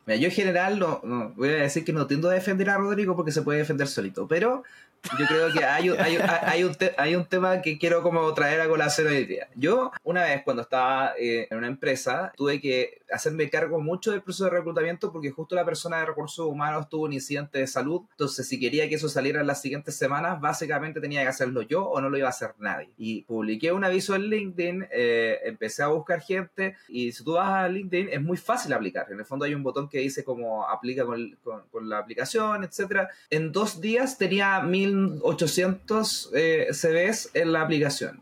Mira, 0.06 0.20
yo 0.20 0.28
en 0.28 0.32
general 0.32 0.80
no, 0.80 1.02
no, 1.04 1.34
voy 1.36 1.50
a 1.50 1.54
decir 1.54 1.84
que 1.84 1.94
no 1.94 2.08
tiendo 2.08 2.30
a 2.30 2.34
defender 2.34 2.70
a 2.70 2.78
Rodrigo 2.78 3.16
porque 3.16 3.32
se 3.32 3.42
puede 3.42 3.60
defender 3.60 3.88
solito, 3.88 4.28
pero 4.28 4.64
yo 5.18 5.26
creo 5.26 5.52
que 5.54 5.64
hay, 5.64 5.90
hay, 5.90 6.18
hay, 6.18 6.64
un, 6.64 6.76
hay 6.98 7.16
un 7.16 7.26
tema 7.30 7.62
que 7.62 7.78
quiero 7.78 8.02
como 8.04 8.34
traer 8.34 8.62
a 8.62 8.68
colación 8.68 9.08
hoy 9.08 9.26
día. 9.26 9.48
Yo, 9.56 9.92
una 10.04 10.24
vez 10.24 10.44
cuando 10.44 10.64
estaba 10.64 11.14
eh, 11.18 11.48
en 11.50 11.58
una 11.58 11.68
empresa, 11.68 12.34
tuve 12.36 12.60
que 12.60 13.02
hacerme 13.12 13.50
cargo 13.50 13.80
mucho 13.80 14.12
del 14.12 14.22
proceso 14.22 14.46
de 14.46 14.52
reclutamiento 14.52 15.12
porque 15.12 15.32
justo 15.32 15.56
la 15.56 15.66
persona 15.66 16.00
de 16.00 16.06
recursos 16.06 16.46
humanos 16.46 16.90
tuvo 16.90 17.06
un 17.06 17.14
incidente 17.14 17.60
de 17.60 17.68
salud. 17.68 18.02
Entonces, 18.12 18.48
si 18.48 18.60
quería 18.60 18.90
que 18.90 18.96
eso 18.96 19.10
saliera 19.10 19.42
en 19.42 19.48
las 19.48 19.62
siguientes 19.62 19.96
semanas, 19.96 20.40
básicamente 20.42 21.00
tenía 21.00 21.22
que 21.22 21.30
hacerlo 21.30 21.62
yo 21.62 21.86
o 21.86 22.02
no 22.02 22.10
lo 22.10 22.18
iba 22.18 22.28
a 22.28 22.32
hacer 22.32 22.54
nadie. 22.60 22.90
Y 22.98 23.24
publiqué 23.24 23.72
un 23.72 23.84
aviso 23.84 24.16
en 24.16 24.24
LinkedIn, 24.24 24.88
eh, 24.92 25.40
empecé 25.46 25.84
a 25.84 25.88
buscar 25.88 26.22
gente 26.22 26.76
y 26.88 27.12
si 27.12 27.24
tú 27.24 27.34
vas 27.34 27.50
a 27.50 27.70
LinkedIn 27.70 28.10
es 28.12 28.22
muy 28.22 28.38
fácil 28.38 28.74
aplicar. 28.74 29.08
En 29.12 29.20
el 29.20 29.26
fondo 29.26 29.46
hay 29.46 29.54
un 29.54 29.64
botón 29.64 29.88
que 29.88 30.00
dice 30.00 30.24
como 30.24 30.68
aplica 30.68 31.06
con, 31.06 31.38
con, 31.44 31.64
con 31.72 31.90
la 31.90 32.00
aplicación, 32.00 32.64
etcétera. 32.64 33.10
En 33.30 33.52
dos 33.52 33.82
días 33.82 34.18
tenía 34.18 34.60
mil 34.62 34.90
1800 34.90 36.32
eh, 36.34 36.68
vez 37.10 37.30
en 37.34 37.52
la 37.52 37.62
aplicación. 37.62 38.22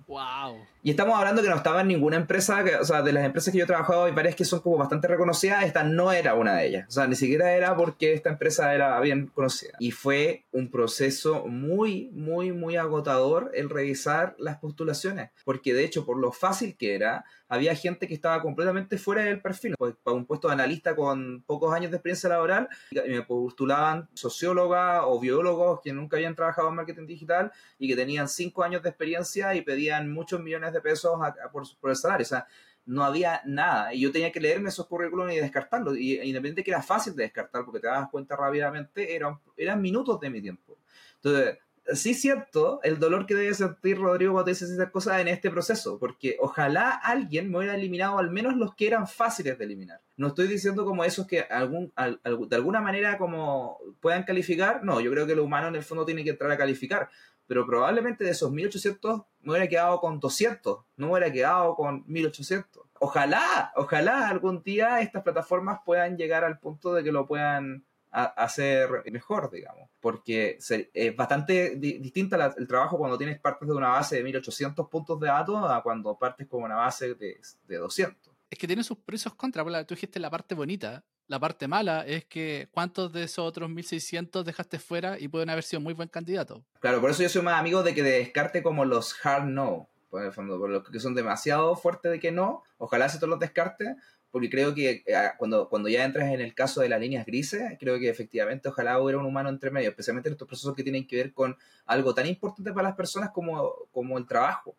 Y 0.84 0.92
estamos 0.92 1.18
hablando 1.18 1.42
que 1.42 1.50
no 1.50 1.56
estaba 1.56 1.82
en 1.82 1.88
ninguna 1.88 2.18
empresa, 2.18 2.64
o 2.80 2.86
sea, 2.86 3.02
de 3.02 3.12
las 3.12 3.26
empresas 3.26 3.52
que 3.52 3.58
yo 3.58 3.66
he 3.66 3.68
trabajado, 3.68 4.06
hay 4.06 4.14
varias 4.14 4.36
que 4.36 4.46
son 4.46 4.62
como 4.62 4.78
bastante 4.78 5.08
reconocidas, 5.08 5.66
esta 5.66 5.84
no 5.84 6.12
era 6.12 6.36
una 6.36 6.56
de 6.56 6.68
ellas. 6.68 6.86
O 6.88 6.92
sea, 6.92 7.08
ni 7.08 7.16
siquiera 7.16 7.54
era 7.54 7.76
porque 7.76 8.14
esta 8.14 8.30
empresa 8.30 8.74
era 8.74 9.00
bien 9.02 9.28
conocida. 9.28 9.74
Y 9.80 9.92
fue 9.92 10.46
un 10.52 10.70
proceso 10.70 11.46
muy, 11.48 12.10
muy, 12.14 12.52
muy 12.52 12.78
agotador 12.78 13.52
el 13.54 13.70
revisar 13.70 14.36
las 14.38 14.58
postulaciones, 14.58 15.32
porque 15.44 15.74
de 15.74 15.84
hecho, 15.84 16.06
por 16.06 16.18
lo 16.18 16.32
fácil 16.32 16.78
que 16.78 16.96
era, 16.96 17.26
había 17.50 17.76
gente 17.76 18.08
que 18.08 18.14
estaba 18.14 18.42
completamente 18.42 18.98
fuera 18.98 19.24
del 19.24 19.42
perfil. 19.42 19.76
Pues, 19.78 19.96
para 20.04 20.16
un 20.16 20.26
puesto 20.26 20.48
de 20.48 20.54
analista 20.54 20.96
con 20.96 21.44
pocos 21.46 21.74
años 21.74 21.92
de 21.92 21.98
experiencia 21.98 22.30
laboral, 22.30 22.68
me 22.92 23.22
postulaban 23.24 24.10
sociólogas 24.14 25.04
o 25.06 25.20
biólogos 25.20 25.82
que 25.82 25.94
nunca 25.94 26.18
habían 26.18 26.36
trabajado 26.36 26.70
en 26.70 26.76
marketing 26.76 27.08
digital 27.08 27.52
y 27.80 27.88
que 27.88 27.96
tenían 27.96 28.28
cinco 28.28 28.64
años 28.64 28.84
de 28.84 28.90
experiencia 28.90 29.56
y 29.56 29.62
pedían 29.62 30.12
muchos 30.12 30.42
millones 30.42 30.74
de 30.74 30.77
pesos 30.82 31.18
por, 31.52 31.90
el 31.90 31.96
salario. 31.96 32.24
O 32.24 32.28
sea, 32.28 32.48
no 32.86 33.04
había 33.04 33.42
nada. 33.46 33.94
Y 33.94 34.02
yo 34.02 34.12
tenía 34.12 34.32
que 34.32 34.40
leerme 34.40 34.70
esos 34.70 34.88
currículums 34.88 35.34
y 35.34 35.38
descartarlos. 35.38 35.98
Y 35.98 36.14
independientemente 36.14 36.64
que 36.64 36.72
era 36.72 36.82
fácil 36.82 37.16
de 37.16 37.24
descartar, 37.24 37.66
porque 37.66 37.80
te 37.80 37.88
das 37.88 38.10
cuenta 38.10 38.36
rápidamente, 38.36 39.16
eran, 39.16 39.40
eran 39.56 39.82
minutos 39.82 40.20
de 40.20 40.30
mi 40.30 40.42
tiempo. 40.42 40.78
Entonces, 41.16 41.58
sí 41.94 42.14
siento 42.14 42.80
el 42.84 43.00
dolor 43.00 43.26
que 43.26 43.36
debe 43.36 43.54
sentir 43.54 43.98
Rodrigo 43.98 44.34
cuando 44.34 44.50
dice 44.50 44.66
esas 44.66 44.92
cosas 44.92 45.20
en 45.22 45.28
este 45.28 45.50
proceso, 45.50 46.00
porque 46.00 46.38
ojalá 46.40 46.92
alguien 46.92 47.50
me 47.50 47.58
hubiera 47.58 47.76
eliminado 47.76 48.20
al 48.20 48.32
menos 48.32 48.56
los 48.56 48.76
que 48.76 48.88
eran 48.88 49.08
fáciles 49.08 49.58
de 49.58 49.66
eliminar. 49.66 50.02
No 50.18 50.28
estoy 50.28 50.48
diciendo 50.48 50.86
como 50.86 51.04
esos 51.04 51.28
que 51.28 51.46
de 51.48 52.56
alguna 52.56 52.82
manera 52.82 53.18
como 53.18 53.80
puedan 54.02 54.24
calificar, 54.24 54.84
no, 54.84 55.00
yo 55.00 55.12
creo 55.12 55.28
que 55.28 55.36
lo 55.36 55.44
humano 55.44 55.68
en 55.68 55.76
el 55.76 55.84
fondo 55.84 56.06
tiene 56.06 56.24
que 56.24 56.32
entrar 56.32 56.52
a 56.52 56.58
calificar, 56.58 57.10
pero 57.48 57.66
probablemente 57.66 58.26
de 58.26 58.32
esos 58.32 58.52
1800 58.52 59.22
me 59.42 59.52
hubiera 59.52 59.70
quedado 59.70 60.00
con 60.00 60.20
200, 60.20 60.80
no 60.98 61.06
me 61.08 61.14
hubiera 61.14 61.32
quedado 61.32 61.76
con 61.76 62.04
1800. 62.08 62.84
Ojalá, 63.00 63.72
ojalá 63.76 64.28
algún 64.28 64.64
día 64.64 65.00
estas 65.02 65.24
plataformas 65.24 65.80
puedan 65.86 66.18
llegar 66.18 66.44
al 66.44 66.60
punto 66.60 66.94
de 66.94 67.04
que 67.04 67.12
lo 67.12 67.26
puedan 67.26 67.86
hacer 68.12 68.90
mejor, 69.12 69.52
digamos, 69.52 69.90
porque 70.00 70.58
es 70.94 71.16
bastante 71.16 71.76
distinta 71.76 72.54
el 72.58 72.68
trabajo 72.68 72.98
cuando 72.98 73.18
tienes 73.18 73.40
partes 73.40 73.68
de 73.68 73.76
una 73.76 73.90
base 73.90 74.18
de 74.18 74.24
1800 74.24 74.88
puntos 74.88 75.20
de 75.20 75.28
datos 75.28 75.58
a 75.70 75.82
cuando 75.82 76.18
partes 76.18 76.48
con 76.48 76.64
una 76.64 76.76
base 76.76 77.16
de, 77.16 77.38
de 77.68 77.78
200. 77.78 78.34
Es 78.50 78.58
que 78.58 78.68
tiene 78.68 78.84
sus 78.84 78.98
precios 78.98 79.36
contra, 79.36 79.64
tú 79.86 79.94
dijiste 79.94 80.20
la 80.20 80.30
parte 80.30 80.56
bonita, 80.56 81.04
la 81.28 81.40
parte 81.40 81.68
mala 81.68 82.06
es 82.06 82.24
que 82.26 82.70
cuántos 82.72 83.12
de 83.12 83.24
esos 83.24 83.46
otros 83.46 83.70
1600 83.70 84.46
dejaste 84.46 84.80
fuera 84.80 85.20
y 85.20 85.28
pueden 85.28 85.50
haber 85.50 85.64
sido 85.64 85.82
muy 85.82 85.94
buen 85.94 86.08
candidato. 86.08 86.64
Claro, 86.80 87.02
por 87.02 87.10
eso 87.10 87.24
yo 87.24 87.30
soy 87.30 87.42
más 87.42 87.60
amigo 87.60 87.84
de 87.84 87.94
que 87.94 88.02
descarte 88.02 88.64
como 88.64 88.86
los 88.86 89.14
hard 89.26 89.44
no, 89.44 89.90
por 90.10 90.24
el 90.24 90.32
fondo, 90.32 90.58
por 90.58 90.70
los 90.70 90.90
que 90.90 91.02
son 91.02 91.16
demasiado 91.16 91.76
fuertes 91.76 92.12
de 92.14 92.22
que 92.22 92.32
no, 92.32 92.64
ojalá 92.78 93.10
se 93.10 93.18
todos 93.18 93.30
los 93.30 93.40
descarte, 93.40 93.96
porque 94.38 94.52
creo 94.52 94.76
que 94.76 95.04
eh, 95.08 95.16
cuando, 95.40 95.68
cuando 95.68 95.90
ya 95.90 96.06
entras 96.06 96.32
en 96.32 96.42
el 96.42 96.54
caso 96.54 96.82
de 96.82 96.90
las 96.90 97.02
líneas 97.02 97.26
grises, 97.26 97.64
creo 97.80 97.98
que 97.98 98.08
efectivamente 98.08 98.70
ojalá 98.70 99.02
hubiera 99.02 99.18
un 99.18 99.26
humano 99.26 99.50
entre 99.50 99.72
medio, 99.72 99.90
especialmente 99.90 100.30
en 100.30 100.34
estos 100.34 100.48
procesos 100.48 100.76
que 100.76 100.84
tienen 100.84 101.08
que 101.08 101.16
ver 101.16 101.34
con 101.34 101.58
algo 101.88 102.14
tan 102.14 102.28
importante 102.28 102.72
para 102.72 102.90
las 102.90 102.96
personas 102.96 103.32
como, 103.32 103.74
como 103.92 104.16
el 104.20 104.28
trabajo 104.28 104.76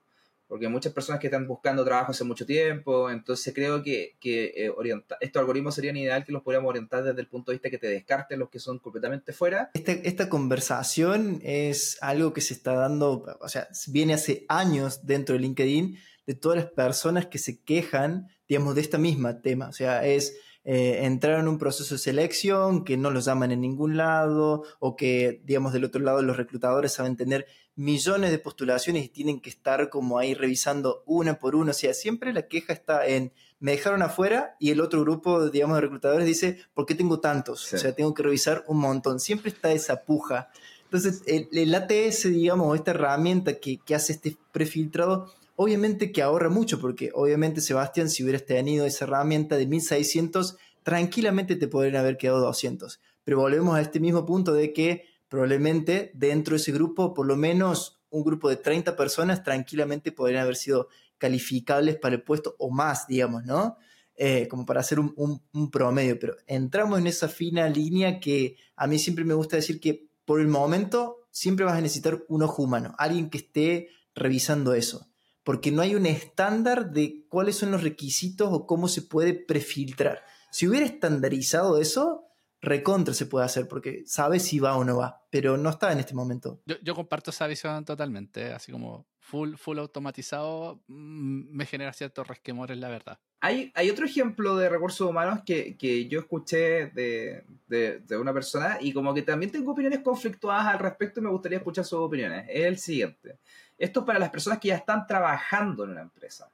porque 0.47 0.69
muchas 0.69 0.93
personas 0.95 1.21
que 1.21 1.27
están 1.27 1.47
buscando 1.47 1.85
trabajo 1.85 2.13
hace 2.13 2.25
mucho 2.25 2.47
tiempo, 2.47 3.11
entonces 3.11 3.53
creo 3.53 3.83
que, 3.83 4.17
que 4.19 4.47
eh, 4.57 4.73
estos 5.21 5.41
algoritmos 5.41 5.75
serían 5.75 5.99
ideal 5.99 6.25
que 6.25 6.33
los 6.33 6.43
pudiéramos 6.43 6.71
orientar 6.71 7.05
desde 7.05 7.21
el 7.21 7.27
punto 7.27 7.51
de 7.51 7.57
vista 7.57 7.69
que 7.69 7.79
te 7.79 7.89
descarten 7.89 8.39
los 8.39 8.49
que 8.49 8.61
son 8.61 8.79
completamente 8.79 9.35
fuera. 9.35 9.71
Esta, 9.75 9.93
esta 9.93 10.29
conversación 10.31 11.41
es 11.43 11.99
algo 12.01 12.33
que 12.33 12.41
se 12.41 12.55
está 12.55 12.73
dando, 12.73 13.27
o 13.41 13.49
sea, 13.49 13.69
viene 13.89 14.15
hace 14.15 14.47
años 14.49 15.05
dentro 15.05 15.35
de 15.35 15.41
LinkedIn, 15.41 15.99
de 16.29 16.35
todas 16.35 16.59
las 16.59 16.67
personas 16.67 17.25
que 17.25 17.39
se 17.39 17.63
quejan, 17.63 18.29
digamos, 18.47 18.75
de 18.75 18.83
esta 18.83 18.99
misma 18.99 19.41
tema, 19.41 19.71
o 19.71 19.73
sea, 19.73 20.05
es 20.05 20.37
eh, 20.63 21.07
entrar 21.07 21.41
en 21.41 21.49
un 21.49 21.57
proceso 21.57 21.95
de 21.95 21.99
selección, 21.99 22.85
que 22.85 22.99
no 22.99 23.11
los 23.11 23.25
llaman 23.25 23.51
en 23.51 23.63
ningún 23.63 23.97
lado, 23.97 24.63
o 24.79 24.95
que, 24.95 25.41
digamos, 25.47 25.73
del 25.73 25.87
otro 25.87 26.03
lado 26.03 26.21
los 26.21 26.37
reclutadores 26.37 26.93
saben 26.93 27.17
tener 27.17 27.47
millones 27.77 28.31
de 28.31 28.39
postulaciones 28.39 29.07
y 29.07 29.09
tienen 29.09 29.41
que 29.41 29.49
estar 29.49 29.89
como 29.89 30.19
ahí 30.19 30.35
revisando 30.35 31.03
una 31.07 31.39
por 31.39 31.57
una. 31.57 31.71
O 31.71 31.75
sea, 31.75 31.95
siempre 31.95 32.35
la 32.35 32.47
queja 32.47 32.75
está 32.75 33.07
en 33.07 33.33
me 33.59 33.73
dejaron 33.73 34.03
afuera 34.03 34.55
y 34.61 34.71
el 34.71 34.83
otro 34.83 35.01
grupo, 35.01 35.49
digamos, 35.49 35.77
de 35.77 35.81
reclutadores 35.81 36.27
dice, 36.27 36.59
¿por 36.75 36.85
qué 36.85 36.95
tengo 36.95 37.21
tantos? 37.21 37.73
O 37.73 37.79
sea, 37.79 37.95
tengo 37.95 38.13
que 38.13 38.23
revisar 38.23 38.65
un 38.69 38.81
montón. 38.81 39.19
Siempre 39.19 39.51
está 39.51 39.73
esa 39.73 40.05
puja. 40.05 40.51
Entonces, 40.85 41.23
el, 41.27 41.75
ATS, 41.75 42.25
digamos, 42.25 42.77
esta 42.77 42.91
herramienta 42.91 43.59
que, 43.59 43.79
que 43.79 43.95
hace 43.95 44.13
este 44.13 44.37
prefiltrado, 44.53 45.33
Obviamente 45.61 46.13
que 46.13 46.23
ahorra 46.23 46.51
mucho, 46.51 46.81
porque 46.81 47.11
obviamente, 47.13 47.61
Sebastián, 47.61 48.09
si 48.09 48.23
hubieras 48.23 48.47
tenido 48.47 48.87
esa 48.87 49.07
herramienta 49.07 49.57
de 49.57 49.67
1600, 49.67 50.57
tranquilamente 50.85 51.57
te 51.57 51.67
podrían 51.67 51.97
haber 51.97 52.17
quedado 52.17 52.39
200. 52.39 53.01
Pero 53.25 53.41
volvemos 53.41 53.75
a 53.75 53.81
este 53.81 53.99
mismo 53.99 54.25
punto 54.25 54.53
de 54.53 54.73
que 54.73 55.07
probablemente 55.27 56.13
dentro 56.15 56.53
de 56.53 56.59
ese 56.59 56.71
grupo, 56.71 57.13
por 57.13 57.27
lo 57.27 57.35
menos 57.35 58.01
un 58.09 58.23
grupo 58.23 58.49
de 58.49 58.55
30 58.55 58.95
personas 58.95 59.43
tranquilamente 59.43 60.13
podrían 60.13 60.45
haber 60.45 60.55
sido 60.55 60.91
calificables 61.19 61.97
para 61.97 62.15
el 62.15 62.23
puesto 62.23 62.55
o 62.61 62.71
más, 62.71 63.09
digamos, 63.09 63.45
¿no? 63.45 63.79
Eh, 64.15 64.47
como 64.47 64.65
para 64.65 64.79
hacer 64.79 65.01
un, 65.01 65.13
un, 65.17 65.71
promedio, 65.73 66.21
pero 66.21 66.37
entramos 66.47 67.01
en 67.01 67.09
esa 67.09 67.27
fina 67.27 67.69
línea 67.69 68.21
que 68.21 68.55
a 68.77 68.87
mí 68.87 69.01
siempre 69.01 69.25
me 69.25 69.35
gusta 69.35 69.57
decir 69.57 69.81
que 69.81 70.07
por 70.25 70.41
el 70.41 70.47
momento 70.47 71.27
siempre 71.33 71.65
vas 71.65 71.77
a 71.77 71.81
necesitar 71.81 72.25
un 72.29 72.45
ojo 72.45 72.63
humano, 72.63 72.95
alguien 72.97 73.29
que 73.29 73.39
esté 73.39 73.89
revisando 74.15 74.73
eso 74.75 75.08
porque 75.49 75.73
no 75.73 75.81
hay 75.81 75.95
un 75.95 76.05
estándar 76.05 76.91
de 76.91 77.25
cuáles 77.27 77.57
son 77.57 77.71
los 77.71 77.83
requisitos 77.83 78.51
o 78.53 78.67
cómo 78.67 78.87
se 78.87 79.01
puede 79.01 79.33
prefiltrar. 79.33 80.23
Si 80.51 80.69
hubiera 80.69 80.85
estandarizado 80.85 81.81
eso, 81.81 82.27
recontra 82.61 83.15
se 83.15 83.25
puede 83.25 83.47
hacer 83.47 83.67
porque 83.67 84.03
sabe 84.05 84.41
si 84.41 84.59
va 84.59 84.77
o 84.77 84.85
no 84.85 84.99
va, 84.99 85.23
pero 85.31 85.57
no 85.57 85.71
está 85.71 85.91
en 85.91 86.01
este 86.01 86.13
momento. 86.13 86.61
Yo, 86.67 86.95
comparto 86.95 87.31
esa 87.31 87.47
visión 87.47 87.83
totalmente, 87.87 88.53
así 88.53 88.71
como 88.73 89.07
full, 89.21 89.55
full 89.55 89.79
automatizado 89.79 90.83
mm, 90.87 91.57
me 91.57 91.65
genera 91.65 91.95
ciertos 91.95 92.29
resquemores, 92.29 92.77
la 92.77 92.91
verdad. 92.91 93.19
Hay, 93.41 93.73
hay 93.75 93.89
otro 93.89 94.05
ejemplo 94.05 94.55
de 94.55 94.69
recursos 94.69 95.09
humanos 95.09 95.41
que, 95.47 95.79
que 95.79 96.09
yo 96.09 96.21
escuché 96.21 96.89
de, 96.89 97.45
de, 97.69 98.01
de, 98.01 98.19
una 98.19 98.35
persona 98.35 98.77
y 98.83 98.93
como 98.93 99.15
que 99.15 99.23
también 99.23 99.51
tengo 99.51 99.73
opiniones 99.73 100.01
conflictuadas 100.01 100.67
al 100.67 100.81
respecto 100.81 101.21
y 101.21 101.23
me 101.23 101.31
gustaría 101.31 101.57
escuchar 101.57 101.87
sus 101.87 102.01
opiniones. 102.01 102.45
Es 102.51 102.65
el 102.67 102.79
siguiente. 102.79 103.39
Esto 103.79 104.01
es 104.01 104.07
para 104.07 104.19
las 104.19 104.31
personas 104.31 104.59
que 104.59 104.69
ya 104.69 104.77
están 104.77 105.07
trabajando 105.07 105.85
en 105.85 105.91
una 105.91 106.03
empresa. 106.03 106.51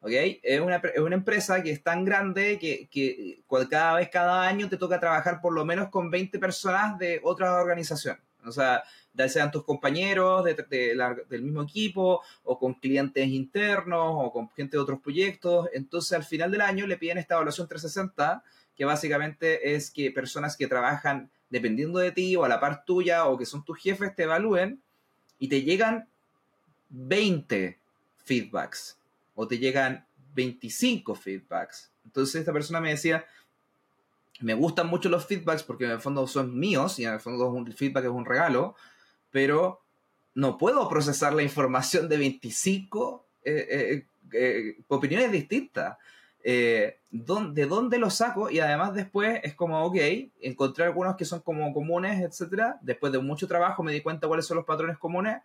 ¿ok? 0.00 0.10
Es 0.42 0.60
una, 0.60 0.76
es 0.76 1.00
una 1.00 1.16
empresa 1.16 1.62
que 1.62 1.72
es 1.72 1.82
tan 1.82 2.04
grande 2.04 2.58
que, 2.58 2.88
cada 3.68 3.94
vez, 3.96 4.08
cada 4.08 4.46
año 4.46 4.68
te 4.68 4.76
toca 4.76 5.00
trabajar 5.00 5.40
por 5.40 5.52
lo 5.52 5.64
menos 5.64 5.88
con 5.88 6.10
20 6.10 6.38
personas 6.38 6.98
de 6.98 7.20
otra 7.22 7.60
organización. 7.60 8.18
O 8.44 8.52
sea, 8.52 8.84
ya 9.12 9.28
sean 9.28 9.50
tus 9.50 9.64
compañeros 9.64 10.44
de, 10.44 10.54
del 11.28 11.42
mismo 11.42 11.62
equipo, 11.62 12.22
o 12.44 12.58
con 12.58 12.74
clientes 12.74 13.26
internos, 13.26 14.14
o 14.16 14.32
con 14.32 14.48
gente 14.50 14.76
de 14.76 14.82
otros 14.82 15.00
proyectos. 15.00 15.68
Entonces, 15.72 16.12
al 16.12 16.24
final 16.24 16.50
del 16.50 16.60
año 16.60 16.86
le 16.86 16.96
piden 16.96 17.18
esta 17.18 17.34
evaluación 17.34 17.66
360, 17.66 18.42
que 18.76 18.84
básicamente 18.84 19.74
es 19.74 19.90
que 19.90 20.12
personas 20.12 20.56
que 20.56 20.68
trabajan 20.68 21.30
dependiendo 21.50 21.98
de 21.98 22.12
ti 22.12 22.36
o 22.36 22.44
a 22.44 22.48
la 22.48 22.60
par 22.60 22.84
tuya 22.84 23.26
o 23.26 23.36
que 23.36 23.46
son 23.46 23.64
tus 23.64 23.78
jefes 23.78 24.14
te 24.14 24.24
evalúen 24.24 24.82
y 25.38 25.48
te 25.48 25.62
llegan 25.62 26.08
20 26.90 27.78
feedbacks 28.16 28.98
o 29.34 29.46
te 29.46 29.58
llegan 29.58 30.06
25 30.34 31.14
feedbacks. 31.14 31.90
Entonces 32.04 32.36
esta 32.36 32.52
persona 32.52 32.80
me 32.80 32.90
decía, 32.90 33.24
me 34.40 34.54
gustan 34.54 34.88
mucho 34.88 35.08
los 35.08 35.26
feedbacks 35.26 35.62
porque 35.62 35.84
en 35.84 35.92
el 35.92 36.00
fondo 36.00 36.26
son 36.26 36.58
míos 36.58 36.98
y 36.98 37.04
en 37.04 37.14
el 37.14 37.20
fondo 37.20 37.56
el 37.66 37.74
feedback 37.74 38.04
es 38.04 38.10
un 38.10 38.24
regalo, 38.24 38.74
pero 39.30 39.82
no 40.34 40.56
puedo 40.56 40.88
procesar 40.88 41.32
la 41.34 41.42
información 41.42 42.08
de 42.08 42.16
25 42.16 43.26
eh, 43.44 43.66
eh, 43.70 44.06
eh, 44.32 44.76
opiniones 44.88 45.32
distintas. 45.32 45.96
¿De 46.40 47.66
dónde 47.66 47.98
lo 47.98 48.10
saco? 48.10 48.48
Y 48.48 48.60
además 48.60 48.94
después 48.94 49.40
es 49.42 49.54
como, 49.54 49.84
ok, 49.84 49.96
encontré 50.40 50.84
algunos 50.84 51.16
que 51.16 51.24
son 51.24 51.40
como 51.40 51.72
comunes, 51.72 52.22
etc. 52.22 52.76
Después 52.80 53.12
de 53.12 53.18
mucho 53.18 53.48
trabajo 53.48 53.82
me 53.82 53.92
di 53.92 54.00
cuenta 54.00 54.28
cuáles 54.28 54.46
son 54.46 54.56
los 54.58 54.66
patrones 54.66 54.98
comunes. 54.98 55.42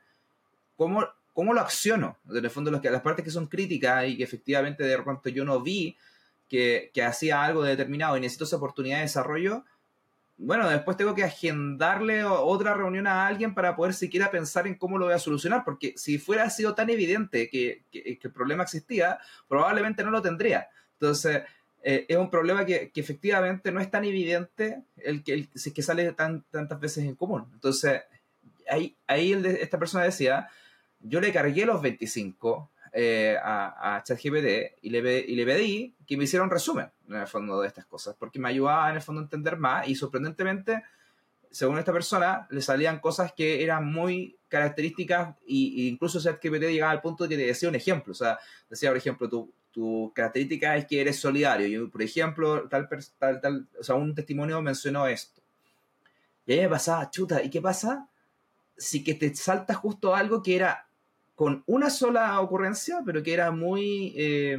¿Cómo 0.77 1.03
¿cómo 1.33 1.53
lo 1.53 1.61
acciono? 1.61 2.17
En 2.29 2.45
el 2.45 2.49
fondo, 2.49 2.71
las 2.71 3.01
partes 3.01 3.25
que 3.25 3.31
son 3.31 3.47
críticas 3.47 4.07
y 4.07 4.17
que 4.17 4.23
efectivamente 4.23 4.83
de 4.83 4.95
repente 4.95 5.33
yo 5.33 5.43
no 5.43 5.59
vi 5.59 5.97
que, 6.47 6.91
hacía 7.05 7.43
algo 7.43 7.63
determinado 7.63 8.15
y 8.15 8.21
necesito 8.21 8.45
esa 8.45 8.57
oportunidad 8.57 8.97
de 8.97 9.03
desarrollo, 9.03 9.65
bueno, 10.37 10.69
después 10.69 10.97
tengo 10.97 11.15
que 11.15 11.23
agendarle 11.23 12.23
otra 12.23 12.73
reunión 12.73 13.07
a 13.07 13.27
alguien 13.27 13.53
para 13.53 13.75
poder 13.75 13.93
siquiera 13.93 14.31
pensar 14.31 14.67
en 14.67 14.75
cómo 14.75 14.97
lo 14.97 15.05
voy 15.05 15.13
a 15.13 15.19
solucionar, 15.19 15.63
porque 15.63 15.93
si 15.95 16.17
fuera 16.17 16.49
sido 16.49 16.73
tan 16.73 16.89
evidente 16.89 17.49
que, 17.49 17.83
el 17.91 18.31
problema 18.31 18.63
existía, 18.63 19.19
probablemente 19.47 20.03
no 20.03 20.11
lo 20.11 20.21
tendría. 20.21 20.67
Entonces, 20.93 21.43
eh, 21.83 22.05
es 22.07 22.17
un 22.17 22.29
problema 22.29 22.65
que, 22.65 22.91
efectivamente 22.95 23.71
no 23.71 23.79
es 23.79 23.89
tan 23.89 24.05
evidente 24.05 24.83
el 24.97 25.23
que, 25.23 25.47
que 25.73 25.81
sale 25.81 26.11
tan, 26.13 26.43
tantas 26.51 26.79
veces 26.79 27.05
en 27.05 27.15
común. 27.15 27.45
Entonces, 27.53 28.01
ahí 28.67 29.33
esta 29.59 29.77
persona 29.79 30.03
decía, 30.03 30.49
yo 31.03 31.21
le 31.21 31.31
cargué 31.31 31.65
los 31.65 31.81
25 31.81 32.71
eh, 32.93 33.37
a, 33.41 34.01
ChatGPT 34.03 34.79
y 34.81 34.89
le, 34.89 35.19
y 35.19 35.35
le 35.35 35.45
pedí 35.45 35.95
que 36.05 36.17
me 36.17 36.25
hiciera 36.25 36.43
un 36.43 36.51
resumen, 36.51 36.89
en 37.07 37.15
el 37.15 37.27
fondo, 37.27 37.61
de 37.61 37.67
estas 37.67 37.85
cosas, 37.85 38.15
porque 38.17 38.39
me 38.39 38.49
ayudaba, 38.49 38.89
en 38.89 38.95
el 38.95 39.01
fondo, 39.01 39.21
a 39.21 39.23
entender 39.23 39.57
más 39.57 39.87
y 39.87 39.95
sorprendentemente, 39.95 40.83
según 41.51 41.77
esta 41.77 41.93
persona, 41.93 42.47
le 42.49 42.61
salían 42.61 42.99
cosas 42.99 43.33
que 43.33 43.63
eran 43.63 43.85
muy 43.91 44.37
características 44.47 45.35
e 45.47 45.87
incluso 45.87 46.19
ChatGPT 46.19 46.63
llegaba 46.63 46.91
al 46.91 47.01
punto 47.01 47.23
de 47.23 47.29
que 47.29 47.37
te 47.37 47.47
decía 47.47 47.69
un 47.69 47.75
ejemplo, 47.75 48.11
o 48.11 48.15
sea, 48.15 48.39
decía, 48.69 48.89
por 48.89 48.97
ejemplo, 48.97 49.29
tu, 49.29 49.53
tu 49.73 50.11
característica 50.13 50.77
es 50.77 50.85
que 50.85 51.01
eres 51.01 51.19
solidario. 51.19 51.67
Y, 51.67 51.87
por 51.87 52.01
ejemplo, 52.01 52.69
tal, 52.69 52.87
tal, 53.17 53.41
tal, 53.41 53.67
o 53.77 53.83
sea, 53.83 53.95
un 53.95 54.13
testimonio 54.13 54.61
mencionó 54.61 55.07
esto. 55.07 55.41
Y 56.45 56.57
me 56.57 56.69
pasaba, 56.69 57.09
chuta, 57.09 57.43
¿y 57.43 57.49
qué 57.49 57.59
pasa? 57.59 58.07
Si 58.77 59.03
que 59.03 59.15
te 59.15 59.33
salta 59.35 59.73
justo 59.73 60.15
algo 60.15 60.43
que 60.43 60.55
era 60.55 60.87
con 61.35 61.63
una 61.65 61.89
sola 61.89 62.39
ocurrencia, 62.39 63.01
pero 63.05 63.23
que 63.23 63.33
era 63.33 63.51
muy, 63.51 64.13
eh, 64.15 64.57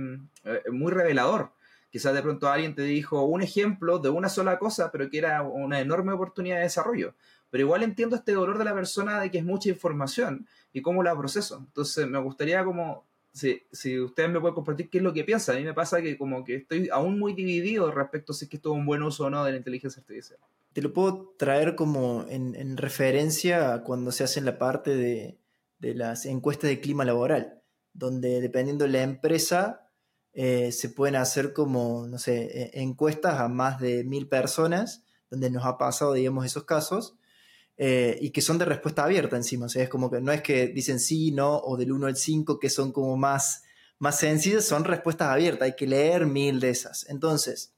muy 0.71 0.93
revelador. 0.93 1.53
Quizás 1.91 2.13
de 2.13 2.23
pronto 2.23 2.49
alguien 2.49 2.75
te 2.75 2.83
dijo 2.83 3.23
un 3.23 3.41
ejemplo 3.43 4.01
de 4.01 4.09
una 4.09 4.29
sola 4.29 4.59
cosa, 4.59 4.91
pero 4.91 5.09
que 5.09 5.19
era 5.19 5.43
una 5.43 5.81
enorme 5.81 6.13
oportunidad 6.13 6.57
de 6.57 6.63
desarrollo. 6.63 7.15
Pero 7.51 7.63
igual 7.63 7.85
entiendo 7.85 8.17
este 8.17 8.33
dolor 8.33 8.59
de 8.59 8.65
la 8.65 8.75
persona 8.75 9.21
de 9.21 9.31
que 9.31 9.39
es 9.39 9.45
mucha 9.45 9.69
información 9.69 10.45
y 10.73 10.83
cómo 10.83 11.05
la 11.05 11.17
proceso. 11.17 11.59
Entonces 11.59 12.09
me 12.09 12.19
gustaría 12.19 12.65
como, 12.65 13.05
si, 13.33 13.63
si 13.71 14.01
ustedes 14.01 14.29
me 14.29 14.41
pueden 14.41 14.57
compartir 14.57 14.91
qué 14.91 14.99
es 14.99 15.05
lo 15.05 15.13
que 15.13 15.23
piensan. 15.23 15.55
A 15.55 15.59
mí 15.61 15.65
me 15.65 15.73
pasa 15.73 16.03
que 16.03 16.19
como 16.19 16.45
que 16.45 16.57
estoy 16.57 16.89
aún 16.93 17.17
muy 17.17 17.33
dividido 17.33 17.93
respecto 17.93 18.33
a 18.33 18.35
si 18.35 18.47
es 18.47 18.51
que 18.51 18.57
esto 18.57 18.73
es 18.73 18.77
un 18.77 18.87
buen 18.87 19.05
uso 19.05 19.27
o 19.27 19.31
no 19.31 19.45
de 19.45 19.53
la 19.53 19.59
inteligencia 19.59 20.01
artificial. 20.01 20.41
Te 20.73 20.83
lo 20.83 20.93
puedo 20.93 21.33
traer 21.39 21.77
como 21.77 22.27
en, 22.29 22.57
en 22.57 22.77
referencia 22.77 23.73
a 23.73 23.83
cuando 23.85 24.11
se 24.11 24.25
hace 24.25 24.41
la 24.41 24.59
parte 24.59 24.97
de, 24.97 25.37
de 25.85 25.95
las 25.95 26.25
encuestas 26.25 26.71
de 26.71 26.81
clima 26.81 27.05
laboral, 27.05 27.63
donde 27.93 28.41
dependiendo 28.41 28.87
de 28.87 28.91
la 28.91 29.03
empresa 29.03 29.91
eh, 30.33 30.73
se 30.73 30.89
pueden 30.89 31.17
hacer 31.17 31.53
como, 31.53 32.07
no 32.07 32.19
sé, 32.19 32.71
e, 32.73 32.81
encuestas 32.81 33.39
a 33.39 33.49
más 33.49 33.81
de 33.81 34.03
mil 34.03 34.27
personas, 34.27 35.05
donde 35.31 35.51
nos 35.51 35.67
ha 35.67 35.77
pasado, 35.77 36.15
digamos, 36.15 36.47
esos 36.47 36.65
casos, 36.65 37.17
eh, 37.77 38.19
y 38.21 38.31
que 38.31 38.41
son 38.41 38.57
de 38.57 38.65
respuesta 38.65 39.05
abierta 39.05 39.37
encima, 39.37 39.67
o 39.67 39.69
sea, 39.69 39.83
es 39.83 39.91
como 39.91 40.11
que 40.11 40.21
no 40.21 40.33
es 40.33 40.41
que 40.43 40.69
dicen 40.69 41.01
sí, 41.01 41.33
no, 41.33 41.59
o 41.59 41.77
del 41.77 41.93
1 41.93 42.07
al 42.07 42.17
5, 42.17 42.59
que 42.59 42.71
son 42.71 42.91
como 42.91 43.17
más, 43.19 43.65
más 43.99 44.19
sencillas, 44.19 44.65
son 44.65 44.85
respuestas 44.85 45.29
abiertas, 45.29 45.67
hay 45.67 45.77
que 45.77 45.87
leer 45.87 46.27
mil 46.27 46.61
de 46.61 46.71
esas. 46.71 47.07
Entonces, 47.11 47.75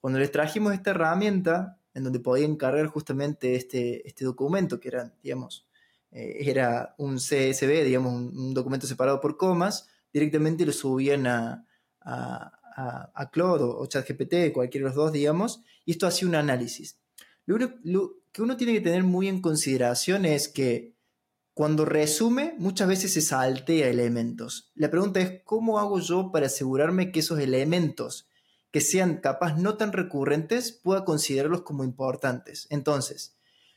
cuando 0.00 0.18
les 0.18 0.32
trajimos 0.32 0.72
esta 0.72 0.92
herramienta, 0.92 1.78
en 1.92 2.04
donde 2.04 2.20
podían 2.20 2.56
cargar 2.56 2.86
justamente 2.86 3.54
este, 3.54 4.06
este 4.08 4.24
documento, 4.24 4.80
que 4.80 4.88
eran, 4.88 5.14
digamos, 5.22 5.66
eh, 6.14 6.48
era 6.48 6.94
un 6.96 7.16
CSV, 7.16 7.84
digamos, 7.84 8.14
un, 8.14 8.54
documento 8.54 8.86
separado 8.86 9.20
por 9.20 9.36
comas, 9.36 9.88
directamente 10.12 10.64
lo 10.64 10.72
subían 10.72 11.26
a, 11.26 11.66
a, 12.00 12.52
a, 12.76 13.30
Claude 13.30 13.64
o, 13.64 13.84
ChatGPT, 13.86 14.52
cualquiera 14.52 14.84
de 14.84 14.90
los 14.90 14.94
dos, 14.94 15.12
digamos, 15.12 15.62
y 15.84 15.90
esto 15.90 16.06
hacía 16.06 16.28
un 16.28 16.36
análisis. 16.36 16.98
Lo, 17.46 17.58
que 18.32 18.42
uno 18.42 18.56
tiene 18.56 18.72
que 18.74 18.80
tener 18.80 19.02
muy 19.02 19.28
en 19.28 19.40
consideración 19.40 20.24
es 20.24 20.48
que 20.48 20.94
cuando 21.52 21.84
resume, 21.84 22.54
muchas 22.58 22.88
veces 22.88 23.12
se 23.12 23.20
saltea 23.20 23.88
elementos. 23.88 24.72
La 24.74 24.90
pregunta 24.90 25.20
es, 25.20 25.42
¿cómo 25.44 25.78
hago 25.78 26.00
yo 26.00 26.30
para 26.32 26.46
asegurarme 26.46 27.12
que 27.12 27.20
esos 27.20 27.38
elementos 27.38 28.28
que 28.70 28.80
sean 28.80 29.18
capaz 29.18 29.56
no 29.56 29.76
tan 29.76 29.92
recurrentes 29.92 30.72
pueda 30.72 31.04
considerarlos 31.04 31.62
como 31.62 31.84
importantes? 31.84 32.66
Entonces, 32.70 33.33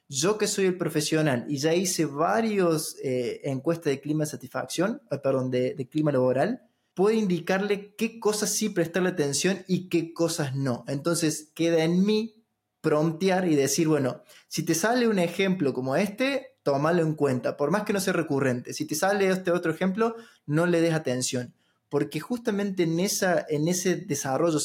yo 0.10 0.38
que 0.38 0.48
soy 0.48 0.66
el 0.66 0.78
profesional 0.78 1.46
y 1.50 1.58
ya 1.58 1.74
hice 1.74 2.06
varios 2.06 2.96
eh, 3.04 3.42
encuestas 3.44 3.92
de 3.92 4.00
clima 4.00 4.24
de 4.24 4.32
satisfacción, 4.32 5.02
eh, 5.12 5.18
perdón, 5.18 5.52
de, 5.52 5.88
clima 5.92 6.12
laboral, 6.12 6.62
puedo 6.94 7.16
indicarle 7.16 7.94
qué 7.96 8.20
cosas 8.20 8.50
sí 8.52 8.70
prestarle 8.70 9.10
atención 9.10 9.64
y 9.68 9.90
qué 9.90 10.14
cosas 10.14 10.56
no. 10.56 10.86
Entonces 10.88 11.52
queda 11.54 11.84
en 11.84 12.06
mí 12.06 12.46
promptear 12.82 13.48
y 13.48 13.56
decir, 13.56 13.88
bueno, 13.88 14.22
si 14.48 14.64
te 14.64 14.74
sale 14.74 15.08
un 15.08 15.20
ejemplo 15.20 15.74
como 15.74 15.96
este, 15.96 16.58
tómalo 16.64 17.02
en 17.02 17.14
cuenta, 17.14 17.58
por 17.58 17.72
más 17.72 17.84
que 17.84 17.94
no 17.94 18.00
sea 18.00 18.14
recurrente. 18.14 18.74
Si 18.74 18.86
te 18.86 18.96
sale 18.96 19.30
este 19.30 19.52
otro 19.52 19.72
ejemplo, 19.72 20.16
no 20.46 20.66
le 20.66 20.82
des 20.82 20.94
atención. 20.94 21.54
Porque 21.90 22.20
justamente 22.20 22.84
en, 22.84 23.00
esa, 23.00 23.46
en 23.48 23.68
ese 23.68 23.96
desarrollo, 23.96 24.58
o 24.58 24.62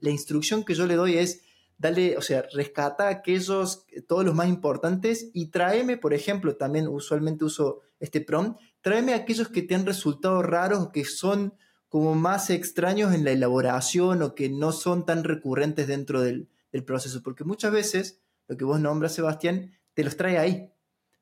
la 0.00 0.10
instrucción 0.10 0.64
que 0.64 0.74
yo 0.74 0.86
le 0.86 0.96
doy 0.96 1.16
es, 1.16 1.42
dale, 1.78 2.16
o 2.16 2.22
sea, 2.22 2.44
rescata 2.52 3.08
aquellos, 3.08 3.86
todos 4.06 4.24
los 4.24 4.34
más 4.34 4.48
importantes 4.48 5.30
y 5.32 5.46
tráeme, 5.46 5.96
por 5.96 6.12
ejemplo, 6.12 6.56
también 6.56 6.88
usualmente 6.88 7.44
uso 7.44 7.80
este 8.00 8.20
prompt, 8.20 8.60
tráeme 8.80 9.14
aquellos 9.14 9.48
que 9.48 9.62
te 9.62 9.76
han 9.76 9.86
resultado 9.86 10.42
raros 10.42 10.90
que 10.92 11.04
son 11.04 11.54
como 11.88 12.14
más 12.14 12.50
extraños 12.50 13.14
en 13.14 13.24
la 13.24 13.30
elaboración 13.30 14.22
o 14.22 14.34
que 14.34 14.50
no 14.50 14.72
son 14.72 15.06
tan 15.06 15.24
recurrentes 15.24 15.86
dentro 15.86 16.20
del, 16.20 16.48
proceso, 16.86 17.22
porque 17.24 17.42
muchas 17.42 17.72
veces 17.72 18.20
lo 18.46 18.56
que 18.56 18.64
vos 18.64 18.78
nombras, 18.78 19.12
Sebastián, 19.12 19.72
te 19.94 20.04
los 20.04 20.16
trae 20.16 20.38
ahí, 20.38 20.70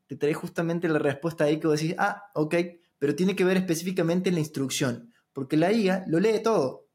te 0.06 0.16
trae 0.16 0.34
justamente 0.34 0.86
la 0.86 0.98
respuesta 0.98 1.44
ahí 1.44 1.58
que 1.58 1.66
vos 1.66 1.80
decís, 1.80 1.96
ah, 1.98 2.30
ok, 2.34 2.54
pero 2.98 3.14
tiene 3.14 3.34
que 3.34 3.44
ver 3.44 3.56
específicamente 3.56 4.28
en 4.28 4.34
la 4.34 4.40
instrucción, 4.40 5.14
porque 5.32 5.56
la 5.56 5.72
IA 5.72 6.04
lo 6.08 6.20
lee 6.20 6.42
todo, 6.42 6.85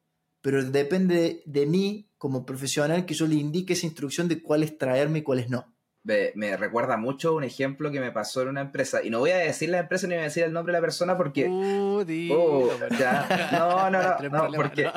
pero 0.42 0.64
depende 0.64 1.44
de 1.46 1.66
mí 1.66 2.10
como 2.18 2.46
profesional 2.46 3.06
que 3.06 3.14
yo 3.14 3.28
le 3.28 3.36
indique 3.36 3.74
esa 3.74 3.86
instrucción 3.86 4.28
de 4.28 4.42
cuáles 4.42 4.78
traerme 4.78 5.20
y 5.20 5.22
cuáles 5.24 5.50
no. 5.50 5.74
Me, 6.04 6.58
recuerda 6.58 6.98
mucho 6.98 7.36
un 7.36 7.44
ejemplo 7.44 7.92
que 7.92 8.00
me 8.00 8.12
pasó 8.12 8.42
en 8.42 8.48
una 8.48 8.62
empresa. 8.62 9.04
Y 9.04 9.12
no 9.12 9.20
voy 9.20 9.32
a 9.32 9.38
decir 9.38 9.70
la 9.70 9.80
empresa 9.80 10.08
ni 10.08 10.16
voy 10.16 10.22
a 10.22 10.26
decir 10.26 10.44
el 10.44 10.52
nombre 10.52 10.74
de 10.74 10.80
la 10.80 10.82
persona 10.82 11.16
porque. 11.16 11.48
Uh, 11.48 12.04
oh, 12.32 12.72
no, 13.52 13.90
no, 13.92 14.20
no, 14.20 14.30
no, 14.30 14.52
porque. 14.56 14.92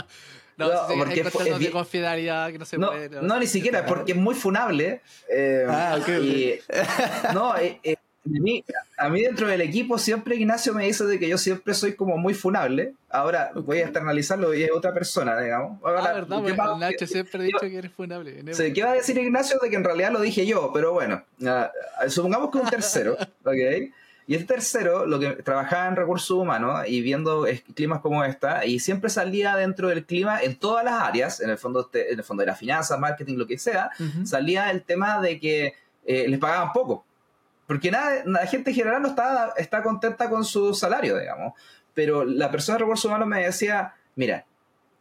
No, 0.57 0.69
no, 0.73 0.87
porque 0.97 1.21
es, 1.21 1.59
de 1.59 1.71
confidencialidad 1.71 2.53
que 2.53 2.59
no 2.59 2.65
se 2.65 2.79
puede. 2.79 3.23
No, 3.23 3.39
ni 3.39 3.47
siquiera, 3.47 3.85
porque 3.85 4.13
es 4.13 4.19
muy 4.19 4.35
funable. 4.35 5.03
Eh, 5.29 5.67
ah, 5.69 5.99
ok. 6.01 6.09
Y, 6.09 6.61
no, 7.35 7.57
eh, 7.59 7.81
eh, 7.83 7.97
a 8.97 9.09
mí 9.11 9.23
dentro 9.23 9.47
del 9.47 9.61
equipo 9.61 9.99
siempre 9.99 10.37
Ignacio 10.37 10.73
me 10.73 10.87
dice 10.87 11.05
de 11.05 11.19
que 11.19 11.29
yo 11.29 11.37
siempre 11.37 11.75
soy 11.75 11.95
como 11.95 12.17
muy 12.17 12.33
funable. 12.33 12.95
Ahora 13.11 13.53
voy 13.55 13.79
a 13.79 13.83
externalizarlo 13.83 14.55
y 14.55 14.63
es 14.63 14.71
otra 14.73 14.95
persona, 14.95 15.39
digamos. 15.39 15.79
ah, 15.85 16.13
verdad, 16.13 16.39
porque 16.41 16.57
Nacho 16.57 17.07
siempre 17.07 17.41
ha 17.41 17.45
dicho 17.45 17.61
que 17.61 17.77
eres 17.77 17.93
funable. 17.93 18.43
¿Qué 18.73 18.83
va 18.83 18.93
a 18.93 18.95
decir 18.95 19.19
Ignacio 19.19 19.59
de 19.63 19.69
que 19.69 19.77
en 19.77 19.85
realidad 19.85 20.13
lo 20.13 20.21
dije 20.21 20.47
yo? 20.47 20.71
Pero 20.73 20.93
bueno, 20.93 21.23
supongamos 22.09 22.51
que 22.51 22.59
un 22.59 22.69
tercero, 22.69 23.17
¿ok? 23.45 23.93
Y 24.27 24.35
el 24.35 24.47
tercero, 24.47 25.05
lo 25.05 25.21
que 25.21 25.33
trabajaba 25.43 25.87
en 25.87 25.97
recursos 25.97 26.31
humanos 26.31 26.85
y 26.89 27.03
viendo 27.03 27.47
climas 27.75 28.01
como 28.01 28.25
esta, 28.25 28.65
y 28.65 28.81
siempre 28.81 29.11
salía 29.11 29.55
dentro 29.55 29.89
del 29.89 30.07
clima 30.07 30.41
en 30.41 30.57
todas 30.57 30.83
las 30.83 30.95
áreas, 30.95 31.41
en 31.41 31.51
el 31.51 31.59
fondo, 31.59 31.81
este, 31.81 32.11
en 32.11 32.19
el 32.19 32.25
fondo 32.25 32.41
de 32.41 32.47
la 32.47 32.57
finanza, 32.57 32.97
marketing, 32.97 33.37
lo 33.37 33.47
que 33.47 33.59
sea, 33.59 33.91
salía 34.25 34.71
el 34.71 34.83
tema 34.83 35.21
de 35.21 35.39
que 35.39 35.75
eh, 36.07 36.27
les 36.27 36.39
pagaban 36.39 36.73
poco. 36.73 37.05
Porque 37.75 37.91
nada, 37.91 38.23
la 38.25 38.47
gente 38.47 38.71
en 38.71 38.77
general 38.77 39.03
no 39.03 39.09
está, 39.09 39.53
está 39.57 39.83
contenta 39.83 40.31
con 40.31 40.45
su 40.45 40.75
salario, 40.75 41.19
digamos. 41.19 41.55
Pero 41.93 42.25
la 42.25 42.49
persona 42.49 42.79
de 42.79 42.85
recursos 42.85 43.07
humanos 43.07 43.27
me 43.27 43.43
decía, 43.43 43.97
mira, 44.15 44.47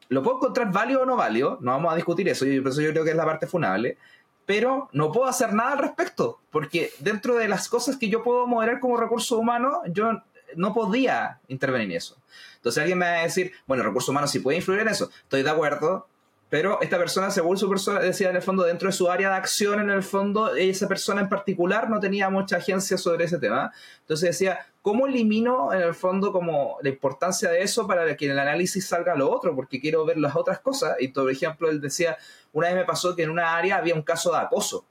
lo 0.09 0.23
puedo 0.23 0.37
encontrar 0.37 0.71
válido 0.71 1.03
o 1.03 1.05
no 1.05 1.15
válido, 1.15 1.59
no 1.61 1.69
vamos 1.69 1.93
a 1.93 1.95
discutir 1.95 2.27
eso, 2.29 2.47
y 2.47 2.59
por 2.61 2.71
eso 2.71 2.81
yo 2.81 2.89
creo 2.89 3.03
que 3.03 3.11
es 3.11 3.15
la 3.15 3.25
parte 3.25 3.45
funable, 3.45 3.99
pero 4.47 4.89
no 4.91 5.11
puedo 5.11 5.27
hacer 5.27 5.53
nada 5.53 5.73
al 5.73 5.77
respecto, 5.77 6.39
porque 6.49 6.89
dentro 6.97 7.35
de 7.35 7.47
las 7.47 7.69
cosas 7.69 7.95
que 7.95 8.09
yo 8.09 8.23
puedo 8.23 8.47
moderar 8.47 8.79
como 8.79 8.97
recurso 8.97 9.37
humano, 9.37 9.83
yo 9.91 10.23
no 10.55 10.73
podía 10.73 11.41
intervenir 11.49 11.91
en 11.91 11.97
eso. 11.97 12.17
Entonces 12.55 12.81
alguien 12.81 12.97
me 12.97 13.05
va 13.05 13.19
a 13.19 13.21
decir, 13.21 13.51
bueno, 13.67 13.83
recursos 13.83 14.09
humanos 14.09 14.31
sí 14.31 14.39
puede 14.39 14.57
influir 14.57 14.79
en 14.79 14.87
eso, 14.87 15.11
estoy 15.21 15.43
de 15.43 15.49
acuerdo, 15.51 16.07
pero 16.53 16.79
esta 16.83 16.99
persona, 16.99 17.31
según 17.31 17.57
su 17.57 17.67
persona, 17.67 17.99
decía 17.99 18.29
en 18.29 18.35
el 18.35 18.43
fondo, 18.43 18.61
dentro 18.61 18.87
de 18.87 18.93
su 18.93 19.09
área 19.09 19.29
de 19.29 19.37
acción, 19.37 19.79
en 19.79 19.89
el 19.89 20.03
fondo, 20.03 20.53
esa 20.55 20.87
persona 20.87 21.21
en 21.21 21.27
particular 21.27 21.89
no 21.89 21.99
tenía 21.99 22.29
mucha 22.29 22.57
agencia 22.57 22.95
sobre 22.95 23.25
ese 23.25 23.39
tema. 23.39 23.73
Entonces 24.01 24.29
decía, 24.29 24.59
¿cómo 24.83 25.07
elimino 25.07 25.73
en 25.73 25.81
el 25.81 25.95
fondo 25.95 26.31
como 26.31 26.77
la 26.83 26.89
importancia 26.89 27.49
de 27.49 27.63
eso 27.63 27.87
para 27.87 28.15
que 28.15 28.25
en 28.25 28.33
el 28.33 28.37
análisis 28.37 28.85
salga 28.85 29.15
lo 29.15 29.31
otro? 29.31 29.55
Porque 29.55 29.81
quiero 29.81 30.05
ver 30.05 30.19
las 30.19 30.35
otras 30.35 30.59
cosas. 30.59 30.95
Y 30.99 31.07
por 31.07 31.31
ejemplo, 31.31 31.71
él 31.71 31.81
decía, 31.81 32.19
una 32.51 32.67
vez 32.67 32.75
me 32.75 32.85
pasó 32.85 33.15
que 33.15 33.23
en 33.23 33.31
una 33.31 33.57
área 33.57 33.77
había 33.77 33.95
un 33.95 34.03
caso 34.03 34.31
de 34.31 34.37
acoso. 34.37 34.85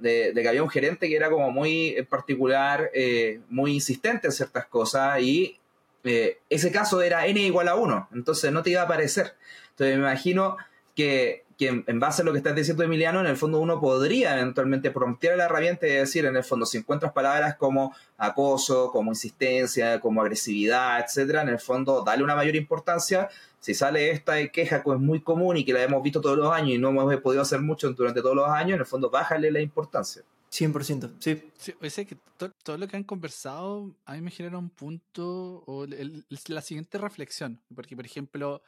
De, 0.00 0.32
que 0.34 0.48
había 0.50 0.62
un 0.62 0.68
gerente 0.68 1.08
que 1.08 1.16
era 1.16 1.30
como 1.30 1.50
muy 1.50 1.94
en 1.96 2.04
particular, 2.04 2.90
eh, 2.92 3.40
muy 3.48 3.72
insistente 3.72 4.26
en 4.26 4.32
ciertas 4.34 4.66
cosas 4.66 5.18
y 5.22 5.58
eh, 6.04 6.40
ese 6.50 6.70
caso 6.70 7.00
era 7.00 7.26
n 7.26 7.40
igual 7.40 7.68
a 7.68 7.74
1, 7.74 8.10
entonces 8.12 8.52
no 8.52 8.62
te 8.62 8.68
iba 8.68 8.82
a 8.82 8.84
aparecer. 8.84 9.34
Entonces 9.78 9.96
me 9.96 10.02
imagino 10.02 10.56
que, 10.96 11.44
en 11.60 12.00
base 12.00 12.22
a 12.22 12.24
lo 12.24 12.32
que 12.32 12.38
estás 12.38 12.56
diciendo, 12.56 12.82
Emiliano, 12.82 13.20
en 13.20 13.26
el 13.26 13.36
fondo 13.36 13.60
uno 13.60 13.80
podría 13.80 14.36
eventualmente 14.36 14.90
promptear 14.90 15.36
la 15.36 15.44
herramienta 15.44 15.86
y 15.86 15.90
decir, 15.90 16.26
en 16.26 16.34
el 16.34 16.42
fondo, 16.42 16.66
si 16.66 16.78
encuentras 16.78 17.12
palabras 17.12 17.54
como 17.54 17.94
acoso, 18.16 18.90
como 18.90 19.12
insistencia, 19.12 20.00
como 20.00 20.20
agresividad, 20.20 20.98
etcétera, 20.98 21.42
en 21.42 21.50
el 21.50 21.60
fondo, 21.60 22.02
dale 22.04 22.24
una 22.24 22.34
mayor 22.34 22.56
importancia. 22.56 23.28
Si 23.60 23.72
sale 23.72 24.10
esta 24.10 24.44
queja 24.48 24.82
que 24.82 24.90
es 24.90 24.98
muy 24.98 25.20
común 25.20 25.56
y 25.56 25.64
que 25.64 25.72
la 25.72 25.84
hemos 25.84 26.02
visto 26.02 26.20
todos 26.20 26.36
los 26.36 26.52
años 26.52 26.70
y 26.70 26.78
no 26.78 26.88
hemos 26.88 27.16
podido 27.20 27.42
hacer 27.42 27.60
mucho 27.60 27.92
durante 27.92 28.20
todos 28.20 28.34
los 28.34 28.48
años, 28.48 28.74
en 28.74 28.80
el 28.80 28.86
fondo, 28.86 29.10
bájale 29.10 29.52
la 29.52 29.60
importancia. 29.60 30.24
100%, 30.50 31.12
sí. 31.20 31.42
sí 31.58 31.72
o 31.72 32.06
que 32.06 32.16
todo 32.64 32.78
lo 32.78 32.88
que 32.88 32.96
han 32.96 33.04
conversado 33.04 33.90
a 34.06 34.14
mí 34.14 34.22
me 34.22 34.30
genera 34.30 34.56
un 34.56 34.70
punto 34.70 35.62
o 35.66 35.86
la 35.86 36.62
siguiente 36.62 36.98
reflexión. 36.98 37.60
Porque, 37.74 37.94
por 37.94 38.06
ejemplo, 38.06 38.62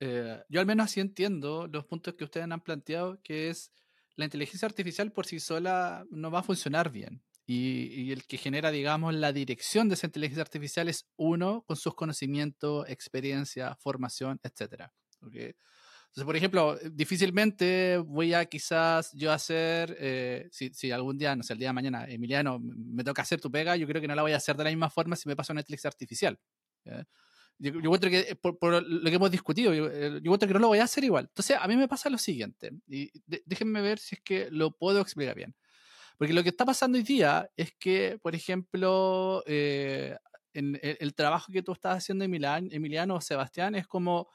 eh, 0.00 0.42
yo 0.48 0.60
al 0.60 0.66
menos 0.66 0.84
así 0.84 1.00
entiendo 1.00 1.66
los 1.66 1.84
puntos 1.86 2.14
que 2.14 2.24
ustedes 2.24 2.48
han 2.50 2.60
planteado, 2.60 3.20
que 3.22 3.48
es 3.50 3.72
la 4.16 4.24
inteligencia 4.24 4.66
artificial 4.66 5.12
por 5.12 5.26
sí 5.26 5.40
sola 5.40 6.04
no 6.10 6.30
va 6.30 6.40
a 6.40 6.42
funcionar 6.42 6.90
bien. 6.90 7.22
Y, 7.48 8.10
el 8.10 8.26
que 8.26 8.38
genera, 8.38 8.72
digamos, 8.72 9.14
la 9.14 9.32
dirección 9.32 9.88
de 9.88 9.94
esa 9.94 10.06
inteligencia 10.06 10.42
artificial 10.42 10.88
es 10.88 11.06
uno 11.14 11.62
con 11.64 11.76
sus 11.76 11.94
conocimientos, 11.94 12.88
experiencia, 12.88 13.76
formación, 13.76 14.40
etc. 14.42 14.90
¿Okay? 15.20 15.54
Entonces, 16.06 16.24
por 16.24 16.36
ejemplo, 16.36 16.76
difícilmente 16.90 17.98
voy 17.98 18.34
a 18.34 18.46
quizás 18.46 19.12
yo 19.12 19.30
hacer, 19.30 19.96
eh, 20.00 20.48
si, 20.50 20.74
si, 20.74 20.90
algún 20.90 21.18
día, 21.18 21.36
no 21.36 21.44
sé, 21.44 21.52
el 21.52 21.60
día 21.60 21.68
de 21.68 21.74
mañana, 21.74 22.06
Emiliano, 22.08 22.58
me 22.58 23.04
toca 23.04 23.22
hacer 23.22 23.40
tu 23.40 23.50
pega, 23.50 23.76
yo 23.76 23.86
creo 23.86 24.00
que 24.02 24.08
no 24.08 24.16
la 24.16 24.22
voy 24.22 24.32
a 24.32 24.38
hacer 24.38 24.56
de 24.56 24.64
la 24.64 24.70
misma 24.70 24.90
forma 24.90 25.14
si 25.14 25.28
me 25.28 25.36
pasa 25.36 25.52
una 25.52 25.60
inteligencia 25.60 25.88
artificial. 25.88 26.36
Yo, 27.58 27.72
yo 27.80 27.90
que, 28.00 28.18
eh, 28.18 28.36
por, 28.36 28.82
lo 28.82 29.10
que 29.10 29.16
hemos 29.16 29.30
discutido, 29.30 29.72
yo, 29.72 29.88
eh, 29.90 30.20
yo 30.22 30.38
que 30.38 30.46
no 30.48 30.58
lo 30.58 30.68
voy 30.68 30.78
a 30.78 30.84
hacer 30.84 31.04
igual. 31.04 31.26
Entonces, 31.28 31.56
a 31.60 31.66
mí 31.66 31.76
me 31.76 31.88
pasa 31.88 32.10
lo 32.10 32.18
siguiente, 32.18 32.70
y 32.86 33.10
déjenme 33.44 33.80
ver 33.80 33.98
si 33.98 34.16
es 34.16 34.20
que 34.22 34.48
lo 34.50 34.72
puedo 34.72 35.00
explicar 35.00 35.34
bien. 35.34 35.54
Porque 36.18 36.34
lo 36.34 36.42
que 36.42 36.50
está 36.50 36.64
pasando 36.64 36.98
hoy 36.98 37.04
día 37.04 37.50
es 37.56 37.72
que, 37.78 38.18
por 38.22 38.34
ejemplo, 38.34 39.42
eh, 39.46 40.16
en 40.52 40.78
el, 40.82 41.14
trabajo 41.14 41.52
que 41.52 41.62
tú 41.62 41.72
estás 41.72 41.98
haciendo, 41.98 42.24
Emiliano 42.24 43.16
o 43.16 43.20
Sebastián, 43.20 43.74
es 43.74 43.86
como 43.86 44.28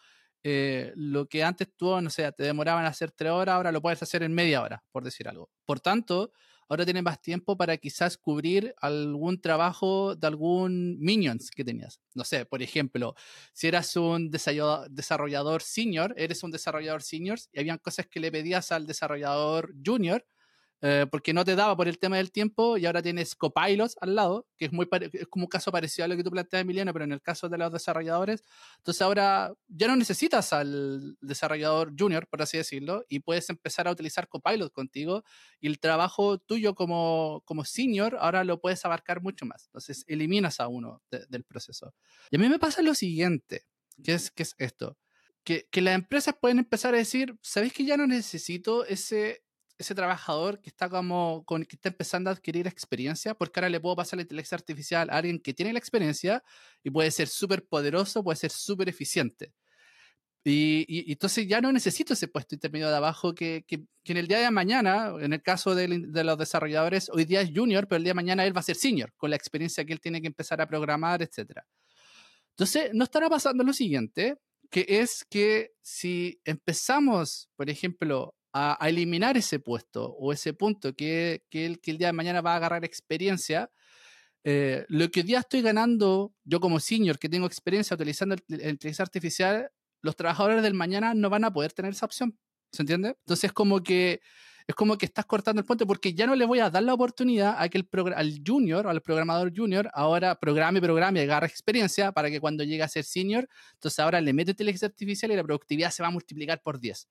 lo 0.43 1.27
que 1.27 1.43
antes 1.43 1.67
tú, 1.75 1.99
no 2.01 2.09
sé, 2.09 2.31
te 2.31 2.43
demoraban 2.43 2.85
hacer 2.85 3.11
tres 3.11 3.31
horas, 3.31 3.55
ahora 3.55 3.71
lo 3.71 3.81
puedes 3.81 4.01
hacer 4.01 4.23
en 4.23 4.33
media 4.33 4.61
hora, 4.61 4.83
por 4.91 5.03
decir 5.03 5.27
algo. 5.27 5.49
Por 5.65 5.79
tanto, 5.79 6.31
ahora 6.71 6.85
tienes 6.85 7.03
más 7.03 7.21
tiempo 7.21 7.57
para 7.57 7.75
quizás 7.75 8.17
cubrir 8.17 8.73
algún 8.79 9.41
trabajo 9.41 10.15
de 10.15 10.25
algún 10.25 10.97
minions 10.99 11.51
que 11.51 11.65
tenías. 11.65 11.99
No 12.15 12.23
sé, 12.23 12.45
por 12.45 12.61
ejemplo, 12.61 13.13
si 13.53 13.67
eras 13.67 13.93
un 13.97 14.31
desarrollador 14.31 15.61
senior, 15.63 16.13
eres 16.15 16.43
un 16.43 16.51
desarrollador 16.51 17.03
senior 17.03 17.37
y 17.51 17.59
habían 17.59 17.77
cosas 17.77 18.07
que 18.07 18.21
le 18.21 18.31
pedías 18.31 18.71
al 18.71 18.87
desarrollador 18.87 19.73
junior, 19.85 20.25
eh, 20.83 21.05
porque 21.11 21.31
no 21.31 21.45
te 21.45 21.55
daba 21.55 21.77
por 21.77 21.87
el 21.87 21.99
tema 21.99 22.17
del 22.17 22.31
tiempo 22.31 22.75
y 22.75 22.87
ahora 22.87 23.03
tienes 23.03 23.35
copilots 23.35 23.95
al 24.01 24.15
lado, 24.15 24.47
que 24.57 24.65
es, 24.65 24.71
muy 24.71 24.87
es 25.11 25.27
como 25.27 25.45
un 25.45 25.49
caso 25.49 25.71
parecido 25.71 26.05
a 26.05 26.07
lo 26.07 26.17
que 26.17 26.23
tú 26.23 26.31
planteas, 26.31 26.61
Emiliano, 26.61 26.91
pero 26.91 27.05
en 27.05 27.11
el 27.11 27.21
caso 27.21 27.47
de 27.49 27.57
los 27.59 27.71
desarrolladores, 27.71 28.43
entonces 28.77 29.01
ahora 29.03 29.53
ya 29.67 29.87
no 29.87 29.95
necesitas 29.95 30.53
al 30.53 31.17
desarrollador 31.21 31.93
junior, 31.97 32.27
por 32.27 32.41
así 32.41 32.57
decirlo, 32.57 33.05
y 33.09 33.19
puedes 33.19 33.47
empezar 33.51 33.87
a 33.87 33.91
utilizar 33.91 34.27
copilot 34.27 34.73
contigo 34.73 35.23
y 35.59 35.67
el 35.67 35.79
trabajo 35.79 36.39
tuyo 36.39 36.73
como, 36.73 37.43
como 37.45 37.63
senior 37.63 38.17
ahora 38.19 38.43
lo 38.43 38.59
puedes 38.59 38.83
abarcar 38.83 39.21
mucho 39.21 39.45
más. 39.45 39.65
Entonces 39.67 40.03
eliminas 40.07 40.59
a 40.59 40.67
uno 40.67 41.03
del 41.11 41.43
proceso. 41.43 41.93
Y 42.31 42.37
a 42.37 42.39
mí 42.39 42.49
me 42.49 42.57
pasa 42.57 42.81
lo 42.81 42.95
siguiente, 42.95 43.67
que 44.03 44.13
es, 44.13 44.31
que 44.31 44.43
es 44.43 44.55
esto. 44.57 44.97
Que, 45.43 45.67
que 45.71 45.81
las 45.81 45.95
empresas 45.95 46.35
pueden 46.39 46.59
empezar 46.59 46.95
a 46.95 46.97
decir, 46.97 47.37
¿sabéis 47.41 47.73
que 47.73 47.85
ya 47.85 47.97
no 47.97 48.07
necesito 48.07 48.85
ese 48.85 49.43
ese 49.81 49.95
trabajador 49.95 50.61
que 50.61 50.69
está 50.69 50.89
como 50.89 51.45
que 51.45 51.75
está 51.75 51.89
empezando 51.89 52.29
a 52.29 52.33
adquirir 52.33 52.67
experiencia, 52.67 53.35
porque 53.35 53.59
ahora 53.59 53.69
le 53.69 53.79
puedo 53.79 53.95
pasar 53.95 54.17
la 54.17 54.23
inteligencia 54.23 54.55
artificial 54.55 55.09
a 55.09 55.17
alguien 55.17 55.39
que 55.39 55.53
tiene 55.53 55.73
la 55.73 55.79
experiencia 55.79 56.43
y 56.83 56.89
puede 56.89 57.11
ser 57.11 57.27
súper 57.27 57.65
poderoso, 57.65 58.23
puede 58.23 58.37
ser 58.37 58.51
súper 58.51 58.89
eficiente. 58.89 59.53
Y, 60.43 61.11
entonces 61.11 61.47
ya 61.47 61.61
no 61.61 61.71
necesito 61.71 62.13
ese 62.13 62.27
puesto 62.27 62.55
intermedio 62.55 62.89
de 62.89 62.95
abajo 62.95 63.35
que, 63.35 63.63
que, 63.67 63.83
en 64.05 64.17
el 64.17 64.27
día 64.27 64.39
de 64.39 64.49
mañana, 64.49 65.13
en 65.19 65.33
el 65.33 65.41
caso 65.43 65.75
de, 65.75 65.87
de, 65.87 66.23
los 66.23 66.37
desarrolladores, 66.37 67.09
hoy 67.09 67.25
día 67.25 67.41
es 67.41 67.51
junior, 67.53 67.87
pero 67.87 67.97
el 67.97 68.03
día 68.03 68.11
de 68.11 68.15
mañana 68.15 68.45
él 68.45 68.55
va 68.55 68.61
a 68.61 68.63
ser 68.63 68.75
senior, 68.75 69.13
con 69.17 69.29
la 69.29 69.35
experiencia 69.35 69.85
que 69.85 69.93
él 69.93 70.01
tiene 70.01 70.19
que 70.19 70.27
empezar 70.27 70.59
a 70.59 70.67
programar, 70.67 71.21
etc. 71.21 71.61
Entonces, 72.51 72.89
no 72.93 73.03
estará 73.03 73.29
pasando 73.29 73.63
lo 73.63 73.73
siguiente, 73.73 74.37
que 74.71 74.85
es 74.87 75.25
que 75.29 75.73
si 75.81 76.41
empezamos, 76.43 77.49
por 77.55 77.69
ejemplo, 77.69 78.33
a, 78.53 78.77
eliminar 78.87 79.37
ese 79.37 79.59
puesto 79.59 80.15
o 80.19 80.33
ese 80.33 80.53
punto 80.53 80.93
que, 80.95 81.43
el, 81.51 81.79
que 81.79 81.91
el 81.91 81.97
día 81.97 82.07
de 82.07 82.13
mañana 82.13 82.41
va 82.41 82.53
a 82.53 82.55
agarrar 82.57 82.85
experiencia, 82.85 83.71
eh, 84.43 84.85
lo 84.89 85.09
que 85.11 85.21
hoy 85.21 85.27
día 85.27 85.39
estoy 85.39 85.61
ganando, 85.61 86.33
yo 86.43 86.59
como 86.59 86.79
senior 86.79 87.19
que 87.19 87.29
tengo 87.29 87.45
experiencia 87.45 87.95
utilizando 87.95 88.35
la 88.47 88.69
inteligencia 88.69 89.03
artificial, 89.03 89.71
los 90.01 90.15
trabajadores 90.15 90.63
del 90.63 90.73
mañana 90.73 91.13
no 91.13 91.29
van 91.29 91.45
a 91.45 91.53
poder 91.53 91.73
tener 91.73 91.91
esa 91.91 92.05
opción. 92.05 92.37
¿Se 92.71 92.83
entiende? 92.83 93.09
Entonces, 93.25 93.51
como 93.51 93.83
que 93.83 94.21
es 94.67 94.75
como 94.75 94.97
que 94.97 95.05
estás 95.05 95.25
cortando 95.25 95.59
el 95.59 95.65
puente 95.65 95.85
porque 95.85 96.13
ya 96.13 96.25
no 96.27 96.35
le 96.35 96.45
voy 96.45 96.59
a 96.59 96.69
dar 96.69 96.83
la 96.83 96.93
oportunidad 96.93 97.55
a 97.57 97.67
que 97.69 97.77
el 97.77 97.87
al 98.15 98.41
junior, 98.45 98.87
al 98.87 99.01
programador 99.01 99.51
junior, 99.55 99.89
ahora 99.93 100.35
programe, 100.35 100.81
programe, 100.81 101.21
agarre 101.21 101.47
experiencia 101.47 102.11
para 102.11 102.29
que 102.29 102.39
cuando 102.39 102.63
llegue 102.63 102.83
a 102.83 102.87
ser 102.87 103.03
senior, 103.03 103.47
entonces 103.73 103.99
ahora 103.99 104.21
le 104.21 104.33
mete 104.33 104.51
inteligencia 104.51 104.87
artificial 104.87 105.31
y 105.31 105.35
la 105.35 105.43
productividad 105.43 105.91
se 105.91 106.03
va 106.03 106.07
a 106.07 106.11
multiplicar 106.11 106.61
por 106.61 106.79
10. 106.79 107.07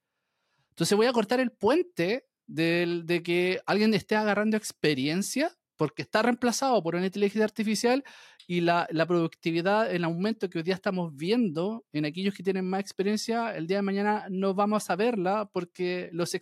Entonces 0.71 0.97
voy 0.97 1.07
a 1.07 1.13
cortar 1.13 1.41
el 1.41 1.51
puente 1.51 2.27
de 2.47 3.23
que 3.25 3.61
alguien 3.67 3.95
esté 3.95 4.17
agarrando 4.17 4.57
experiencia 4.57 5.57
porque 5.81 6.03
está 6.03 6.21
reemplazado 6.21 6.83
por 6.83 6.95
una 6.95 7.07
inteligencia 7.07 7.45
artificial 7.45 8.05
y 8.47 8.61
la, 8.61 8.87
productividad, 9.09 9.91
el 9.91 10.05
aumento 10.05 10.51
que 10.51 10.59
hoy 10.59 10.65
día 10.65 10.75
estamos 10.75 11.17
viendo 11.17 11.87
en 11.93 12.05
aquellos 12.05 12.35
que 12.35 12.43
tienen 12.43 12.69
más 12.69 12.81
experiencia, 12.81 13.57
el 13.57 13.67
día 13.67 13.79
de 13.79 13.83
mañana 13.83 14.27
no 14.29 14.53
vamos 14.53 14.91
a 14.91 14.97
verla 14.97 15.49
porque 15.51 16.11
los, 16.13 16.37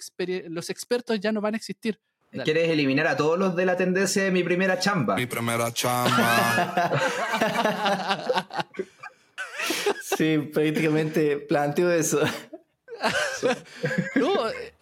los 0.49 0.71
expertos 0.71 1.21
ya 1.21 1.31
no 1.31 1.41
van 1.41 1.55
a 1.55 1.57
existir. 1.57 2.01
¿Quieres 2.45 2.69
eliminar 2.69 3.07
a 3.07 3.17
todos 3.17 3.39
los 3.39 3.55
de 3.55 3.65
la 3.65 3.77
tendencia 3.77 4.25
de 4.25 4.33
mi 4.33 4.43
primera 4.43 4.79
chamba? 4.81 5.15
Mi 5.15 5.27
primera 5.27 5.73
chamba. 5.73 6.99
sí, 10.03 10.51
prácticamente 10.53 11.37
planteo 11.37 11.93
eso. 11.93 12.21
no, 14.17 14.49
eh, 14.49 14.75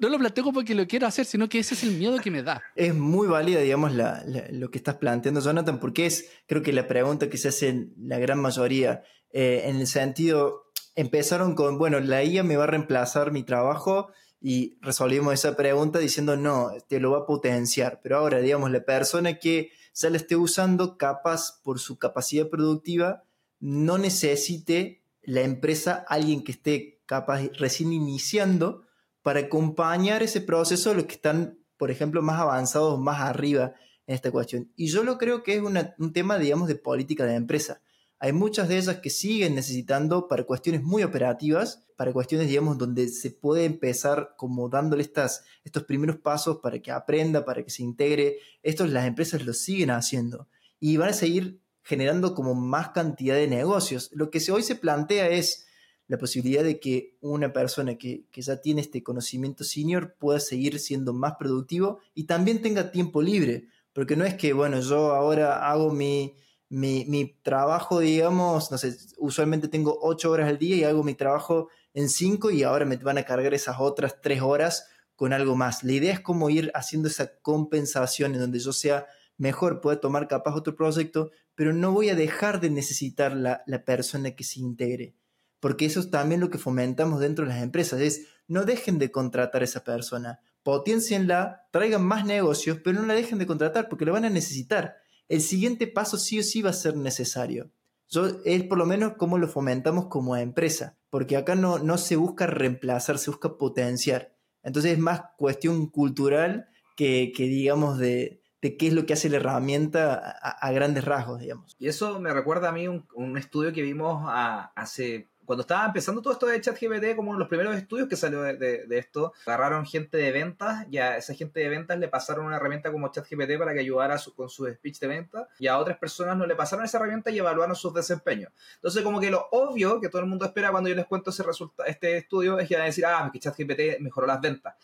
no, 0.00 0.08
lo 0.08 0.18
planteo 0.18 0.52
porque 0.52 0.74
lo 0.74 0.86
quiero 0.86 1.06
hacer, 1.06 1.26
sino 1.26 1.48
que 1.48 1.58
ese 1.58 1.74
es 1.74 1.82
el 1.82 1.92
miedo 1.92 2.18
que 2.18 2.30
me 2.30 2.42
da. 2.42 2.62
Es 2.74 2.94
muy 2.94 3.26
válida, 3.28 3.60
digamos, 3.60 3.92
lo 3.92 4.70
que 4.70 4.78
estás 4.78 4.96
planteando, 4.96 5.40
Jonathan, 5.40 5.80
porque 5.80 6.06
es, 6.06 6.30
creo 6.46 6.62
que 6.62 6.72
la 6.72 6.86
pregunta 6.86 7.28
que 7.28 7.38
se 7.38 7.48
hace 7.48 7.88
la 7.98 8.18
gran 8.18 8.38
mayoría, 8.40 9.02
eh, 9.30 9.62
en 9.66 9.76
el 9.76 9.86
sentido, 9.86 10.70
empezaron 10.94 11.54
con, 11.54 11.78
bueno, 11.78 12.00
la 12.00 12.22
IA 12.24 12.42
me 12.42 12.56
va 12.56 12.64
a 12.64 12.68
reemplazar 12.68 13.32
mi 13.32 13.42
trabajo 13.42 14.10
y 14.40 14.78
resolvimos 14.80 15.34
esa 15.34 15.56
pregunta 15.56 15.98
diciendo, 15.98 16.36
no, 16.36 16.70
te 16.88 17.00
lo 17.00 17.10
va 17.10 17.18
a 17.20 17.26
potenciar, 17.26 18.00
pero 18.02 18.18
ahora, 18.18 18.40
digamos, 18.40 18.70
la 18.70 18.84
persona 18.84 19.38
que 19.38 19.70
se 19.92 20.10
la 20.10 20.16
esté 20.16 20.36
usando, 20.36 20.98
capaz 20.98 21.60
por 21.62 21.78
su 21.78 21.98
capacidad 21.98 22.48
productiva, 22.48 23.24
no 23.60 23.96
necesite 23.96 25.02
la 25.22 25.40
empresa 25.42 26.04
alguien 26.08 26.44
que 26.44 26.52
esté 26.52 26.93
capaz 27.06 27.42
recién 27.58 27.92
iniciando 27.92 28.84
para 29.22 29.40
acompañar 29.40 30.22
ese 30.22 30.40
proceso 30.40 30.90
de 30.90 30.96
los 30.96 31.04
que 31.06 31.14
están, 31.14 31.58
por 31.76 31.90
ejemplo, 31.90 32.22
más 32.22 32.40
avanzados, 32.40 32.98
más 33.00 33.20
arriba 33.20 33.74
en 34.06 34.14
esta 34.14 34.30
cuestión. 34.30 34.70
Y 34.76 34.88
yo 34.88 35.02
lo 35.02 35.18
creo 35.18 35.42
que 35.42 35.54
es 35.56 35.62
un 35.62 36.12
tema, 36.12 36.38
digamos, 36.38 36.68
de 36.68 36.76
política 36.76 37.24
de 37.24 37.34
empresa. 37.34 37.80
Hay 38.18 38.32
muchas 38.32 38.68
de 38.68 38.78
ellas 38.78 39.00
que 39.00 39.10
siguen 39.10 39.54
necesitando 39.54 40.28
para 40.28 40.44
cuestiones 40.44 40.82
muy 40.82 41.02
operativas, 41.02 41.84
para 41.96 42.12
cuestiones, 42.12 42.48
digamos, 42.48 42.78
donde 42.78 43.08
se 43.08 43.30
puede 43.30 43.64
empezar 43.64 44.34
como 44.36 44.68
dándole 44.68 45.02
estas, 45.02 45.44
estos 45.64 45.84
primeros 45.84 46.16
pasos 46.16 46.58
para 46.62 46.80
que 46.80 46.90
aprenda, 46.90 47.44
para 47.44 47.62
que 47.62 47.70
se 47.70 47.82
integre. 47.82 48.38
Estos 48.62 48.90
las 48.90 49.06
empresas 49.06 49.44
lo 49.44 49.52
siguen 49.52 49.90
haciendo 49.90 50.48
y 50.80 50.96
van 50.96 51.10
a 51.10 51.14
seguir 51.14 51.60
generando 51.82 52.34
como 52.34 52.54
más 52.54 52.90
cantidad 52.90 53.34
de 53.34 53.46
negocios. 53.46 54.10
Lo 54.12 54.30
que 54.30 54.40
hoy 54.50 54.62
se 54.62 54.76
plantea 54.76 55.28
es, 55.28 55.66
la 56.14 56.18
posibilidad 56.18 56.62
de 56.62 56.78
que 56.78 57.16
una 57.22 57.52
persona 57.52 57.96
que, 57.96 58.28
ya 58.32 58.60
tiene 58.60 58.82
este 58.82 59.02
conocimiento 59.02 59.64
senior 59.64 60.14
pueda 60.16 60.38
seguir 60.38 60.78
siendo 60.78 61.12
más 61.12 61.34
productivo 61.40 61.98
y 62.14 62.24
también 62.24 62.62
tenga 62.62 62.92
tiempo 62.92 63.20
libre, 63.20 63.66
porque 63.92 64.14
no 64.14 64.24
es 64.24 64.34
que, 64.34 64.52
bueno, 64.52 64.78
yo 64.78 65.12
ahora 65.12 65.68
hago 65.68 65.90
mi, 65.90 66.36
mi, 66.68 67.36
trabajo, 67.42 67.98
digamos, 67.98 68.70
no 68.70 68.78
sé, 68.78 68.96
usualmente 69.18 69.66
tengo 69.66 69.98
ocho 70.02 70.30
horas 70.30 70.48
al 70.48 70.56
día 70.56 70.76
y 70.76 70.84
hago 70.84 71.02
mi 71.02 71.14
trabajo 71.14 71.68
en 71.94 72.08
cinco 72.08 72.52
y 72.52 72.62
ahora 72.62 72.84
me 72.84 72.96
van 72.96 73.18
a 73.18 73.24
cargar 73.24 73.52
esas 73.52 73.80
otras 73.80 74.20
tres 74.20 74.40
horas 74.40 74.86
con 75.16 75.32
algo 75.32 75.56
más. 75.56 75.82
La 75.82 75.94
idea 75.94 76.12
es 76.12 76.20
como 76.20 76.48
ir 76.48 76.70
haciendo 76.74 77.08
esa 77.08 77.40
compensación 77.40 78.34
en 78.34 78.40
donde 78.40 78.60
yo 78.60 78.72
sea 78.72 79.08
mejor, 79.36 79.80
pueda 79.80 79.98
tomar 79.98 80.28
capaz 80.28 80.54
otro 80.54 80.76
proyecto, 80.76 81.32
pero 81.56 81.72
no 81.72 81.90
voy 81.90 82.10
a 82.10 82.14
dejar 82.14 82.60
de 82.60 82.70
necesitar 82.70 83.34
la, 83.34 83.64
la 83.66 83.84
persona 83.84 84.30
que 84.36 84.44
se 84.44 84.60
integre 84.60 85.16
porque 85.64 85.86
eso 85.86 86.00
es 86.00 86.10
también 86.10 86.42
lo 86.42 86.50
que 86.50 86.58
fomentamos 86.58 87.20
dentro 87.20 87.46
de 87.46 87.54
las 87.54 87.62
empresas, 87.62 87.98
es 87.98 88.26
no 88.48 88.66
dejen 88.66 88.98
de 88.98 89.10
contratar 89.10 89.62
a 89.62 89.64
esa 89.64 89.82
persona, 89.82 90.42
potencienla, 90.62 91.68
traigan 91.70 92.04
más 92.04 92.26
negocios, 92.26 92.80
pero 92.84 93.00
no 93.00 93.06
la 93.06 93.14
dejen 93.14 93.38
de 93.38 93.46
contratar 93.46 93.88
porque 93.88 94.04
lo 94.04 94.12
van 94.12 94.26
a 94.26 94.28
necesitar. 94.28 94.96
El 95.26 95.40
siguiente 95.40 95.86
paso 95.86 96.18
sí 96.18 96.38
o 96.38 96.42
sí 96.42 96.60
va 96.60 96.68
a 96.68 96.74
ser 96.74 96.98
necesario. 96.98 97.70
Yo, 98.10 98.26
es 98.44 98.62
por 98.64 98.76
lo 98.76 98.84
menos 98.84 99.14
como 99.14 99.38
lo 99.38 99.48
fomentamos 99.48 100.08
como 100.08 100.36
empresa, 100.36 100.98
porque 101.08 101.38
acá 101.38 101.54
no, 101.54 101.78
no 101.78 101.96
se 101.96 102.16
busca 102.16 102.46
reemplazar, 102.46 103.16
se 103.16 103.30
busca 103.30 103.56
potenciar. 103.56 104.36
Entonces 104.62 104.92
es 104.92 104.98
más 104.98 105.22
cuestión 105.38 105.86
cultural 105.86 106.68
que, 106.94 107.32
que 107.34 107.44
digamos, 107.44 107.96
de, 107.96 108.42
de 108.64 108.78
qué 108.78 108.86
es 108.86 108.94
lo 108.94 109.04
que 109.04 109.12
hace 109.12 109.28
la 109.28 109.36
herramienta 109.36 110.14
a, 110.14 110.72
grandes 110.72 111.04
rasgos, 111.04 111.38
digamos. 111.38 111.76
Y 111.78 111.86
eso 111.86 112.18
me 112.18 112.32
recuerda 112.32 112.70
a 112.70 112.72
mí 112.72 112.88
un, 112.88 113.36
estudio 113.36 113.74
que 113.74 113.82
vimos 113.82 114.24
hace 114.26 115.28
cuando 115.44 115.62
estaba 115.62 115.86
empezando 115.86 116.22
todo 116.22 116.32
esto 116.32 116.46
de 116.46 116.60
ChatGPT, 116.60 117.16
como 117.16 117.32
de 117.32 117.38
los 117.38 117.48
primeros 117.48 117.76
estudios 117.76 118.08
que 118.08 118.16
salió 118.16 118.42
de, 118.42 118.86
esto, 118.90 119.32
agarraron 119.46 119.86
gente 119.86 120.16
de 120.16 120.32
ventas 120.32 120.86
y 120.90 120.98
a 120.98 121.16
esa 121.16 121.34
gente 121.34 121.60
de 121.60 121.68
ventas 121.68 121.98
le 121.98 122.08
pasaron 122.08 122.46
una 122.46 122.56
herramienta 122.56 122.90
como 122.90 123.08
ChatGPT 123.10 123.58
para 123.58 123.72
que 123.74 123.80
ayudara 123.80 124.18
con 124.34 124.48
su 124.48 124.66
speech 124.66 124.98
de 124.98 125.06
venta 125.06 125.48
y 125.58 125.66
a 125.66 125.78
otras 125.78 125.98
personas 125.98 126.36
no 126.36 126.46
le 126.46 126.54
pasaron 126.54 126.84
esa 126.84 126.98
herramienta 126.98 127.30
y 127.30 127.38
evaluaron 127.38 127.76
sus 127.76 127.92
desempeños. 127.92 128.52
Entonces, 128.76 129.02
como 129.02 129.20
que 129.20 129.30
lo 129.30 129.48
obvio 129.52 130.00
que 130.00 130.08
todo 130.08 130.22
el 130.22 130.28
mundo 130.28 130.44
espera 130.44 130.70
cuando 130.70 130.88
yo 130.88 130.94
les 130.94 131.06
cuento 131.06 131.30
ese 131.30 131.42
resulta 131.42 131.84
este 131.84 132.16
estudio 132.16 132.58
es 132.58 132.68
que 132.68 132.74
van 132.74 132.82
a 132.82 132.86
decir, 132.86 133.06
ah, 133.06 133.30
que 133.32 133.38
ChatGPT 133.38 134.00
mejoró 134.00 134.26
las 134.26 134.40
ventas. 134.40 134.74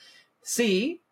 Sí, 0.42 1.02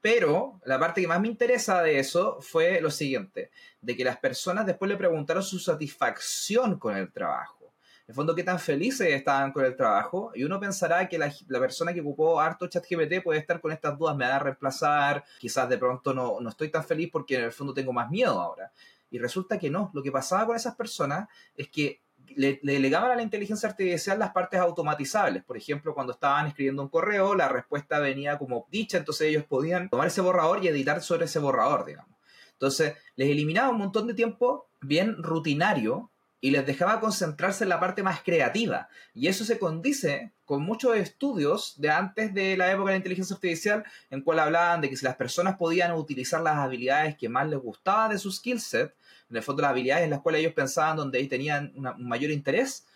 pero 0.00 0.60
la 0.64 0.80
parte 0.80 1.00
que 1.00 1.06
más 1.06 1.20
me 1.20 1.28
interesa 1.28 1.80
de 1.80 2.00
eso 2.00 2.40
fue 2.40 2.80
lo 2.80 2.90
siguiente, 2.90 3.50
de 3.80 3.96
que 3.96 4.04
las 4.04 4.18
personas 4.18 4.66
después 4.66 4.90
le 4.90 4.96
preguntaron 4.96 5.42
su 5.42 5.60
satisfacción 5.60 6.78
con 6.78 6.96
el 6.96 7.12
trabajo. 7.12 7.61
El 8.12 8.16
fondo, 8.16 8.34
qué 8.34 8.44
tan 8.44 8.58
felices 8.58 9.08
estaban 9.08 9.52
con 9.52 9.64
el 9.64 9.74
trabajo. 9.74 10.32
Y 10.34 10.44
uno 10.44 10.60
pensará 10.60 11.08
que 11.08 11.16
la, 11.16 11.32
la 11.48 11.58
persona 11.58 11.94
que 11.94 12.02
ocupó 12.02 12.38
harto 12.38 12.66
ChatGPT 12.66 13.22
puede 13.24 13.40
estar 13.40 13.58
con 13.58 13.72
estas 13.72 13.96
dudas, 13.96 14.14
me 14.14 14.26
va 14.26 14.36
a 14.36 14.38
reemplazar, 14.38 15.24
quizás 15.38 15.66
de 15.66 15.78
pronto 15.78 16.12
no, 16.12 16.38
no 16.38 16.50
estoy 16.50 16.68
tan 16.68 16.84
feliz 16.84 17.08
porque 17.10 17.36
en 17.36 17.44
el 17.44 17.52
fondo 17.52 17.72
tengo 17.72 17.90
más 17.90 18.10
miedo 18.10 18.38
ahora. 18.38 18.70
Y 19.10 19.18
resulta 19.18 19.58
que 19.58 19.70
no. 19.70 19.90
Lo 19.94 20.02
que 20.02 20.12
pasaba 20.12 20.44
con 20.44 20.54
esas 20.54 20.74
personas 20.74 21.26
es 21.56 21.70
que 21.70 22.02
le, 22.36 22.60
le 22.62 22.74
delegaban 22.74 23.12
a 23.12 23.16
la 23.16 23.22
inteligencia 23.22 23.66
artificial 23.66 24.18
las 24.18 24.32
partes 24.32 24.60
automatizables. 24.60 25.42
Por 25.42 25.56
ejemplo, 25.56 25.94
cuando 25.94 26.12
estaban 26.12 26.48
escribiendo 26.48 26.82
un 26.82 26.90
correo, 26.90 27.34
la 27.34 27.48
respuesta 27.48 27.98
venía 27.98 28.36
como 28.36 28.66
dicha, 28.70 28.98
entonces 28.98 29.28
ellos 29.28 29.44
podían 29.44 29.88
tomar 29.88 30.08
ese 30.08 30.20
borrador 30.20 30.62
y 30.62 30.68
editar 30.68 31.00
sobre 31.00 31.24
ese 31.24 31.38
borrador, 31.38 31.86
digamos. 31.86 32.14
Entonces, 32.52 32.94
les 33.16 33.30
eliminaba 33.30 33.70
un 33.70 33.78
montón 33.78 34.06
de 34.06 34.12
tiempo 34.12 34.68
bien 34.82 35.22
rutinario 35.22 36.10
y 36.42 36.50
les 36.50 36.66
dejaba 36.66 36.98
concentrarse 36.98 37.62
en 37.62 37.70
la 37.70 37.78
parte 37.78 38.02
más 38.02 38.20
creativa. 38.20 38.88
Y 39.14 39.28
eso 39.28 39.44
se 39.44 39.60
condice 39.60 40.32
con 40.44 40.60
muchos 40.60 40.96
estudios 40.96 41.80
de 41.80 41.88
antes 41.88 42.34
de 42.34 42.56
la 42.56 42.72
época 42.72 42.88
de 42.88 42.94
la 42.94 42.96
inteligencia 42.96 43.34
artificial, 43.34 43.84
en 44.10 44.22
cual 44.22 44.40
hablaban 44.40 44.80
de 44.80 44.90
que 44.90 44.96
si 44.96 45.04
las 45.04 45.14
personas 45.14 45.56
podían 45.56 45.92
utilizar 45.92 46.42
las 46.42 46.56
habilidades 46.56 47.16
que 47.16 47.28
más 47.28 47.48
les 47.48 47.60
gustaba 47.60 48.08
de 48.08 48.18
su 48.18 48.32
skill 48.32 48.60
set, 48.60 48.92
en 49.30 49.36
el 49.36 49.42
fondo 49.44 49.62
las 49.62 49.70
habilidades 49.70 50.02
en 50.02 50.10
las 50.10 50.20
cuales 50.20 50.40
ellos 50.40 50.52
pensaban 50.52 50.96
donde 50.96 51.20
ellos 51.20 51.30
tenían 51.30 51.72
un 51.76 52.08
mayor 52.08 52.32
interés, 52.32 52.86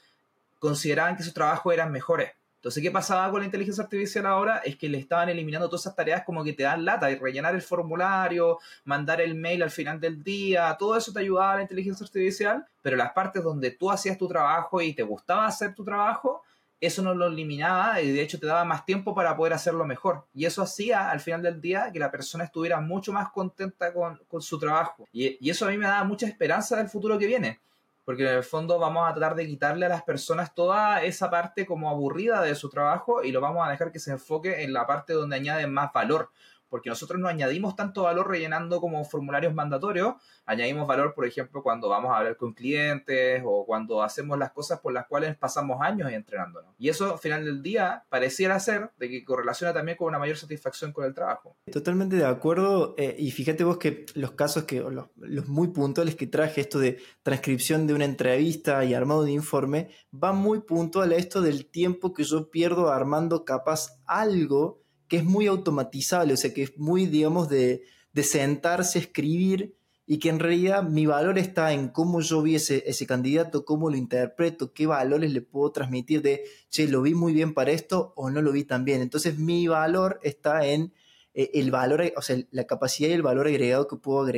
consideraban 0.59 1.17
que 1.17 1.23
sus 1.23 1.33
trabajos 1.33 1.73
eran 1.73 1.93
mejores. 1.93 2.33
Entonces, 2.67 2.83
¿qué 2.83 2.91
pasaba 2.91 3.31
con 3.31 3.39
la 3.39 3.47
inteligencia 3.47 3.85
artificial 3.85 4.27
ahora? 4.27 4.57
Es 4.65 4.75
que 4.75 4.89
le 4.89 4.99
estaban 4.99 5.29
eliminando 5.29 5.69
todas 5.69 5.83
esas 5.83 5.95
tareas 5.95 6.25
como 6.25 6.43
que 6.43 6.53
te 6.53 6.65
dan 6.65 6.85
lata, 6.85 7.09
y 7.09 7.15
rellenar 7.15 7.55
el 7.55 7.63
formulario, 7.63 8.59
mandar 8.83 9.21
el 9.21 9.37
mail 9.37 9.63
al 9.63 9.71
final 9.71 10.01
del 10.01 10.21
día, 10.25 10.75
todo 10.77 10.97
eso 10.97 11.13
te 11.13 11.21
ayudaba 11.21 11.53
a 11.53 11.57
la 11.59 11.63
inteligencia 11.63 12.05
artificial, 12.05 12.67
pero 12.83 12.97
las 12.97 13.13
partes 13.13 13.45
donde 13.45 13.71
tú 13.71 13.89
hacías 13.89 14.19
tu 14.19 14.27
trabajo 14.27 14.81
y 14.81 14.95
te 14.95 15.05
gustaba 15.05 15.47
hacer 15.47 15.77
tu 15.77 15.85
trabajo, 15.85 16.43
eso 16.81 17.03
no 17.03 17.15
lo 17.15 17.27
eliminaba 17.27 18.01
y 18.01 18.11
de 18.11 18.21
hecho 18.21 18.41
te 18.41 18.49
daba 18.49 18.65
más 18.65 18.85
tiempo 18.85 19.15
para 19.15 19.37
poder 19.37 19.53
hacerlo 19.53 19.85
mejor. 19.85 20.27
Y 20.35 20.45
eso 20.45 20.61
hacía 20.61 21.09
al 21.09 21.21
final 21.21 21.43
del 21.43 21.61
día 21.61 21.93
que 21.93 22.01
la 22.01 22.11
persona 22.11 22.43
estuviera 22.43 22.81
mucho 22.81 23.13
más 23.13 23.31
contenta 23.31 23.93
con, 23.95 24.19
su 24.43 24.59
trabajo. 24.59 25.07
Y, 25.13 25.39
y 25.41 25.51
eso 25.51 25.69
a 25.69 25.71
mí 25.71 25.79
me 25.79 25.87
da 25.87 26.03
mucha 26.03 26.27
esperanza 26.27 26.77
del 26.79 26.89
futuro 26.89 27.17
que 27.17 27.29
viene. 27.29 27.61
Porque 28.07 28.23
en 28.23 28.37
el 28.37 28.45
fondo 28.45 28.79
vamos 28.79 29.11
a 29.11 29.13
tratar 29.13 29.35
de 29.35 29.49
quitarle 29.49 29.85
a 29.85 29.89
las 29.89 30.05
personas 30.05 30.55
toda 30.55 31.03
esa 31.03 31.29
parte 31.29 31.67
como 31.67 31.91
aburrida 31.91 32.41
de 32.41 32.55
su 32.55 32.71
trabajo 32.71 33.25
y 33.25 33.33
lo 33.33 33.41
vamos 33.41 33.67
a 33.67 33.71
dejar 33.71 33.91
que 33.91 33.99
se 33.99 34.13
enfoque 34.13 34.63
en 34.63 34.73
la 34.73 34.87
parte 34.87 35.13
donde 35.13 35.35
añaden 35.35 35.75
más 35.75 35.93
valor. 35.93 36.31
Porque 36.69 36.91
nosotros 36.91 37.21
no 37.21 37.29
añadimos 37.29 37.77
tanto 37.77 38.03
valor 38.03 38.29
rellenando 38.29 38.81
como 38.81 39.05
formularios 39.05 39.55
mandatorios, 39.55 40.15
añadimos 40.45 40.87
valor, 40.87 41.15
por 41.15 41.27
ejemplo, 41.27 41.63
cuando 41.63 41.89
vamos 41.89 42.13
a 42.13 42.19
hablar 42.19 42.37
con 42.37 42.53
clientes 42.53 43.43
o 43.45 43.65
cuando 43.67 44.03
hacemos 44.03 44.39
las 44.39 44.53
cosas 44.53 44.81
por 44.81 44.93
las 44.93 45.07
cuales 45.07 45.37
pasamos 45.37 45.81
años 45.81 46.11
entrenándonos. 46.11 46.75
Y 46.79 46.89
eso, 46.89 47.13
al 47.13 47.19
final 47.19 47.45
del 47.45 47.63
día, 47.63 48.05
pareciera 48.09 48.59
ser 48.61 48.91
de 48.99 49.09
que 49.09 49.25
correlaciona 49.25 49.73
también 49.73 49.97
con 49.97 50.09
una 50.09 50.19
mayor 50.19 50.37
satisfacción 50.37 50.93
con 50.93 51.05
el 51.05 51.15
trabajo. 51.15 51.57
Totalmente 51.71 52.17
de 52.17 52.25
acuerdo. 52.25 52.95
eh, 52.97 53.17
y 53.19 53.31
fíjate 53.31 53.65
vos 53.65 53.79
que 53.79 54.07
los 54.15 54.33
casos 54.33 54.65
que, 54.65 54.81
los, 54.81 55.07
los 55.17 55.49
muy 55.49 55.69
puntuales 55.69 56.15
que 56.15 56.27
traje, 56.27 56.61
esto 56.61 56.79
de 56.79 56.99
transcripción 57.23 57.87
de 57.87 57.95
una 57.95 58.05
entrevista 58.05 58.85
y 58.85 58.95
armado 58.95 59.25
de 59.25 59.33
informe, 59.33 59.91
va 60.13 60.33
muy 60.33 60.61
puntual 60.61 61.13
a 61.13 61.17
esto 61.17 61.41
del 61.41 61.67
tiempo 61.67 62.13
que 62.13 62.25
yo 62.25 62.51
pierdo 62.51 62.91
armando 62.91 63.45
capaz 63.45 64.01
algo 64.07 64.86
que 65.09 65.19
es 65.19 65.25
muy 65.25 65.47
automatizable, 65.47 66.35
o 66.35 66.37
sea, 66.37 66.53
que 66.53 66.63
es 66.63 66.79
muy, 66.79 67.07
digamos, 67.07 67.49
de, 67.49 67.85
de 68.13 68.23
sentarse, 68.23 68.99
escribir, 68.99 69.77
y 70.07 70.19
que 70.19 70.29
en 70.29 70.39
realidad 70.39 70.85
mi 70.85 71.05
valor 71.05 71.37
está 71.37 71.73
en 71.73 71.89
cómo 71.89 72.21
yo 72.21 72.41
vi 72.41 72.55
ese, 72.55 72.85
ese 72.87 73.07
candidato, 73.07 73.65
cómo 73.65 73.91
lo 73.91 73.97
interpreto, 73.97 74.73
qué 74.73 74.87
valores 74.87 75.33
le 75.33 75.43
puedo 75.43 75.73
transmitir 75.73 76.23
de, 76.23 76.45
che, 76.71 76.87
lo 76.87 77.03
vi 77.03 77.15
muy 77.15 77.33
bien 77.33 77.55
para 77.55 77.73
esto 77.73 78.13
o 78.15 78.31
no 78.31 78.41
lo 78.41 78.53
vi 78.53 78.63
tan 78.63 78.85
bien. 78.85 79.03
Entonces 79.03 79.37
mi 79.39 79.67
valor 79.67 80.21
está 80.23 80.65
en 80.65 80.93
eh, 81.35 81.51
el 81.55 81.73
valor, 81.73 82.13
o 82.17 82.23
sea, 82.23 82.39
la 82.53 82.65
capacidad 82.65 83.11
y 83.11 83.15
el 83.15 83.23
valor 83.23 83.49
agregado 83.49 83.89
que 83.89 83.97
puedo 83.97 84.33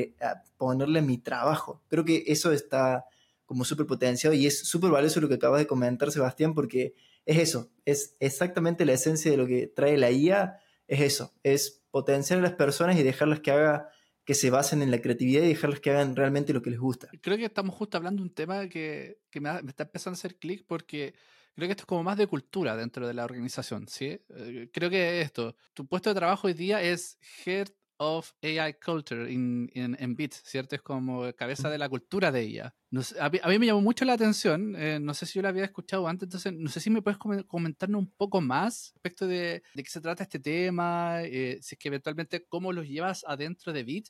ponerle 0.57 1.01
a 1.01 1.03
mi 1.03 1.19
trabajo. 1.19 1.83
Creo 1.89 2.05
que 2.05 2.25
eso 2.29 2.51
está 2.51 3.05
como 3.45 3.65
súper 3.65 3.87
potenciado 3.87 4.35
y 4.35 4.47
es 4.47 4.67
súper 4.67 4.91
valioso 4.91 5.21
lo 5.21 5.29
que 5.29 5.35
acabas 5.35 5.61
de 5.61 5.67
comentar, 5.67 6.11
Sebastián, 6.11 6.55
porque 6.55 6.95
es 7.29 7.39
eso, 7.39 7.71
es 7.85 8.17
exactamente 8.21 8.85
la 8.87 8.95
esencia 8.95 9.31
de 9.31 9.37
lo 9.37 9.47
que 9.47 9.67
trae 9.69 9.97
la 9.99 10.11
IA, 10.11 10.59
es 10.89 11.01
eso, 11.01 11.35
es 11.43 11.85
potenciar 11.91 12.39
a 12.41 12.43
las 12.43 12.55
personas 12.55 12.97
y 12.99 13.03
dejarlas 13.03 13.41
que 13.41 13.51
haga 13.53 13.91
que 14.25 14.35
se 14.35 14.51
basen 14.51 14.83
en 14.83 14.91
la 14.91 15.01
creatividad 15.01 15.43
y 15.43 15.49
dejarlas 15.49 15.81
que 15.81 15.91
hagan 15.91 16.15
realmente 16.15 16.53
lo 16.53 16.61
que 16.61 16.71
les 16.71 16.79
gusta. 16.79 17.09
Creo 17.23 17.39
que 17.39 17.47
estamos 17.47 17.75
justo 17.75 17.97
hablando 17.97 18.23
de 18.23 18.29
un 18.29 18.35
tema 18.35 18.69
que, 18.69 19.21
que 19.31 19.41
me, 19.41 19.49
ha- 19.49 19.63
está 19.67 19.85
empezando 19.85 20.17
a 20.17 20.19
hacer 20.19 20.37
clic 20.39 20.67
porque 20.67 21.15
creo 21.55 21.67
que 21.69 21.73
esto 21.73 21.83
es 21.83 21.87
como 21.87 22.03
más 22.03 22.19
de 22.19 22.27
cultura 22.27 22.77
dentro 22.77 23.07
de 23.07 23.15
la 23.15 23.25
organización, 23.25 23.89
¿sí? 23.89 24.21
Eh, 24.29 24.69
creo 24.73 24.91
que 24.91 25.23
esto, 25.23 25.57
tu 25.73 25.87
puesto 25.87 26.11
de 26.11 26.15
trabajo 26.17 26.47
hoy 26.47 26.53
día 26.55 26.83
es 26.83 27.19
Head 27.47 27.69
of 27.99 28.33
AI 28.43 28.75
Culture 28.75 29.31
in- 29.31 29.71
in- 29.75 29.97
en 29.99 30.15
Bits, 30.17 30.43
¿cierto? 30.45 30.77
Es 30.77 30.83
como 30.83 31.33
cabeza 31.35 31.69
de 31.71 31.79
la 31.79 31.89
cultura 31.89 32.31
de 32.33 32.41
ella. 32.43 32.75
No 32.91 33.03
sé, 33.03 33.21
a, 33.21 33.29
mí, 33.29 33.39
a 33.43 33.49
mí 33.49 33.59
me 33.59 33.67
llamó 33.67 33.81
mucho 33.83 34.05
la 34.05 34.15
atención, 34.15 34.75
eh, 34.77 34.99
no 35.01 35.13
sé 35.15 35.27
si 35.27 35.35
yo 35.35 35.43
la 35.43 35.51
había 35.51 35.65
escuchado 35.65 36.09
antes, 36.09 36.27
entonces 36.27 36.53
no 36.55 36.71
sé 36.71 36.81
si 36.81 36.91
me 36.91 37.03
puedes 37.03 37.19
come- 37.19 37.45
comentarnos 37.47 38.01
un 38.01 38.11
poco 38.17 38.41
más 38.41 38.93
respecto 38.95 39.27
de, 39.27 39.63
de 39.75 39.83
qué 39.83 39.91
se 39.91 40.01
trata 40.01 40.23
este 40.23 40.39
tema, 40.41 41.23
eh, 41.25 41.59
si 41.61 41.75
es 41.75 41.79
que 41.79 41.89
eventualmente 41.89 42.47
cómo 42.49 42.73
los 42.73 42.87
llevas 42.89 43.25
adentro 43.27 43.73
de 43.73 43.83
Bit 43.85 44.09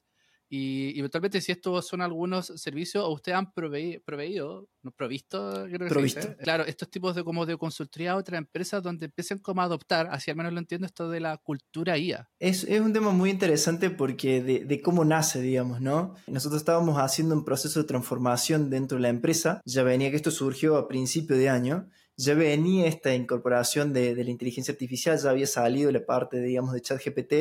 y 0.51 0.99
eventualmente 0.99 1.41
si 1.41 1.53
estos 1.53 1.87
son 1.87 2.01
algunos 2.01 2.47
servicios 2.57 3.05
o 3.05 3.11
ustedes 3.11 3.37
han 3.37 3.53
provei- 3.53 4.03
proveído, 4.03 4.69
no 4.83 4.91
provisto, 4.93 5.67
creo 5.71 5.89
que 5.89 6.03
dice. 6.03 6.37
Claro, 6.43 6.65
estos 6.65 6.89
tipos 6.91 7.15
de 7.15 7.23
como 7.25 7.45
de 7.45 7.57
consultoría 7.59 8.13
a 8.13 8.17
otras 8.17 8.39
empresas 8.39 8.83
donde 8.83 9.07
empiecen 9.07 9.39
como 9.41 9.61
a 9.61 9.65
adoptar, 9.65 10.09
así 10.11 10.31
al 10.31 10.37
menos 10.39 10.53
lo 10.53 10.59
entiendo, 10.59 10.87
esto 10.87 11.11
de 11.11 11.21
la 11.21 11.37
cultura 11.37 11.99
IA. 11.99 12.31
Es, 12.39 12.65
es 12.65 12.81
un 12.81 12.93
tema 12.93 13.11
muy 13.11 13.29
interesante 13.31 13.91
porque 13.91 14.43
de, 14.43 14.65
de 14.65 14.81
cómo 14.81 15.05
nace, 15.05 15.43
digamos, 15.43 15.81
¿no? 15.81 16.15
Nosotros 16.27 16.63
estábamos 16.63 16.97
haciendo 16.99 17.35
un 17.35 17.45
proceso 17.45 17.81
de 17.81 17.87
transformación 17.87 18.71
dentro 18.71 18.97
de 18.97 19.03
la 19.03 19.09
empresa, 19.11 19.61
ya 19.67 19.83
venía 19.83 20.11
que 20.11 20.17
esto 20.17 20.31
surgió 20.31 20.77
a 20.77 20.89
principio 20.89 21.37
de 21.37 21.51
año, 21.51 21.91
ya 22.17 22.35
venía 22.35 22.87
esta 22.87 23.15
incorporación 23.15 23.93
de, 23.93 24.15
de 24.15 24.25
la 24.25 24.31
inteligencia 24.31 24.73
artificial, 24.73 25.19
ya 25.19 25.31
había 25.31 25.47
salido 25.47 25.93
la 25.93 26.05
parte, 26.07 26.41
digamos, 26.41 26.73
de 26.73 26.81
ChatGPT, 26.81 27.33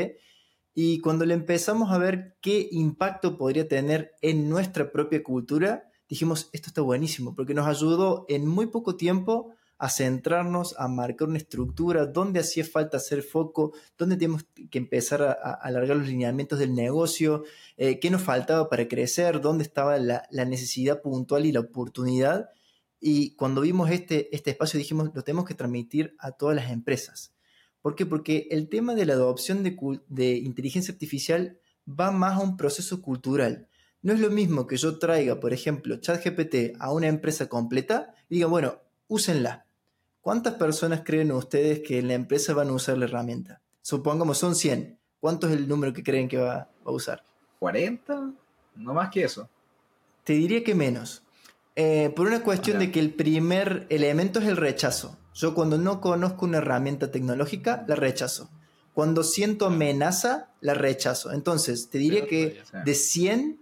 y 0.80 1.00
cuando 1.00 1.26
le 1.26 1.34
empezamos 1.34 1.92
a 1.92 1.98
ver 1.98 2.38
qué 2.40 2.70
impacto 2.70 3.36
podría 3.36 3.68
tener 3.68 4.12
en 4.22 4.48
nuestra 4.48 4.92
propia 4.92 5.24
cultura, 5.24 5.90
dijimos, 6.08 6.52
esto 6.54 6.68
está 6.68 6.84
buenísimo, 6.84 7.34
porque 7.34 7.56
nos 7.56 7.66
ayudó 7.66 8.26
en 8.30 8.48
muy 8.48 8.68
poco 8.68 8.96
tiempo 8.96 9.56
a 9.80 9.90
centrarnos, 9.90 10.76
a 10.78 10.88
marcar 10.88 11.30
una 11.30 11.40
estructura, 11.40 12.06
dónde 12.06 12.42
hacía 12.42 12.64
falta 12.64 12.98
hacer 12.98 13.24
foco, 13.24 13.74
dónde 13.98 14.18
tenemos 14.18 14.46
que 14.70 14.78
empezar 14.78 15.24
a, 15.24 15.32
a 15.32 15.54
alargar 15.54 15.98
los 15.98 16.10
lineamientos 16.10 16.60
del 16.60 16.76
negocio, 16.76 17.44
eh, 17.78 17.98
qué 17.98 18.12
nos 18.12 18.22
faltaba 18.22 18.70
para 18.70 18.88
crecer, 18.88 19.42
dónde 19.42 19.64
estaba 19.64 19.98
la, 19.98 20.28
la 20.30 20.46
necesidad 20.46 21.02
puntual 21.02 21.48
y 21.48 21.54
la 21.54 21.62
oportunidad. 21.62 22.52
Y 23.00 23.34
cuando 23.34 23.62
vimos 23.62 23.90
este, 23.90 24.30
este 24.36 24.52
espacio 24.52 24.78
dijimos, 24.78 25.10
lo 25.16 25.24
tenemos 25.24 25.46
que 25.46 25.56
transmitir 25.56 26.16
a 26.20 26.34
todas 26.34 26.56
las 26.56 26.70
empresas. 26.70 27.34
¿Por 27.82 27.96
qué? 27.96 28.06
Porque 28.06 28.48
el 28.52 28.70
tema 28.70 28.96
de 28.96 29.06
la 29.06 29.14
adopción 29.14 29.64
de, 29.64 29.78
de 30.08 30.38
inteligencia 30.38 30.94
artificial 30.94 31.60
va 31.88 32.12
más 32.12 32.38
a 32.38 32.44
un 32.44 32.58
proceso 32.58 33.02
cultural. 33.02 33.68
No 34.02 34.14
es 34.14 34.20
lo 34.20 34.30
mismo 34.30 34.68
que 34.68 34.78
yo 34.78 35.00
traiga, 35.00 35.40
por 35.40 35.54
ejemplo, 35.54 35.98
ChatGPT 35.98 36.76
a 36.80 36.92
una 36.92 37.08
empresa 37.08 37.48
completa 37.48 38.14
y 38.30 38.36
diga, 38.36 38.48
bueno, 38.48 38.80
úsenla. 39.08 39.66
¿Cuántas 40.22 40.56
personas 40.56 41.02
creen 41.06 41.32
ustedes 41.32 41.82
que 41.82 42.00
en 42.00 42.10
la 42.10 42.14
empresa 42.14 42.54
van 42.54 42.70
a 42.70 42.74
usar 42.74 42.98
la 42.98 43.06
herramienta? 43.06 43.62
Supongamos 43.82 44.38
son 44.38 44.56
100. 44.56 45.00
¿Cuánto 45.20 45.48
es 45.48 45.54
el 45.54 45.68
número 45.68 45.94
que 45.94 46.04
creen 46.04 46.28
que 46.28 46.38
va, 46.38 46.56
va 46.56 46.70
a 46.86 46.92
usar? 46.92 47.24
¿40? 47.60 48.36
No 48.76 48.94
más 48.94 49.10
que 49.10 49.24
eso. 49.24 49.50
Te 50.24 50.34
diría 50.34 50.64
que 50.64 50.76
menos. 50.76 51.24
Eh, 51.76 52.12
por 52.16 52.28
una 52.28 52.44
cuestión 52.44 52.80
de 52.80 52.92
que 52.92 53.00
el 53.00 53.14
primer 53.14 53.88
elemento 53.90 54.40
es 54.40 54.48
el 54.48 54.58
rechazo. 54.58 55.18
Yo 55.38 55.54
cuando 55.54 55.78
no 55.78 56.02
conozco 56.02 56.46
una 56.46 56.58
herramienta 56.58 57.12
tecnológica, 57.12 57.86
la 57.88 57.96
rechazo. 57.96 58.50
Cuando 58.96 59.24
siento 59.24 59.68
amenaza, 59.68 60.50
la 60.62 60.74
rechazo. 60.74 61.32
Entonces, 61.32 61.92
te 61.92 62.00
diría 62.00 62.26
que 62.26 62.60
de 62.84 62.96
100, 62.96 63.60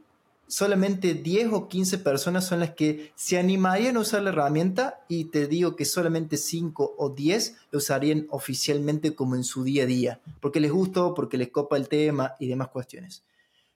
solamente 0.47 1.15
10 1.15 1.49
o 1.51 1.67
15 1.67 1.97
personas 1.97 2.45
son 2.45 2.61
las 2.61 2.76
que 2.76 3.11
se 3.15 3.38
animarían 3.38 3.97
a 3.97 3.99
usar 3.99 4.21
la 4.21 4.30
herramienta 4.30 5.03
y 5.09 5.26
te 5.26 5.47
digo 5.47 5.76
que 5.76 5.84
solamente 5.84 6.38
5 6.38 6.95
o 6.97 7.09
10 7.09 7.55
lo 7.71 7.80
usarían 7.80 8.26
oficialmente 8.30 9.13
como 9.13 9.36
en 9.36 9.43
su 9.43 9.65
día 9.65 9.84
a 9.84 9.88
día, 9.88 10.21
porque 10.39 10.61
les 10.61 10.71
gustó, 10.71 11.13
porque 11.13 11.38
les 11.38 11.49
copa 11.49 11.76
el 11.76 11.89
tema 11.89 12.36
y 12.39 12.47
demás 12.47 12.69
cuestiones. 12.69 13.26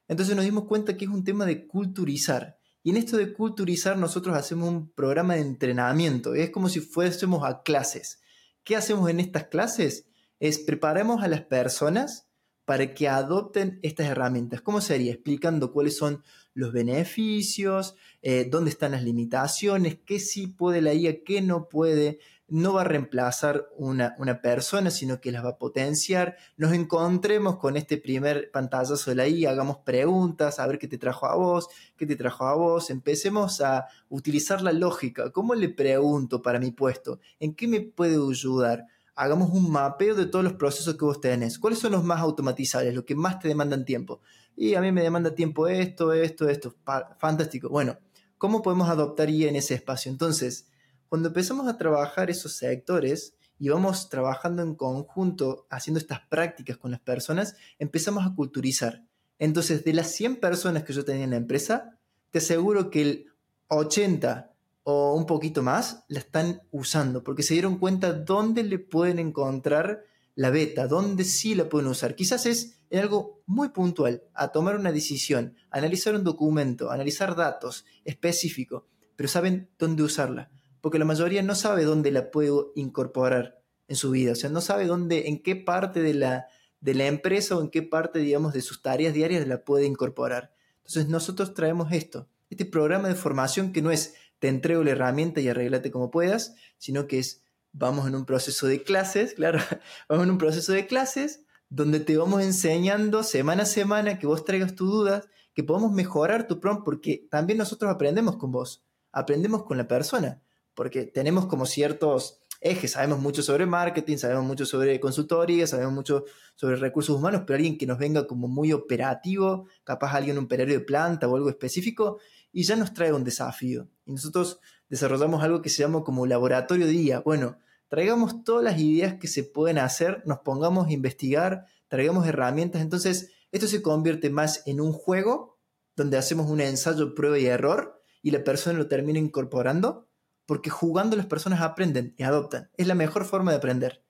Entonces 0.08 0.38
nos 0.38 0.46
dimos 0.46 0.64
cuenta 0.64 0.96
que 0.96 1.04
es 1.04 1.12
un 1.12 1.26
tema 1.26 1.46
de 1.46 1.68
culturizar. 1.68 2.59
Y 2.84 2.92
en 2.92 2.98
esto 2.98 3.18
de 3.18 3.34
culturizar 3.34 3.98
nosotros 3.98 4.36
hacemos 4.36 4.70
un 4.70 4.90
programa 4.92 5.36
de 5.36 5.42
entrenamiento. 5.42 6.34
Es 6.36 6.50
como 6.50 6.70
si 6.70 6.80
fuésemos 6.80 7.44
a 7.44 7.62
clases. 7.62 8.22
¿Qué 8.64 8.76
hacemos 8.76 9.10
en 9.10 9.20
estas 9.20 9.46
clases? 9.46 10.08
Es 10.40 10.60
preparamos 10.60 11.22
a 11.22 11.28
las 11.28 11.42
personas 11.42 12.30
para 12.70 12.94
que 12.94 13.10
adopten 13.10 13.80
estas 13.82 14.08
herramientas. 14.08 14.62
¿Cómo 14.62 14.80
sería? 14.80 15.12
Explicando 15.12 15.74
cuáles 15.74 15.98
son 15.98 16.24
los 16.54 16.72
beneficios, 16.72 17.96
eh, 18.22 18.48
dónde 18.50 18.70
están 18.70 18.92
las 18.92 19.04
limitaciones, 19.04 19.98
qué 20.06 20.20
sí 20.20 20.48
puede 20.48 20.82
la 20.82 20.94
IA, 20.94 21.24
qué 21.24 21.42
no 21.42 21.68
puede. 21.68 22.20
No 22.50 22.74
va 22.74 22.82
a 22.82 22.84
reemplazar 22.86 23.70
una, 23.78 24.16
una 24.18 24.42
persona, 24.42 24.92
sino 24.92 25.22
que 25.22 25.32
las 25.32 25.44
va 25.44 25.50
a 25.50 25.58
potenciar. 25.58 26.38
Nos 26.58 26.74
encontremos 26.74 27.58
con 27.58 27.78
este 27.78 27.98
primer 27.98 28.52
pantallazo 28.52 29.12
de 29.12 29.16
la 29.16 29.28
IA, 29.28 29.52
hagamos 29.52 29.78
preguntas, 29.78 30.60
a 30.60 30.68
ver 30.68 30.80
qué 30.80 30.88
te 30.88 30.98
trajo 30.98 31.26
a 31.28 31.36
vos, 31.36 31.68
qué 31.98 32.06
te 32.06 32.16
trajo 32.16 32.46
a 32.46 32.56
vos. 32.56 32.90
Empecemos 32.90 33.62
a 33.62 33.88
utilizar 34.10 34.62
la 34.62 34.72
lógica. 34.72 35.32
¿Cómo 35.32 35.56
le 35.56 35.70
pregunto 35.70 36.42
para 36.42 36.60
mi 36.60 36.72
puesto? 36.72 37.20
¿En 37.40 37.56
qué 37.56 37.68
me 37.68 37.82
puede 37.82 38.16
ayudar? 38.16 38.86
hagamos 39.20 39.50
un 39.52 39.70
mapeo 39.70 40.16
de 40.16 40.28
todos 40.28 40.46
los 40.46 40.54
procesos 40.54 40.96
que 40.96 41.04
vos 41.04 41.20
tenés. 41.20 41.60
¿Cuáles 41.60 41.80
son 41.80 41.92
los 41.92 42.06
más 42.06 42.22
automatizables, 42.22 42.96
los 42.96 43.04
que 43.04 43.16
más 43.16 43.38
te 43.40 43.50
demandan 43.50 43.84
tiempo? 43.84 44.22
Y 44.56 44.76
a 44.76 44.82
mí 44.82 44.94
me 44.94 45.04
demanda 45.04 45.36
tiempo 45.36 45.68
esto, 45.68 46.14
esto, 46.14 46.48
esto. 46.48 46.74
Fantástico. 47.20 47.68
Bueno, 47.68 47.98
¿cómo 48.38 48.62
podemos 48.62 48.90
adoptar 48.90 49.30
IA 49.30 49.50
en 49.50 49.58
ese 49.58 49.74
espacio? 49.74 50.10
Entonces, 50.10 50.70
cuando 51.10 51.30
empezamos 51.30 51.68
a 51.68 51.78
trabajar 51.78 52.30
esos 52.30 52.54
sectores 52.56 53.36
y 53.58 53.70
vamos 53.70 54.10
trabajando 54.10 54.62
en 54.62 54.76
conjunto, 54.76 55.68
haciendo 55.70 56.00
estas 56.00 56.22
prácticas 56.22 56.78
con 56.78 56.92
las 56.92 57.02
personas, 57.02 57.56
empezamos 57.78 58.26
a 58.26 58.34
culturizar. 58.34 59.04
Entonces, 59.38 59.84
de 59.84 59.94
las 59.94 60.12
100 60.12 60.38
personas 60.38 60.84
que 60.84 60.94
yo 60.94 61.04
tenía 61.04 61.26
en 61.26 61.32
la 61.32 61.38
empresa, 61.38 62.00
te 62.32 62.38
aseguro 62.38 62.90
que 62.90 63.02
el 63.02 63.26
80 63.68 64.54
o 64.84 65.14
un 65.16 65.26
poquito 65.26 65.62
más 65.62 66.06
la 66.08 66.20
están 66.20 66.62
usando 66.72 67.24
porque 67.24 67.44
se 67.44 67.54
dieron 67.54 67.78
cuenta 67.78 68.14
dónde 68.14 68.64
le 68.64 68.80
pueden 68.80 69.20
encontrar 69.20 70.04
la 70.36 70.52
beta, 70.52 70.88
dónde 70.88 71.26
sí 71.26 71.54
la 71.54 71.68
pueden 71.68 71.90
usar. 71.90 72.16
Quizás 72.16 72.46
es 72.46 72.80
en 72.90 73.00
algo 73.00 73.42
muy 73.46 73.70
puntual, 73.70 74.24
a 74.34 74.52
tomar 74.52 74.78
una 74.78 74.92
decisión, 74.92 75.56
analizar 75.70 76.16
un 76.16 76.24
documento, 76.24 76.92
analizar 76.92 77.36
datos 77.36 77.86
específicos, 78.06 78.84
pero 79.16 79.28
saben 79.28 79.70
dónde 79.78 80.04
usarla, 80.04 80.50
porque 80.82 81.00
la 81.00 81.06
mayoría 81.06 81.42
no 81.44 81.56
sabe 81.56 81.84
dónde 81.84 82.12
la 82.12 82.32
puede 82.32 82.52
incorporar 82.76 83.62
en 83.88 83.96
su 83.96 84.12
vida, 84.12 84.34
o 84.34 84.36
sea, 84.36 84.50
no 84.50 84.62
sabe 84.62 84.86
dónde, 84.86 85.28
en 85.28 85.42
qué 85.42 85.56
parte 85.56 86.02
de 86.02 86.14
la, 86.14 86.48
de 86.80 86.94
la 86.94 87.08
empresa 87.08 87.58
o 87.58 87.62
en 87.62 87.70
qué 87.70 87.82
parte, 87.82 88.20
digamos, 88.20 88.54
de 88.54 88.62
sus 88.62 88.82
tareas 88.82 89.14
diarias 89.14 89.48
la 89.48 89.64
puede 89.64 89.86
incorporar. 89.86 90.54
Entonces 90.78 91.08
nosotros 91.08 91.54
traemos 91.54 91.92
esto, 91.92 92.28
este 92.50 92.66
programa 92.66 93.08
de 93.08 93.16
formación 93.16 93.72
que 93.72 93.82
no 93.82 93.92
es 93.92 94.16
te 94.40 94.48
entrego 94.48 94.84
la 94.84 94.92
herramienta 94.92 95.42
y 95.42 95.50
arreglate 95.50 95.92
como 95.92 96.12
puedas, 96.12 96.56
sino 96.78 97.08
que 97.08 97.20
es, 97.20 97.44
vamos 97.72 98.08
en 98.08 98.16
un 98.16 98.26
proceso 98.26 98.68
de 98.68 98.84
clases, 98.84 99.34
claro, 99.36 99.60
vamos 100.08 100.26
en 100.26 100.32
un 100.32 100.38
proceso 100.38 100.72
de 100.72 100.88
clases 100.88 101.46
donde 101.70 102.00
te 102.00 102.18
vamos 102.18 102.42
enseñando 102.42 103.22
semana 103.22 103.64
a 103.64 103.68
semana 103.68 104.18
que 104.18 104.26
vos 104.26 104.44
traigas 104.44 104.74
tus 104.76 104.90
dudas, 104.90 105.30
que 105.54 105.64
podamos 105.64 105.92
mejorar 105.92 106.48
tu 106.48 106.60
prompt, 106.60 106.84
porque 106.84 107.28
también 107.30 107.60
nosotros 107.60 107.92
aprendemos 107.92 108.38
con 108.38 108.52
vos, 108.52 108.84
aprendemos 109.12 109.64
con 109.64 109.78
la 109.78 109.88
persona, 109.88 110.42
porque 110.80 111.04
tenemos 111.04 111.48
como 111.48 111.66
ciertos 111.66 112.40
ejes, 112.62 112.92
sabemos 112.92 113.20
mucho 113.20 113.44
sobre 113.44 113.66
marketing, 113.66 114.16
sabemos 114.16 114.46
mucho 114.46 114.66
sobre 114.66 114.98
consultoría, 115.02 115.68
sabemos 115.68 115.92
mucho 115.94 116.24
sobre 116.56 116.78
recursos 116.78 117.18
humanos, 117.18 117.44
pero 117.46 117.58
alguien 117.58 117.78
que 117.78 117.86
nos 117.86 117.98
venga 117.98 118.26
como 118.26 118.48
muy 118.48 118.72
operativo, 118.72 119.68
capaz 119.84 120.14
alguien 120.14 120.38
un 120.38 120.46
operario 120.46 120.76
de 120.76 120.86
planta 120.86 121.28
o 121.28 121.36
algo 121.36 121.50
específico, 121.50 122.20
y 122.54 122.64
ya 122.64 122.78
nos 122.78 122.94
trae 122.94 123.12
un 123.12 123.26
desafío. 123.26 123.90
Y 124.06 124.14
nosotros 124.14 124.62
desarrollamos 124.88 125.44
algo 125.44 125.62
que 125.62 125.68
se 125.68 125.84
llama 125.84 126.06
como 126.06 126.26
laboratorio 126.26 126.88
de 126.88 126.94
IA. 126.94 127.20
Bueno, 127.20 127.58
traigamos 127.90 128.46
todas 128.46 128.64
las 128.64 128.80
ideas 128.80 129.16
que 129.16 129.28
se 129.28 129.44
pueden 129.44 129.80
hacer, 129.80 130.24
nos 130.26 130.40
pongamos 130.40 130.88
a 130.88 130.94
investigar, 130.94 131.66
traigamos 131.90 132.26
herramientas. 132.26 132.82
Entonces, 132.82 133.34
esto 133.52 133.68
se 133.68 133.82
convierte 133.82 134.30
más 134.30 134.64
en 134.66 134.80
un 134.80 134.94
juego 134.94 135.60
donde 135.98 136.18
hacemos 136.18 136.50
un 136.50 136.62
ensayo, 136.62 137.16
prueba 137.16 137.38
y 137.38 137.48
error 137.48 138.02
y 138.22 138.32
la 138.32 138.44
persona 138.46 138.78
lo 138.78 138.88
termina 138.88 139.20
incorporando, 139.20 140.09
porque 140.50 140.72
jugando 140.72 141.16
las 141.16 141.28
personas 141.28 141.62
aprenden 141.62 142.16
y 142.18 142.24
adoptan. 142.24 142.72
Es 142.76 142.88
la 142.88 142.96
mejor 142.96 143.26
forma 143.26 143.52
de 143.52 143.58
aprender 143.58 144.04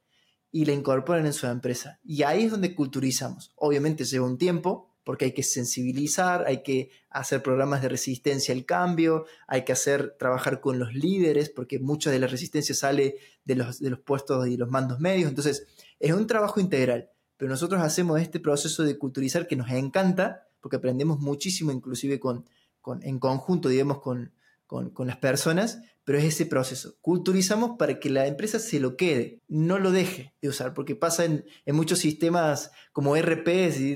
y 0.53 0.63
la 0.63 0.71
incorporan 0.71 1.25
en 1.25 1.33
su 1.33 1.47
empresa. 1.47 1.99
Y 2.01 2.23
ahí 2.23 2.45
es 2.45 2.51
donde 2.51 2.75
culturizamos. 2.75 3.51
Obviamente 3.57 4.05
lleva 4.05 4.25
un 4.25 4.37
tiempo, 4.37 4.95
porque 5.03 5.25
hay 5.25 5.33
que 5.33 5.43
sensibilizar, 5.43 6.45
hay 6.47 6.63
que 6.63 6.91
hacer 7.09 7.43
programas 7.43 7.81
de 7.81 7.89
resistencia 7.89 8.53
al 8.53 8.63
cambio, 8.63 9.25
hay 9.47 9.65
que 9.65 9.73
hacer, 9.73 10.15
trabajar 10.17 10.61
con 10.61 10.79
los 10.79 10.93
líderes, 10.93 11.49
porque 11.49 11.77
mucha 11.77 12.09
de 12.09 12.19
la 12.19 12.27
resistencia 12.27 12.73
sale 12.73 13.17
de 13.43 13.55
los, 13.55 13.81
de 13.81 13.89
los 13.89 13.99
puestos 13.99 14.47
y 14.47 14.55
los 14.55 14.69
mandos 14.69 15.01
medios. 15.01 15.27
Entonces, 15.27 15.67
es 15.99 16.13
un 16.13 16.25
trabajo 16.25 16.61
integral, 16.61 17.09
pero 17.35 17.51
nosotros 17.51 17.81
hacemos 17.81 18.21
este 18.21 18.39
proceso 18.39 18.83
de 18.83 18.97
culturizar 18.97 19.45
que 19.45 19.57
nos 19.57 19.69
encanta, 19.71 20.47
porque 20.61 20.77
aprendemos 20.77 21.19
muchísimo, 21.19 21.73
inclusive 21.73 22.17
con, 22.17 22.45
con 22.79 23.03
en 23.03 23.19
conjunto, 23.19 23.67
digamos, 23.67 23.99
con, 23.99 24.31
con, 24.70 25.07
las 25.07 25.17
personas, 25.17 25.82
pero 26.03 26.20
es 26.20 26.26
ese 26.26 26.45
proceso. 26.45 26.95
Culturizamos 27.01 27.72
para 27.80 27.99
que 27.99 28.11
la 28.11 28.28
empresa 28.28 28.59
se 28.59 28.80
lo 28.80 28.97
quede, 28.97 29.41
no 29.47 29.80
lo 29.80 29.91
deje 29.91 30.36
de 30.43 30.49
usar, 30.49 30.76
porque 30.76 30.95
pasa 30.95 31.26
en, 31.26 31.43
muchos 31.65 31.97
sistemas 31.97 32.72
como 32.93 33.17
RP, 33.17 33.47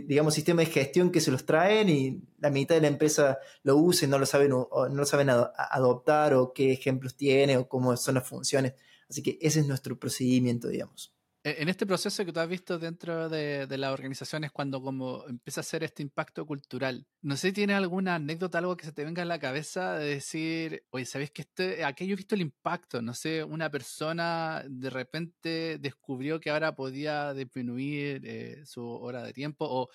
digamos, 0.07 0.34
sistemas 0.34 0.65
de 0.65 0.71
gestión 0.71 1.11
que 1.11 1.21
se 1.21 1.30
los 1.30 1.45
traen 1.45 1.89
y 1.89 2.24
la 2.39 2.49
mitad 2.49 2.74
de 2.74 2.82
la 2.82 2.88
empresa 2.88 3.38
lo 3.61 3.78
usa 3.78 4.07
y 4.07 4.09
no 4.09 4.17
lo 4.17 4.26
saben, 4.26 4.49
no 4.49 5.05
saben 5.05 5.30
adoptar 5.30 6.34
o 6.34 6.53
qué 6.53 6.74
ejemplos 6.74 7.15
tiene 7.15 7.57
o 7.57 7.69
cómo 7.69 7.95
son 7.95 8.15
las 8.15 8.28
funciones. 8.28 8.74
Así 9.07 9.21
que 9.21 9.38
ese 9.41 9.59
es 9.59 9.67
nuestro 9.67 9.99
procedimiento, 9.99 10.69
digamos. 10.69 11.13
E, 11.43 11.61
en 11.61 11.69
este 11.69 11.85
proceso 11.85 12.23
que 12.23 12.31
tú 12.31 12.39
has 12.39 12.47
visto 12.47 12.79
dentro 12.79 13.27
de, 13.27 13.67
las 13.77 13.91
organizaciones 13.91 14.51
cuando 14.51 14.81
como 14.81 15.25
empieza 15.27 15.59
a 15.59 15.63
hacer 15.63 15.83
este 15.83 16.01
impacto 16.01 16.45
cultural, 16.45 17.05
no 17.21 17.35
sé 17.35 17.49
si 17.49 17.53
tienes 17.53 17.75
alguna 17.75 18.15
anécdota, 18.15 18.59
algo 18.59 18.77
que 18.77 18.85
se 18.85 18.93
te 18.93 19.03
venga 19.03 19.21
en 19.21 19.27
la 19.27 19.39
cabeza 19.39 19.97
de 19.97 20.15
decir, 20.15 20.83
oye, 20.91 21.05
¿sabes 21.05 21.31
que 21.31 21.41
este, 21.41 21.83
aquello 21.83 22.13
he 22.13 22.17
visto 22.17 22.35
el 22.35 22.41
impacto? 22.41 23.01
No 23.01 23.13
sé, 23.13 23.43
una 23.43 23.69
persona 23.69 24.63
de 24.69 24.89
repente 24.89 25.77
descubrió 25.79 26.39
que 26.39 26.49
ahora 26.49 26.75
podía 26.75 27.33
disminuir 27.33 28.21
eh, 28.23 28.61
su 28.65 28.85
hora 28.85 29.23
de 29.23 29.33
tiempo 29.33 29.65
o 29.69 29.89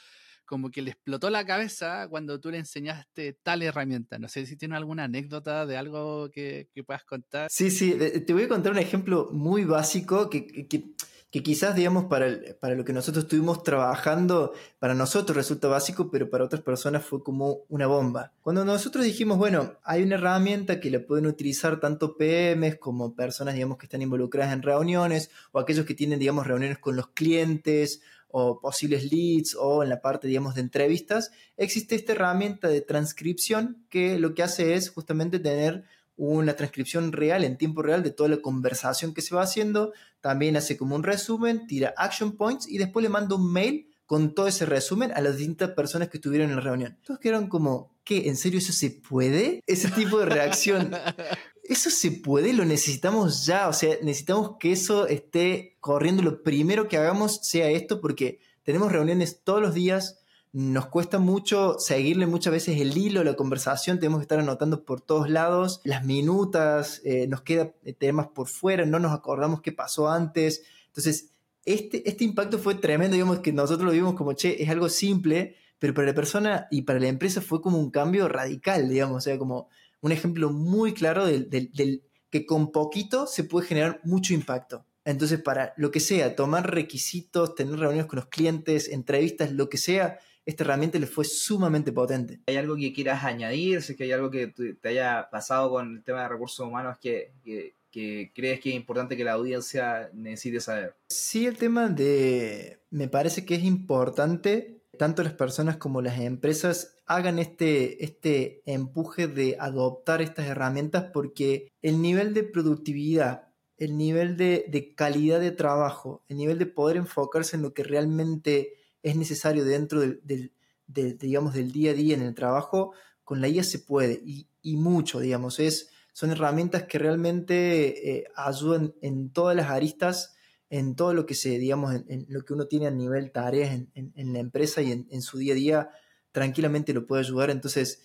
como 0.44 0.70
que 0.70 0.80
le 0.80 0.90
explotó 0.90 1.28
la 1.28 1.44
cabeza 1.44 2.08
cuando 2.08 2.40
tú 2.40 2.50
le 2.50 2.56
enseñaste 2.56 3.34
tal 3.42 3.62
herramienta. 3.62 4.18
No 4.18 4.28
sé 4.28 4.46
si 4.46 4.56
tienes 4.56 4.78
alguna 4.78 5.04
anécdota 5.04 5.66
de 5.66 5.76
algo 5.76 6.30
que, 6.30 6.68
puedas 6.86 7.04
contar. 7.04 7.48
Sí, 7.50 7.70
sí, 7.70 7.94
te 8.26 8.32
voy 8.32 8.44
a 8.44 8.48
contar 8.48 8.72
un 8.72 8.78
ejemplo 8.78 9.28
muy 9.30 9.64
básico 9.64 10.30
que, 10.30 10.66
que 10.66 10.94
que 11.30 11.42
quizás, 11.42 11.76
digamos, 11.76 12.04
para, 12.04 12.26
para 12.58 12.74
lo 12.74 12.84
que 12.84 12.92
nosotros 12.92 13.24
estuvimos 13.24 13.62
trabajando, 13.62 14.52
para 14.78 14.94
nosotros 14.94 15.36
resulta 15.36 15.68
básico, 15.68 16.10
pero 16.10 16.30
para 16.30 16.44
otras 16.44 16.62
personas 16.62 17.04
fue 17.04 17.22
como 17.22 17.64
una 17.68 17.86
bomba. 17.86 18.32
Cuando 18.40 18.64
nosotros 18.64 19.04
dijimos, 19.04 19.36
bueno, 19.36 19.74
hay 19.84 20.02
una 20.02 20.14
herramienta 20.14 20.80
que 20.80 20.90
la 20.90 21.00
pueden 21.00 21.26
utilizar 21.26 21.80
tanto 21.80 22.16
PMs 22.16 22.76
como 22.76 23.14
personas, 23.14 23.54
digamos, 23.54 23.76
que 23.76 23.86
están 23.86 24.00
involucradas 24.00 24.54
en 24.54 24.62
reuniones 24.62 25.30
o 25.52 25.58
aquellos 25.58 25.84
que 25.84 25.94
tienen, 25.94 26.18
digamos, 26.18 26.46
reuniones 26.46 26.78
con 26.78 26.96
los 26.96 27.08
clientes 27.08 28.00
o 28.30 28.60
posibles 28.60 29.10
leads 29.10 29.56
o 29.58 29.82
en 29.82 29.88
la 29.88 30.00
parte, 30.00 30.28
digamos, 30.28 30.54
de 30.54 30.60
entrevistas, 30.60 31.30
existe 31.56 31.94
esta 31.94 32.12
herramienta 32.12 32.68
de 32.68 32.80
transcripción 32.80 33.84
que 33.88 34.18
lo 34.18 34.34
que 34.34 34.42
hace 34.42 34.74
es 34.74 34.90
justamente 34.90 35.38
tener 35.38 35.84
una 36.18 36.54
transcripción 36.54 37.12
real, 37.12 37.44
en 37.44 37.56
tiempo 37.56 37.80
real, 37.80 38.02
de 38.02 38.10
toda 38.10 38.28
la 38.28 38.38
conversación 38.38 39.14
que 39.14 39.22
se 39.22 39.34
va 39.34 39.42
haciendo. 39.42 39.92
También 40.20 40.56
hace 40.56 40.76
como 40.76 40.96
un 40.96 41.04
resumen, 41.04 41.66
tira 41.66 41.94
action 41.96 42.32
points 42.32 42.68
y 42.68 42.76
después 42.76 43.02
le 43.02 43.08
manda 43.08 43.36
un 43.36 43.52
mail 43.52 43.88
con 44.04 44.34
todo 44.34 44.48
ese 44.48 44.66
resumen 44.66 45.12
a 45.12 45.20
las 45.20 45.36
distintas 45.36 45.70
personas 45.70 46.08
que 46.08 46.16
estuvieron 46.16 46.50
en 46.50 46.56
la 46.56 46.62
reunión. 46.62 46.98
Todos 47.04 47.20
quedaron 47.20 47.48
como, 47.48 47.94
¿qué? 48.04 48.28
¿En 48.28 48.36
serio 48.36 48.58
eso 48.58 48.72
se 48.72 48.90
puede? 48.90 49.62
Ese 49.66 49.90
tipo 49.90 50.18
de 50.18 50.26
reacción. 50.26 50.90
¿Eso 51.62 51.90
se 51.90 52.10
puede? 52.10 52.52
Lo 52.54 52.64
necesitamos 52.64 53.44
ya. 53.44 53.68
O 53.68 53.72
sea, 53.72 53.96
necesitamos 54.02 54.56
que 54.58 54.72
eso 54.72 55.06
esté 55.06 55.76
corriendo. 55.80 56.22
Lo 56.22 56.42
primero 56.42 56.88
que 56.88 56.96
hagamos 56.96 57.40
sea 57.42 57.70
esto 57.70 58.00
porque 58.00 58.40
tenemos 58.64 58.90
reuniones 58.90 59.42
todos 59.44 59.60
los 59.60 59.74
días 59.74 60.20
nos 60.58 60.86
cuesta 60.86 61.20
mucho 61.20 61.78
seguirle 61.78 62.26
muchas 62.26 62.52
veces 62.52 62.80
el 62.80 62.96
hilo, 62.98 63.22
la 63.22 63.34
conversación, 63.36 64.00
tenemos 64.00 64.18
que 64.18 64.22
estar 64.22 64.40
anotando 64.40 64.84
por 64.84 65.00
todos 65.00 65.30
lados, 65.30 65.80
las 65.84 66.04
minutas, 66.04 67.00
eh, 67.04 67.28
nos 67.28 67.42
queda 67.42 67.74
temas 67.98 68.26
por 68.26 68.48
fuera, 68.48 68.84
no 68.84 68.98
nos 68.98 69.12
acordamos 69.12 69.60
qué 69.60 69.70
pasó 69.70 70.08
antes. 70.08 70.64
Entonces, 70.88 71.30
este, 71.64 72.08
este 72.08 72.24
impacto 72.24 72.58
fue 72.58 72.74
tremendo, 72.74 73.14
digamos 73.14 73.38
que 73.38 73.52
nosotros 73.52 73.86
lo 73.86 73.92
vimos 73.92 74.14
como, 74.14 74.32
che, 74.32 74.60
es 74.60 74.68
algo 74.68 74.88
simple, 74.88 75.54
pero 75.78 75.94
para 75.94 76.08
la 76.08 76.14
persona 76.14 76.66
y 76.72 76.82
para 76.82 76.98
la 76.98 77.06
empresa 77.06 77.40
fue 77.40 77.62
como 77.62 77.78
un 77.78 77.92
cambio 77.92 78.26
radical, 78.26 78.88
digamos, 78.88 79.18
o 79.18 79.20
sea, 79.20 79.38
como 79.38 79.68
un 80.00 80.10
ejemplo 80.10 80.50
muy 80.50 80.92
claro 80.92 81.24
del, 81.24 81.48
del 81.48 82.02
que 82.30 82.46
con 82.46 82.72
poquito 82.72 83.28
se 83.28 83.44
puede 83.44 83.68
generar 83.68 84.00
mucho 84.02 84.34
impacto. 84.34 84.84
Entonces, 85.04 85.40
para 85.40 85.72
lo 85.76 85.92
que 85.92 86.00
sea, 86.00 86.34
tomar 86.34 86.68
requisitos, 86.68 87.54
tener 87.54 87.78
reuniones 87.78 88.06
con 88.06 88.16
los 88.16 88.26
clientes, 88.26 88.88
entrevistas, 88.88 89.52
lo 89.52 89.68
que 89.68 89.78
sea, 89.78 90.18
esta 90.48 90.64
herramienta 90.64 90.98
le 90.98 91.06
fue 91.06 91.26
sumamente 91.26 91.92
potente. 91.92 92.40
¿Hay 92.46 92.56
algo 92.56 92.74
que 92.74 92.94
quieras 92.94 93.22
añadir? 93.22 93.82
Si 93.82 93.92
es 93.92 93.98
que 93.98 94.04
hay 94.04 94.12
algo 94.12 94.30
que 94.30 94.46
te 94.46 94.88
haya 94.88 95.28
pasado 95.30 95.68
con 95.68 95.96
el 95.96 96.02
tema 96.02 96.22
de 96.22 96.28
recursos 96.30 96.66
humanos 96.66 96.96
que, 96.98 97.32
que, 97.44 98.32
crees 98.34 98.58
que 98.58 98.70
es 98.70 98.74
importante 98.74 99.14
que 99.14 99.24
la 99.24 99.32
audiencia 99.32 100.08
necesite 100.14 100.60
saber. 100.60 100.96
Sí, 101.10 101.46
el 101.46 101.58
tema 101.58 101.88
de... 101.90 102.80
Me 102.88 103.08
parece 103.08 103.44
que 103.44 103.56
es 103.56 103.62
importante 103.62 104.80
tanto 104.96 105.22
las 105.22 105.34
personas 105.34 105.76
como 105.76 106.00
las 106.00 106.18
empresas 106.18 106.96
hagan 107.04 107.38
este, 107.38 108.02
este 108.02 108.62
empuje 108.64 109.28
de 109.28 109.58
adoptar 109.60 110.22
estas 110.22 110.46
herramientas 110.46 111.10
porque 111.12 111.68
el 111.82 112.00
nivel 112.00 112.32
de 112.32 112.44
productividad 112.44 113.48
el 113.78 113.96
nivel 113.96 114.36
de, 114.36 114.92
calidad 114.96 115.40
de 115.40 115.52
trabajo, 115.52 116.24
el 116.28 116.36
nivel 116.36 116.58
de 116.58 116.66
poder 116.66 116.96
enfocarse 116.96 117.56
en 117.56 117.62
lo 117.62 117.72
que 117.72 117.84
realmente 117.84 118.77
es 119.02 119.16
necesario 119.16 119.64
dentro 119.64 120.00
del, 120.00 120.52
digamos, 120.86 121.54
del 121.54 121.72
día 121.72 121.92
a 121.92 121.94
día 121.94 122.14
en 122.14 122.22
el 122.22 122.34
trabajo, 122.34 122.92
con 123.24 123.40
la 123.40 123.48
IA 123.48 123.62
se 123.62 123.78
puede 123.78 124.22
y, 124.24 124.76
mucho, 124.76 125.20
digamos, 125.20 125.60
es, 125.60 125.90
son 126.12 126.30
herramientas 126.30 126.84
que 126.84 126.98
realmente 126.98 128.10
eh, 128.10 128.24
ayudan 128.34 128.94
en 129.00 129.30
todas 129.30 129.56
las 129.56 129.70
aristas, 129.70 130.34
en 130.70 130.96
todo 130.96 131.14
lo 131.14 131.26
que 131.26 131.34
se, 131.34 131.58
digamos, 131.58 131.94
en, 131.94 132.26
lo 132.28 132.42
que 132.44 132.52
uno 132.52 132.66
tiene 132.66 132.86
a 132.86 132.90
nivel 132.90 133.30
tareas 133.30 133.70
en, 133.94 134.32
la 134.32 134.38
empresa 134.38 134.82
y 134.82 134.92
en, 134.92 135.22
su 135.22 135.38
día 135.38 135.54
a 135.54 135.56
día, 135.56 135.90
tranquilamente 136.32 136.92
lo 136.92 137.06
puede 137.06 137.22
ayudar. 137.22 137.50
Entonces, 137.50 138.02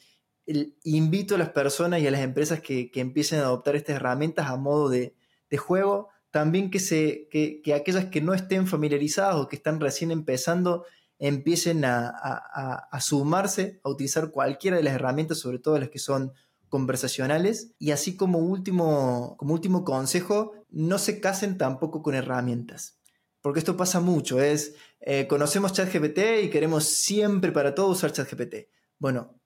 invito 0.83 1.35
a 1.35 1.37
las 1.37 1.49
personas 1.49 2.01
y 2.01 2.07
a 2.07 2.11
las 2.11 2.21
empresas 2.21 2.61
que, 2.61 2.91
que 2.91 3.01
empiecen 3.01 3.39
a 3.39 3.43
adoptar 3.43 3.75
estas 3.75 3.97
herramientas 3.97 4.47
a 4.47 4.55
modo 4.57 4.89
de 4.89 5.13
juego, 5.57 6.12
también 6.33 6.71
que, 6.71 6.79
se, 6.79 7.27
que, 7.29 7.61
aquellas 7.75 8.05
que 8.05 8.19
no 8.19 8.33
estén 8.33 8.65
familiarizadas 8.65 9.35
o 9.35 9.47
que 9.47 9.55
están 9.55 9.79
recién 9.79 10.09
empezando 10.09 10.83
empiecen 11.19 11.85
a, 11.85 12.89
sumarse, 13.01 13.79
a 13.83 13.89
utilizar 13.89 14.31
cualquiera 14.31 14.77
de 14.77 14.81
las 14.81 14.95
herramientas, 14.95 15.37
sobre 15.37 15.59
todo 15.59 15.77
las 15.77 15.89
que 15.89 15.99
son 15.99 16.33
conversacionales. 16.69 17.75
Y 17.77 17.91
así 17.91 18.17
como 18.17 18.39
último, 18.39 19.35
como 19.37 19.53
último 19.53 19.83
consejo, 19.83 20.53
no 20.71 20.97
se 20.97 21.19
casen 21.19 21.59
tampoco 21.59 22.01
con 22.01 22.15
herramientas. 22.15 22.97
Porque 23.39 23.59
esto 23.59 23.77
pasa 23.77 23.99
mucho, 23.99 24.41
es, 24.41 24.73
eh, 25.01 25.27
conocemos 25.27 25.73
ChatGPT 25.73 26.45
y 26.45 26.49
queremos 26.49 26.85
siempre 26.85 27.51
para 27.51 27.75
todo 27.75 27.89
usar 27.89 28.11
ChatGPT. 28.11 28.69
Bueno, 28.97 29.39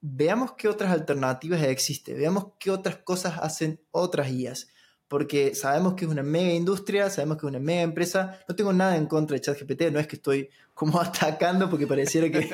veamos 0.00 0.54
qué 0.56 0.68
otras 0.68 0.92
alternativas 0.92 1.62
existen, 1.62 2.16
veamos 2.16 2.52
qué 2.58 2.70
otras 2.70 2.96
cosas 2.96 3.38
hacen 3.38 3.84
otras 3.90 4.30
IAs 4.30 4.68
porque 5.08 5.54
sabemos 5.54 5.94
que 5.94 6.04
es 6.04 6.10
una 6.10 6.22
mega 6.22 6.52
industria, 6.52 7.08
sabemos 7.10 7.36
que 7.36 7.46
es 7.46 7.50
una 7.50 7.60
mega 7.60 7.82
empresa. 7.82 8.40
No 8.48 8.56
tengo 8.56 8.72
nada 8.72 8.96
en 8.96 9.06
contra 9.06 9.34
de 9.36 9.40
ChatGPT, 9.40 9.92
no 9.92 10.00
es 10.00 10.06
que 10.06 10.16
estoy 10.16 10.48
como 10.74 11.00
atacando 11.00 11.70
porque 11.70 11.86
pareciera 11.86 12.28
que 12.30 12.48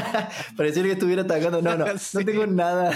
pareciera 0.56 0.88
que 0.88 0.92
estuviera 0.92 1.22
atacando. 1.22 1.60
No, 1.60 1.76
no, 1.76 1.86
no 2.12 2.24
tengo 2.24 2.46
nada. 2.46 2.92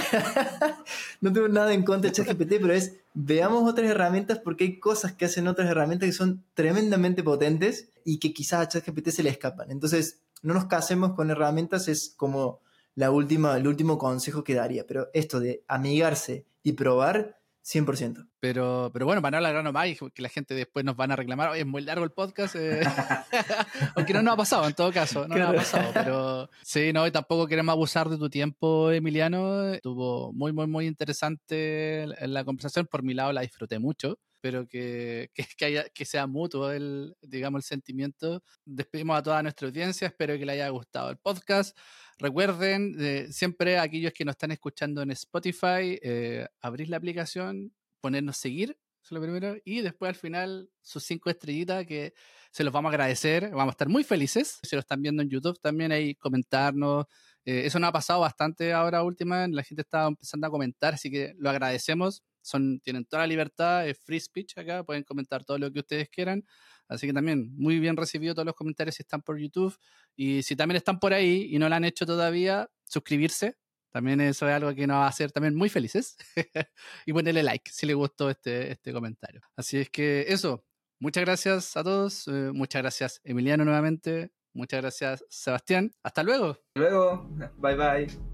no 1.20 1.32
tengo 1.32 1.48
nada 1.48 1.74
en 1.74 1.82
contra 1.82 2.10
de 2.10 2.16
ChatGPT, 2.16 2.60
pero 2.60 2.72
es 2.72 2.96
veamos 3.14 3.68
otras 3.68 3.90
herramientas 3.90 4.38
porque 4.38 4.64
hay 4.64 4.80
cosas 4.80 5.12
que 5.12 5.24
hacen 5.24 5.48
otras 5.48 5.68
herramientas 5.68 6.08
que 6.08 6.12
son 6.12 6.44
tremendamente 6.54 7.22
potentes 7.22 7.88
y 8.04 8.18
que 8.18 8.32
quizás 8.32 8.60
a 8.60 8.68
ChatGPT 8.68 9.08
se 9.08 9.22
le 9.22 9.30
escapan. 9.30 9.70
Entonces, 9.70 10.20
no 10.42 10.54
nos 10.54 10.66
casemos 10.66 11.14
con 11.14 11.30
herramientas 11.30 11.88
es 11.88 12.14
como 12.16 12.60
la 12.94 13.10
última, 13.10 13.56
el 13.56 13.66
último 13.66 13.98
consejo 13.98 14.44
que 14.44 14.54
daría, 14.54 14.86
pero 14.86 15.08
esto 15.14 15.40
de 15.40 15.64
amigarse 15.66 16.46
y 16.62 16.72
probar 16.72 17.38
100%. 17.64 18.28
Pero, 18.42 18.90
pero 18.92 19.06
bueno, 19.06 19.22
para 19.22 19.30
no 19.30 19.38
alargarnos 19.38 19.72
más 19.72 19.86
y 19.86 19.96
que 20.12 20.20
la 20.20 20.28
gente 20.28 20.52
después 20.52 20.84
nos 20.84 20.96
van 20.96 21.12
a 21.12 21.16
reclamar, 21.16 21.56
es 21.56 21.64
muy 21.64 21.80
largo 21.80 22.02
el 22.02 22.10
podcast, 22.10 22.56
eh". 22.56 22.80
aunque 23.94 24.12
no 24.12 24.20
nos 24.20 24.34
ha 24.34 24.36
pasado 24.36 24.66
en 24.66 24.74
todo 24.74 24.92
caso, 24.92 25.28
no 25.28 25.36
nos 25.36 25.48
ha 25.48 25.54
pasado, 25.54 25.90
pero 25.94 26.50
sí, 26.64 26.92
no, 26.92 27.06
y 27.06 27.12
tampoco 27.12 27.46
queremos 27.46 27.72
abusar 27.72 28.08
de 28.08 28.18
tu 28.18 28.28
tiempo, 28.28 28.90
Emiliano, 28.90 29.68
estuvo 29.68 30.32
muy, 30.32 30.52
muy, 30.52 30.66
muy 30.66 30.88
interesante 30.88 32.04
la 32.18 32.44
conversación, 32.44 32.88
por 32.88 33.04
mi 33.04 33.14
lado 33.14 33.32
la 33.32 33.42
disfruté 33.42 33.78
mucho 33.78 34.18
pero 34.40 34.66
que, 34.66 35.30
que, 35.56 35.64
haya, 35.64 35.84
que 35.90 36.04
sea 36.04 36.26
mutuo 36.26 36.72
el, 36.72 37.14
digamos, 37.22 37.60
el 37.60 37.62
sentimiento. 37.62 38.42
Despedimos 38.64 39.16
a 39.16 39.22
toda 39.22 39.40
nuestra 39.40 39.68
audiencia, 39.68 40.08
espero 40.08 40.36
que 40.36 40.44
les 40.44 40.54
haya 40.54 40.68
gustado 40.70 41.10
el 41.10 41.16
podcast. 41.16 41.78
Recuerden, 42.18 42.96
eh, 42.98 43.28
siempre 43.30 43.78
aquellos 43.78 44.12
que 44.12 44.24
nos 44.24 44.32
están 44.32 44.50
escuchando 44.50 45.00
en 45.00 45.12
Spotify, 45.12 45.96
eh, 46.02 46.48
abrir 46.60 46.88
la 46.88 46.96
aplicación, 46.96 47.72
ponernos 48.02 48.36
seguir, 48.36 48.70
eso 49.02 49.06
es 49.06 49.12
lo 49.12 49.22
primero, 49.22 49.56
y 49.64 49.80
después 49.80 50.10
al 50.10 50.14
final 50.14 50.68
sus 50.82 51.04
cinco 51.04 51.30
estrellitas 51.30 51.86
que 51.86 52.12
se 52.50 52.64
los 52.64 52.72
vamos 52.72 52.90
a 52.90 52.92
agradecer, 52.92 53.50
vamos 53.50 53.68
a 53.68 53.70
estar 53.70 53.88
muy 53.88 54.04
felices. 54.04 54.58
Si 54.62 54.76
lo 54.76 54.80
están 54.80 55.00
viendo 55.00 55.22
en 55.22 55.30
YouTube 55.30 55.58
también 55.60 55.90
ahí 55.90 56.14
comentarnos. 56.16 57.06
Eh, 57.46 57.62
eso 57.64 57.78
nos 57.78 57.88
ha 57.88 57.92
pasado 57.92 58.20
bastante 58.20 58.74
ahora 58.74 59.02
última, 59.02 59.48
la 59.48 59.62
gente 59.62 59.82
está 59.82 60.06
empezando 60.06 60.46
a 60.46 60.50
comentar, 60.50 60.94
así 60.94 61.10
que 61.10 61.34
lo 61.38 61.48
agradecemos 61.50 62.22
son, 62.42 62.80
tienen 62.80 63.04
toda 63.04 63.22
la 63.22 63.26
libertad, 63.26 63.88
es 63.88 63.98
free 63.98 64.20
speech 64.20 64.58
acá, 64.58 64.84
pueden 64.84 65.04
comentar 65.04 65.44
todo 65.44 65.58
lo 65.58 65.72
que 65.72 65.80
ustedes 65.80 66.08
quieran. 66.10 66.44
Así 66.88 67.06
que 67.06 67.12
también 67.12 67.54
muy 67.56 67.78
bien 67.78 67.96
recibido 67.96 68.34
todos 68.34 68.46
los 68.46 68.54
comentarios 68.54 68.96
si 68.96 69.02
están 69.02 69.22
por 69.22 69.38
YouTube. 69.38 69.76
Y 70.16 70.42
si 70.42 70.56
también 70.56 70.76
están 70.76 70.98
por 70.98 71.14
ahí 71.14 71.48
y 71.50 71.58
no 71.58 71.68
lo 71.68 71.74
han 71.74 71.84
hecho 71.84 72.04
todavía, 72.04 72.68
suscribirse. 72.84 73.56
También 73.92 74.20
eso 74.20 74.48
es 74.48 74.54
algo 74.54 74.74
que 74.74 74.86
nos 74.86 74.96
va 74.96 75.04
a 75.04 75.08
hacer 75.08 75.32
también 75.32 75.54
muy 75.54 75.68
felices. 75.68 76.16
y 77.06 77.12
ponerle 77.12 77.42
like 77.42 77.70
si 77.70 77.86
les 77.86 77.96
gustó 77.96 78.30
este, 78.30 78.72
este 78.72 78.92
comentario. 78.92 79.40
Así 79.56 79.78
es 79.78 79.90
que 79.90 80.26
eso. 80.28 80.64
Muchas 80.98 81.24
gracias 81.24 81.76
a 81.76 81.82
todos. 81.82 82.28
Eh, 82.28 82.50
muchas 82.52 82.82
gracias 82.82 83.20
Emiliano 83.24 83.64
nuevamente. 83.64 84.32
Muchas 84.54 84.82
gracias 84.82 85.24
Sebastián. 85.28 85.92
Hasta 86.02 86.22
luego. 86.22 86.50
Hasta 86.50 86.80
luego. 86.80 87.28
Bye 87.58 87.76
bye. 87.76 88.31